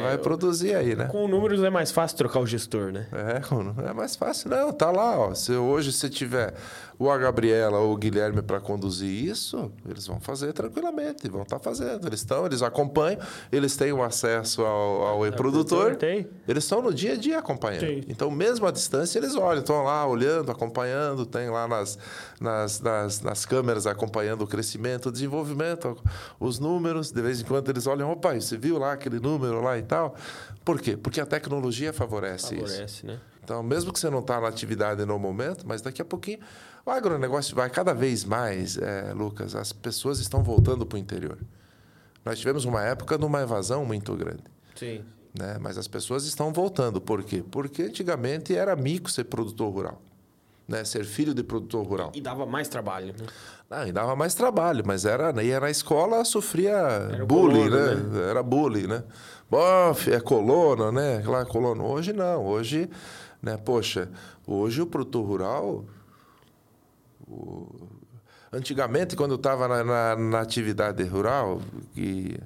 vai 0.00 0.18
produzir 0.18 0.74
aí, 0.74 0.94
né? 0.94 1.06
Com 1.06 1.28
números 1.28 1.62
é 1.62 1.70
mais 1.70 1.90
fácil 1.90 2.16
trocar 2.16 2.40
o 2.40 2.46
gestor, 2.46 2.92
né? 2.92 3.06
É, 3.12 3.88
é 3.90 3.92
mais 3.92 4.16
fácil. 4.16 4.50
Não, 4.50 4.72
tá 4.72 4.90
lá, 4.90 5.18
ó. 5.18 5.34
Se 5.34 5.52
hoje 5.52 5.92
você 5.92 6.08
tiver 6.08 6.54
ou 6.98 7.10
a 7.10 7.18
Gabriela 7.18 7.78
ou 7.78 7.92
o 7.92 7.96
Guilherme 7.96 8.42
para 8.42 8.60
conduzir 8.60 9.10
isso, 9.10 9.72
eles 9.88 10.06
vão 10.06 10.20
fazer 10.20 10.52
tranquilamente, 10.52 11.28
vão 11.28 11.42
estar 11.42 11.58
tá 11.58 11.62
fazendo. 11.62 12.06
Eles 12.06 12.20
estão, 12.20 12.46
eles 12.46 12.62
acompanham, 12.62 13.18
eles 13.50 13.76
têm 13.76 13.92
o 13.92 14.02
acesso 14.02 14.62
ao, 14.62 15.02
ao 15.02 15.26
e-produtor. 15.26 15.96
Tem. 15.96 16.28
Eles 16.46 16.64
estão 16.64 16.80
no 16.80 16.94
dia 16.94 17.14
a 17.14 17.16
dia 17.16 17.38
acompanhando. 17.38 17.86
Sim. 17.86 18.04
Então, 18.08 18.30
mesmo 18.30 18.66
à 18.66 18.70
distância, 18.70 19.18
eles 19.18 19.34
olham, 19.34 19.60
estão 19.60 19.82
lá 19.82 20.06
olhando, 20.06 20.50
acompanhando, 20.50 21.26
tem 21.26 21.50
lá 21.50 21.66
nas, 21.66 21.98
nas, 22.40 22.80
nas, 22.80 23.20
nas 23.20 23.44
câmeras 23.44 23.86
acompanhando 23.86 24.42
o 24.42 24.46
crescimento, 24.46 25.08
o 25.08 25.12
desenvolvimento, 25.12 25.96
os 26.38 26.58
números. 26.58 27.10
De 27.10 27.20
vez 27.20 27.40
em 27.40 27.44
quando 27.44 27.68
eles 27.68 27.86
olham, 27.86 28.10
opa, 28.10 28.34
você 28.34 28.56
viu 28.56 28.78
lá 28.78 28.92
aquele 28.92 29.18
número 29.18 29.60
lá 29.60 29.76
e 29.78 29.82
tal. 29.84 30.14
Por 30.64 30.80
quê? 30.80 30.96
Porque 30.96 31.20
a 31.20 31.26
tecnologia 31.26 31.92
favorece, 31.92 32.56
favorece 32.56 32.84
isso. 32.84 33.06
Né? 33.06 33.18
Então, 33.42 33.62
mesmo 33.62 33.92
que 33.92 33.98
você 33.98 34.08
não 34.08 34.20
está 34.20 34.40
na 34.40 34.48
atividade 34.48 35.04
no 35.04 35.18
momento, 35.18 35.66
mas 35.66 35.82
daqui 35.82 36.00
a 36.00 36.04
pouquinho 36.04 36.38
o 36.86 36.90
agronegócio 36.90 37.54
vai 37.54 37.70
cada 37.70 37.94
vez 37.94 38.24
mais, 38.24 38.76
é, 38.76 39.12
Lucas, 39.14 39.54
as 39.54 39.72
pessoas 39.72 40.18
estão 40.18 40.42
voltando 40.42 40.84
para 40.84 40.96
o 40.96 40.98
interior. 40.98 41.38
Nós 42.24 42.38
tivemos 42.38 42.64
uma 42.64 42.82
época 42.82 43.18
de 43.18 43.24
uma 43.24 43.42
evasão 43.42 43.84
muito 43.84 44.14
grande. 44.14 44.44
Sim. 44.74 45.02
Né? 45.38 45.58
Mas 45.60 45.76
as 45.78 45.88
pessoas 45.88 46.24
estão 46.24 46.52
voltando. 46.52 47.00
Por 47.00 47.22
quê? 47.22 47.42
Porque 47.50 47.82
antigamente 47.82 48.54
era 48.54 48.74
mico 48.76 49.10
ser 49.10 49.24
produtor 49.24 49.72
rural. 49.72 50.02
Né? 50.66 50.84
Ser 50.84 51.04
filho 51.04 51.34
de 51.34 51.42
produtor 51.42 51.86
rural. 51.86 52.12
E 52.14 52.20
dava 52.20 52.46
mais 52.46 52.68
trabalho. 52.68 53.14
Né? 53.18 53.26
Não, 53.68 53.86
e 53.86 53.92
dava 53.92 54.14
mais 54.14 54.34
trabalho, 54.34 54.84
mas 54.86 55.04
era, 55.04 55.42
ia 55.42 55.60
na 55.60 55.70
escola, 55.70 56.24
sofria 56.24 56.70
era 56.70 57.26
bullying, 57.26 57.68
né? 57.68 57.94
né? 57.94 58.30
Era 58.30 58.42
bullying, 58.42 58.86
né? 58.86 59.02
Bof, 59.50 60.10
é 60.10 60.20
colono, 60.20 60.90
né? 60.90 61.22
Lá, 61.24 61.44
colono. 61.44 61.84
Hoje 61.84 62.12
não. 62.12 62.46
Hoje 62.46 62.90
Né? 63.42 63.56
Poxa, 63.58 64.08
hoje 64.46 64.80
o 64.80 64.86
produtor 64.86 65.26
rural. 65.26 65.84
O... 67.28 67.88
Antigamente, 68.52 69.16
quando 69.16 69.32
eu 69.32 69.36
estava 69.36 69.66
na, 69.68 69.84
na, 69.84 70.16
na, 70.16 70.40
atividade 70.40 71.02
rural, 71.04 71.60
que, 71.92 72.38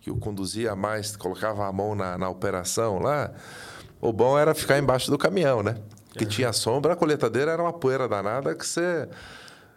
que 0.00 0.10
eu 0.10 0.16
conduzia 0.16 0.76
mais, 0.76 1.16
colocava 1.16 1.66
a 1.66 1.72
mão 1.72 1.94
na, 1.94 2.18
na 2.18 2.28
operação 2.28 2.98
lá, 2.98 3.32
o 4.00 4.12
bom 4.12 4.38
era 4.38 4.54
ficar 4.54 4.78
embaixo 4.78 5.10
do 5.10 5.16
caminhão, 5.16 5.62
né? 5.62 5.76
Que 6.12 6.24
uhum. 6.24 6.30
tinha 6.30 6.52
sombra, 6.52 6.92
a 6.92 6.96
coletadeira 6.96 7.50
era 7.50 7.62
uma 7.62 7.72
poeira 7.72 8.06
danada 8.06 8.54
que 8.54 8.66
você, 8.66 9.08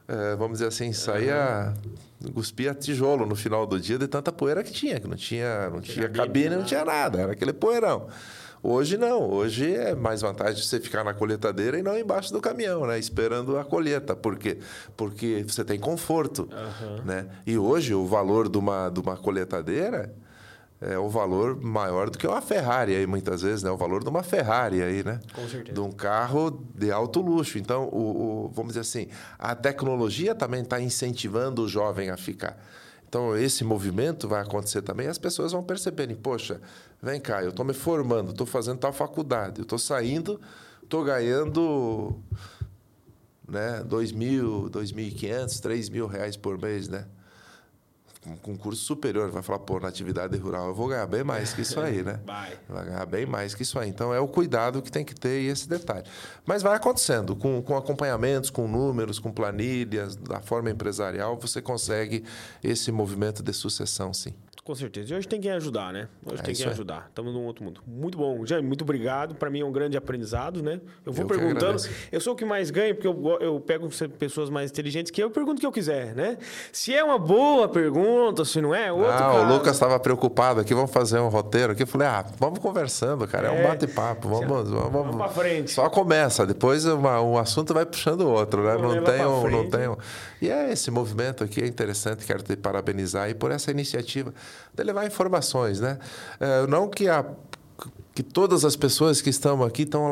é, 0.07 0.35
vamos 0.35 0.59
dizer 0.59 0.67
assim, 0.67 0.93
saía, 0.93 1.73
uhum. 2.23 2.31
cuspia 2.31 2.73
tijolo 2.73 3.25
no 3.25 3.35
final 3.35 3.65
do 3.65 3.79
dia 3.79 3.97
de 3.97 4.07
tanta 4.07 4.31
poeira 4.31 4.63
que 4.63 4.71
tinha, 4.71 4.99
que 4.99 5.07
não 5.07 5.17
tinha, 5.17 5.69
não 5.69 5.81
tinha 5.81 6.07
cabine, 6.09 6.55
não 6.55 6.63
tinha 6.63 6.85
nada, 6.85 7.19
era 7.19 7.31
aquele 7.33 7.53
poeirão. 7.53 8.07
Hoje 8.63 8.97
não, 8.97 9.29
hoje 9.29 9.75
é 9.75 9.93
mais 9.93 10.21
vantagem 10.21 10.61
você 10.61 10.79
ficar 10.79 11.03
na 11.03 11.13
coletadeira 11.13 11.77
e 11.77 11.83
não 11.83 11.97
embaixo 11.97 12.33
do 12.33 12.41
caminhão, 12.41 12.87
né? 12.87 12.97
Esperando 12.97 13.57
a 13.57 13.63
colheita. 13.63 14.15
Por 14.15 14.37
quê? 14.37 14.57
Porque 14.95 15.45
você 15.47 15.63
tem 15.63 15.79
conforto. 15.79 16.49
Uhum. 16.51 17.03
Né? 17.05 17.27
E 17.45 17.57
hoje 17.57 17.93
o 17.93 18.05
valor 18.05 18.49
de 18.49 18.57
uma, 18.57 18.89
de 18.89 18.99
uma 18.99 19.15
coletadeira 19.15 20.13
é 20.79 20.97
o 20.97 21.09
valor 21.09 21.59
maior 21.59 22.09
do 22.09 22.17
que 22.17 22.27
uma 22.27 22.41
Ferrari 22.41 22.95
aí 22.95 23.07
muitas 23.07 23.41
vezes, 23.41 23.63
né? 23.63 23.71
O 23.71 23.77
valor 23.77 24.03
de 24.03 24.09
uma 24.09 24.21
Ferrari 24.21 24.81
aí, 24.81 25.03
né? 25.03 25.19
Com 25.33 25.47
certeza. 25.47 25.73
De 25.73 25.79
um 25.79 25.91
carro 25.91 26.63
de 26.75 26.91
alto 26.91 27.19
luxo. 27.19 27.57
Então, 27.57 27.85
o, 27.85 28.45
o 28.45 28.49
vamos 28.49 28.73
dizer 28.73 28.81
assim, 28.81 29.07
a 29.39 29.55
tecnologia 29.55 30.35
também 30.35 30.61
está 30.61 30.79
incentivando 30.79 31.63
o 31.63 31.67
jovem 31.67 32.11
a 32.11 32.17
ficar. 32.17 32.57
Então, 33.09 33.35
esse 33.35 33.63
movimento 33.63 34.27
vai 34.27 34.41
acontecer 34.41 34.81
também, 34.81 35.07
as 35.07 35.17
pessoas 35.17 35.53
vão 35.53 35.63
perceberem, 35.63 36.15
poxa, 36.15 36.59
vem 37.01 37.21
cá, 37.21 37.41
eu 37.41 37.49
estou 37.49 37.65
me 37.65 37.73
formando, 37.73 38.31
estou 38.31 38.45
fazendo 38.45 38.79
tal 38.79 38.91
faculdade, 38.91 39.59
eu 39.59 39.63
estou 39.63 39.79
saindo, 39.79 40.39
estou 40.83 41.05
ganhando 41.05 42.21
né, 43.47 43.81
2 43.85 44.11
mil, 44.11 44.69
2.500, 44.69 45.59
3 45.61 45.89
mil 45.89 46.05
reais 46.05 46.35
por 46.35 46.61
mês, 46.61 46.89
né? 46.89 47.05
Um 48.47 48.57
curso 48.57 48.83
superior, 48.83 49.29
vai 49.29 49.41
falar, 49.41 49.59
pô, 49.59 49.79
na 49.79 49.87
atividade 49.87 50.37
rural 50.37 50.67
eu 50.67 50.75
vou 50.75 50.87
ganhar 50.87 51.05
bem 51.07 51.23
mais 51.23 51.53
que 51.53 51.61
isso 51.61 51.79
aí, 51.79 52.03
né? 52.03 52.19
Vai. 52.25 52.53
Vai 52.67 52.85
ganhar 52.85 53.05
bem 53.05 53.25
mais 53.25 53.53
que 53.55 53.63
isso 53.63 53.79
aí. 53.79 53.89
Então 53.89 54.13
é 54.13 54.19
o 54.19 54.27
cuidado 54.27 54.81
que 54.81 54.91
tem 54.91 55.05
que 55.05 55.15
ter 55.15 55.41
e 55.41 55.47
esse 55.47 55.67
detalhe. 55.67 56.03
Mas 56.45 56.61
vai 56.61 56.75
acontecendo, 56.75 57.35
com, 57.35 57.61
com 57.61 57.75
acompanhamentos, 57.75 58.49
com 58.49 58.67
números, 58.67 59.19
com 59.19 59.31
planilhas, 59.31 60.15
da 60.15 60.39
forma 60.39 60.69
empresarial, 60.69 61.37
você 61.37 61.61
consegue 61.61 62.23
esse 62.63 62.91
movimento 62.91 63.41
de 63.43 63.53
sucessão, 63.53 64.13
sim. 64.13 64.33
Com 64.67 64.75
certeza. 64.75 65.13
E 65.13 65.17
hoje 65.17 65.25
tem 65.25 65.39
que 65.39 65.47
ajudar, 65.47 65.93
né? 65.93 66.09
Hoje 66.25 66.41
é 66.41 66.43
tem 66.43 66.53
que 66.53 66.65
ajudar. 66.65 67.05
Estamos 67.07 67.33
num 67.33 67.45
outro 67.45 67.63
mundo. 67.63 67.79
Muito 67.87 68.17
bom. 68.17 68.45
Jaime, 68.45 68.67
muito 68.67 68.81
obrigado. 68.81 69.33
Para 69.33 69.49
mim 69.49 69.61
é 69.61 69.65
um 69.65 69.71
grande 69.71 69.95
aprendizado, 69.95 70.61
né? 70.61 70.81
Eu 71.05 71.13
vou 71.13 71.23
eu 71.23 71.29
perguntando. 71.29 71.81
Eu 72.11 72.19
sou 72.19 72.33
o 72.33 72.35
que 72.35 72.43
mais 72.43 72.69
ganho, 72.69 72.93
porque 72.93 73.07
eu, 73.07 73.37
eu 73.39 73.61
pego 73.61 73.87
pessoas 74.19 74.49
mais 74.49 74.69
inteligentes 74.69 75.09
que 75.09 75.23
eu 75.23 75.31
pergunto 75.31 75.59
o 75.59 75.61
que 75.61 75.65
eu 75.65 75.71
quiser, 75.71 76.13
né? 76.13 76.37
Se 76.73 76.93
é 76.93 77.01
uma 77.01 77.17
boa 77.17 77.69
pergunta, 77.69 78.43
se 78.43 78.59
não 78.59 78.75
é, 78.75 78.91
outro 78.91 79.09
Ah, 79.09 79.41
o 79.41 79.53
Lucas 79.53 79.71
estava 79.71 79.97
preocupado 80.01 80.59
aqui, 80.59 80.73
vamos 80.73 80.91
fazer 80.91 81.17
um 81.19 81.29
roteiro 81.29 81.71
aqui. 81.71 81.83
Eu 81.83 81.87
falei, 81.87 82.09
ah, 82.09 82.25
vamos 82.37 82.59
conversando, 82.59 83.25
cara. 83.25 83.47
É, 83.47 83.55
é 83.55 83.61
um 83.61 83.69
bate-papo. 83.69 84.27
Vamos, 84.27 84.69
vamos, 84.69 84.91
vamos, 84.91 85.15
para 85.15 85.29
frente. 85.29 85.71
Só 85.71 85.89
começa. 85.89 86.45
Depois 86.45 86.83
uma, 86.83 87.21
um 87.21 87.37
assunto 87.37 87.73
vai 87.73 87.85
puxando 87.85 88.19
o 88.19 88.31
outro, 88.31 88.65
né? 88.65 88.75
Não 88.77 89.01
tem, 89.01 89.25
um, 89.25 89.49
não 89.49 89.69
tem 89.69 89.87
um... 89.87 89.95
E 90.41 90.49
é 90.49 90.73
esse 90.73 90.91
movimento 90.91 91.41
aqui 91.41 91.61
é 91.61 91.65
interessante. 91.65 92.25
Quero 92.25 92.43
te 92.43 92.57
parabenizar 92.57 93.23
aí 93.23 93.33
por 93.33 93.49
essa 93.49 93.71
iniciativa 93.71 94.33
de 94.73 94.83
levar 94.83 95.05
informações, 95.05 95.79
né? 95.79 95.97
É, 96.39 96.67
não 96.67 96.89
que 96.89 97.07
a 97.07 97.25
que 98.17 98.23
todas 98.23 98.65
as 98.65 98.75
pessoas 98.75 99.21
que 99.21 99.29
estão 99.29 99.63
aqui 99.63 99.83
estão 99.83 100.11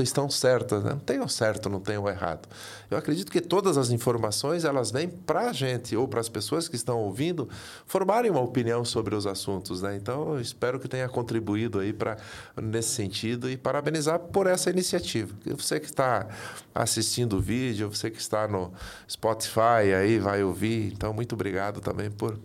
estão 0.00 0.30
certas, 0.30 0.84
né? 0.84 0.90
não 0.90 1.00
tem 1.00 1.18
o 1.18 1.28
certo, 1.28 1.68
não 1.68 1.80
tem 1.80 1.98
o 1.98 2.08
errado. 2.08 2.48
Eu 2.88 2.96
acredito 2.96 3.32
que 3.32 3.40
todas 3.40 3.76
as 3.76 3.90
informações 3.90 4.64
elas 4.64 4.92
vêm 4.92 5.08
para 5.08 5.50
a 5.50 5.52
gente 5.52 5.96
ou 5.96 6.06
para 6.06 6.20
as 6.20 6.28
pessoas 6.28 6.68
que 6.68 6.76
estão 6.76 7.00
ouvindo 7.00 7.48
formarem 7.84 8.30
uma 8.30 8.40
opinião 8.40 8.84
sobre 8.84 9.16
os 9.16 9.26
assuntos, 9.26 9.82
né? 9.82 9.96
Então 9.96 10.38
espero 10.38 10.78
que 10.78 10.86
tenha 10.86 11.08
contribuído 11.08 11.80
aí 11.80 11.92
para 11.92 12.16
nesse 12.56 12.90
sentido 12.90 13.50
e 13.50 13.56
parabenizar 13.56 14.20
por 14.20 14.46
essa 14.46 14.70
iniciativa. 14.70 15.34
Você 15.56 15.80
que 15.80 15.86
está 15.86 16.28
assistindo 16.72 17.38
o 17.38 17.40
vídeo, 17.40 17.92
você 17.92 18.08
que 18.08 18.20
está 18.20 18.46
no 18.46 18.72
Spotify 19.10 19.92
aí 19.98 20.20
vai 20.20 20.44
ouvir, 20.44 20.92
então 20.92 21.12
muito 21.12 21.34
obrigado 21.34 21.80
também 21.80 22.08
por 22.08 22.38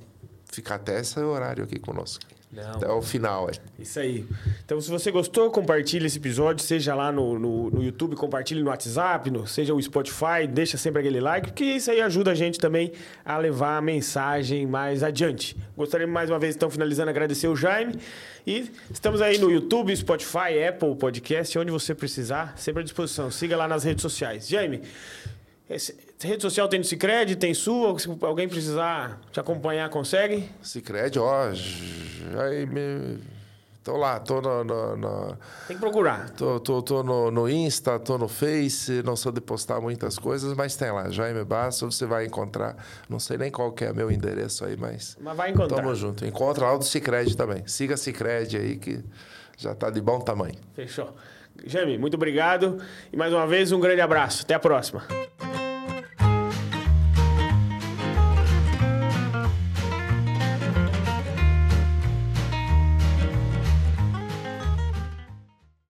ficar 0.58 0.76
até 0.76 1.00
esse 1.00 1.20
horário 1.20 1.64
aqui 1.64 1.80
conosco. 1.80 2.24
Não. 2.52 2.72
Até 2.72 2.88
o 2.88 3.02
final, 3.02 3.50
é. 3.50 3.54
Isso 3.78 4.00
aí. 4.00 4.26
Então, 4.64 4.80
se 4.80 4.90
você 4.90 5.12
gostou, 5.12 5.52
compartilhe 5.52 6.06
esse 6.08 6.18
episódio, 6.18 6.64
seja 6.64 6.96
lá 6.96 7.12
no, 7.12 7.38
no, 7.38 7.70
no, 7.70 7.84
YouTube, 7.84 8.16
compartilhe 8.16 8.64
no 8.64 8.70
WhatsApp, 8.70 9.30
no, 9.30 9.46
seja 9.46 9.74
o 9.74 9.82
Spotify, 9.82 10.48
deixa 10.50 10.78
sempre 10.78 11.02
aquele 11.02 11.20
like, 11.20 11.50
porque 11.50 11.66
isso 11.66 11.92
aí 11.92 12.02
ajuda 12.02 12.32
a 12.32 12.36
gente 12.36 12.58
também 12.58 12.94
a 13.26 13.38
levar 13.38 13.78
a 13.78 13.82
mensagem 13.82 14.66
mais 14.66 15.04
adiante. 15.04 15.58
Gostaria 15.76 16.08
mais 16.08 16.30
uma 16.30 16.40
vez, 16.40 16.56
então, 16.56 16.70
finalizando, 16.70 17.10
agradecer 17.10 17.50
o 17.50 17.56
Jaime. 17.56 17.96
E 18.46 18.72
estamos 18.90 19.22
aí 19.22 19.38
no 19.38 19.52
YouTube, 19.52 19.94
Spotify, 19.96 20.64
Apple 20.70 20.96
Podcast, 20.96 21.60
onde 21.60 21.70
você 21.70 21.94
precisar, 21.94 22.58
sempre 22.58 22.80
à 22.80 22.84
disposição. 22.84 23.30
Siga 23.30 23.58
lá 23.58 23.68
nas 23.68 23.84
redes 23.84 24.02
sociais. 24.02 24.48
Jaime, 24.48 24.82
esse, 25.70 25.94
rede 26.26 26.42
social 26.42 26.68
tem 26.68 26.80
no 26.80 26.86
Cicred, 26.86 27.36
tem 27.36 27.54
sua, 27.54 27.98
se 28.00 28.10
alguém 28.22 28.48
precisar 28.48 29.20
te 29.32 29.40
acompanhar, 29.40 29.90
consegue? 29.90 30.50
Cicred, 30.62 31.20
ó, 31.20 31.50
aí 32.42 32.66
me... 32.66 33.20
Tô 33.84 33.96
lá, 33.96 34.20
tô 34.20 34.42
no, 34.42 34.66
no, 34.66 34.98
no... 34.98 35.38
Tem 35.66 35.78
que 35.78 35.80
procurar. 35.80 36.30
Tô, 36.32 36.60
tô, 36.60 36.82
tô 36.82 37.04
no, 37.04 37.32
no, 37.32 37.48
Insta, 37.48 37.98
tô 37.98 38.18
no 38.18 38.28
Face, 38.28 39.02
não 39.02 39.16
sou 39.16 39.32
de 39.32 39.40
postar 39.40 39.80
muitas 39.80 40.20
coisas, 40.20 40.54
mas 40.58 40.76
tem 40.76 40.92
lá, 40.92 41.10
Jaime 41.10 41.46
Basso, 41.46 41.90
você 41.90 42.06
vai 42.06 42.26
encontrar. 42.26 42.76
Não 43.08 43.18
sei 43.18 43.38
nem 43.38 43.50
qual 43.50 43.72
que 43.72 43.86
é 43.86 43.94
meu 43.94 44.12
endereço 44.12 44.66
aí, 44.66 44.76
mas. 44.76 45.18
Mas 45.22 45.38
vai 45.38 45.52
encontrar. 45.52 45.78
Tamo 45.78 45.96
junto. 45.96 46.26
Encontra 46.26 46.66
lá 46.66 46.74
o 46.76 46.80
do 46.80 46.84
Cicred 46.84 47.38
também. 47.38 47.66
Siga 47.66 47.96
Cicred 47.96 48.58
aí, 48.58 48.76
que 48.76 49.02
já 49.58 49.74
tá 49.74 49.90
de 49.90 50.02
bom 50.02 50.20
tamanho. 50.20 50.56
Fechou. 50.76 51.16
Jaime, 51.66 51.98
muito 51.98 52.16
obrigado. 52.16 52.80
E 53.12 53.16
mais 53.16 53.32
uma 53.32 53.48
vez, 53.48 53.72
um 53.72 53.80
grande 53.80 54.02
abraço. 54.02 54.44
Até 54.44 54.54
a 54.54 54.60
próxima. 54.60 55.02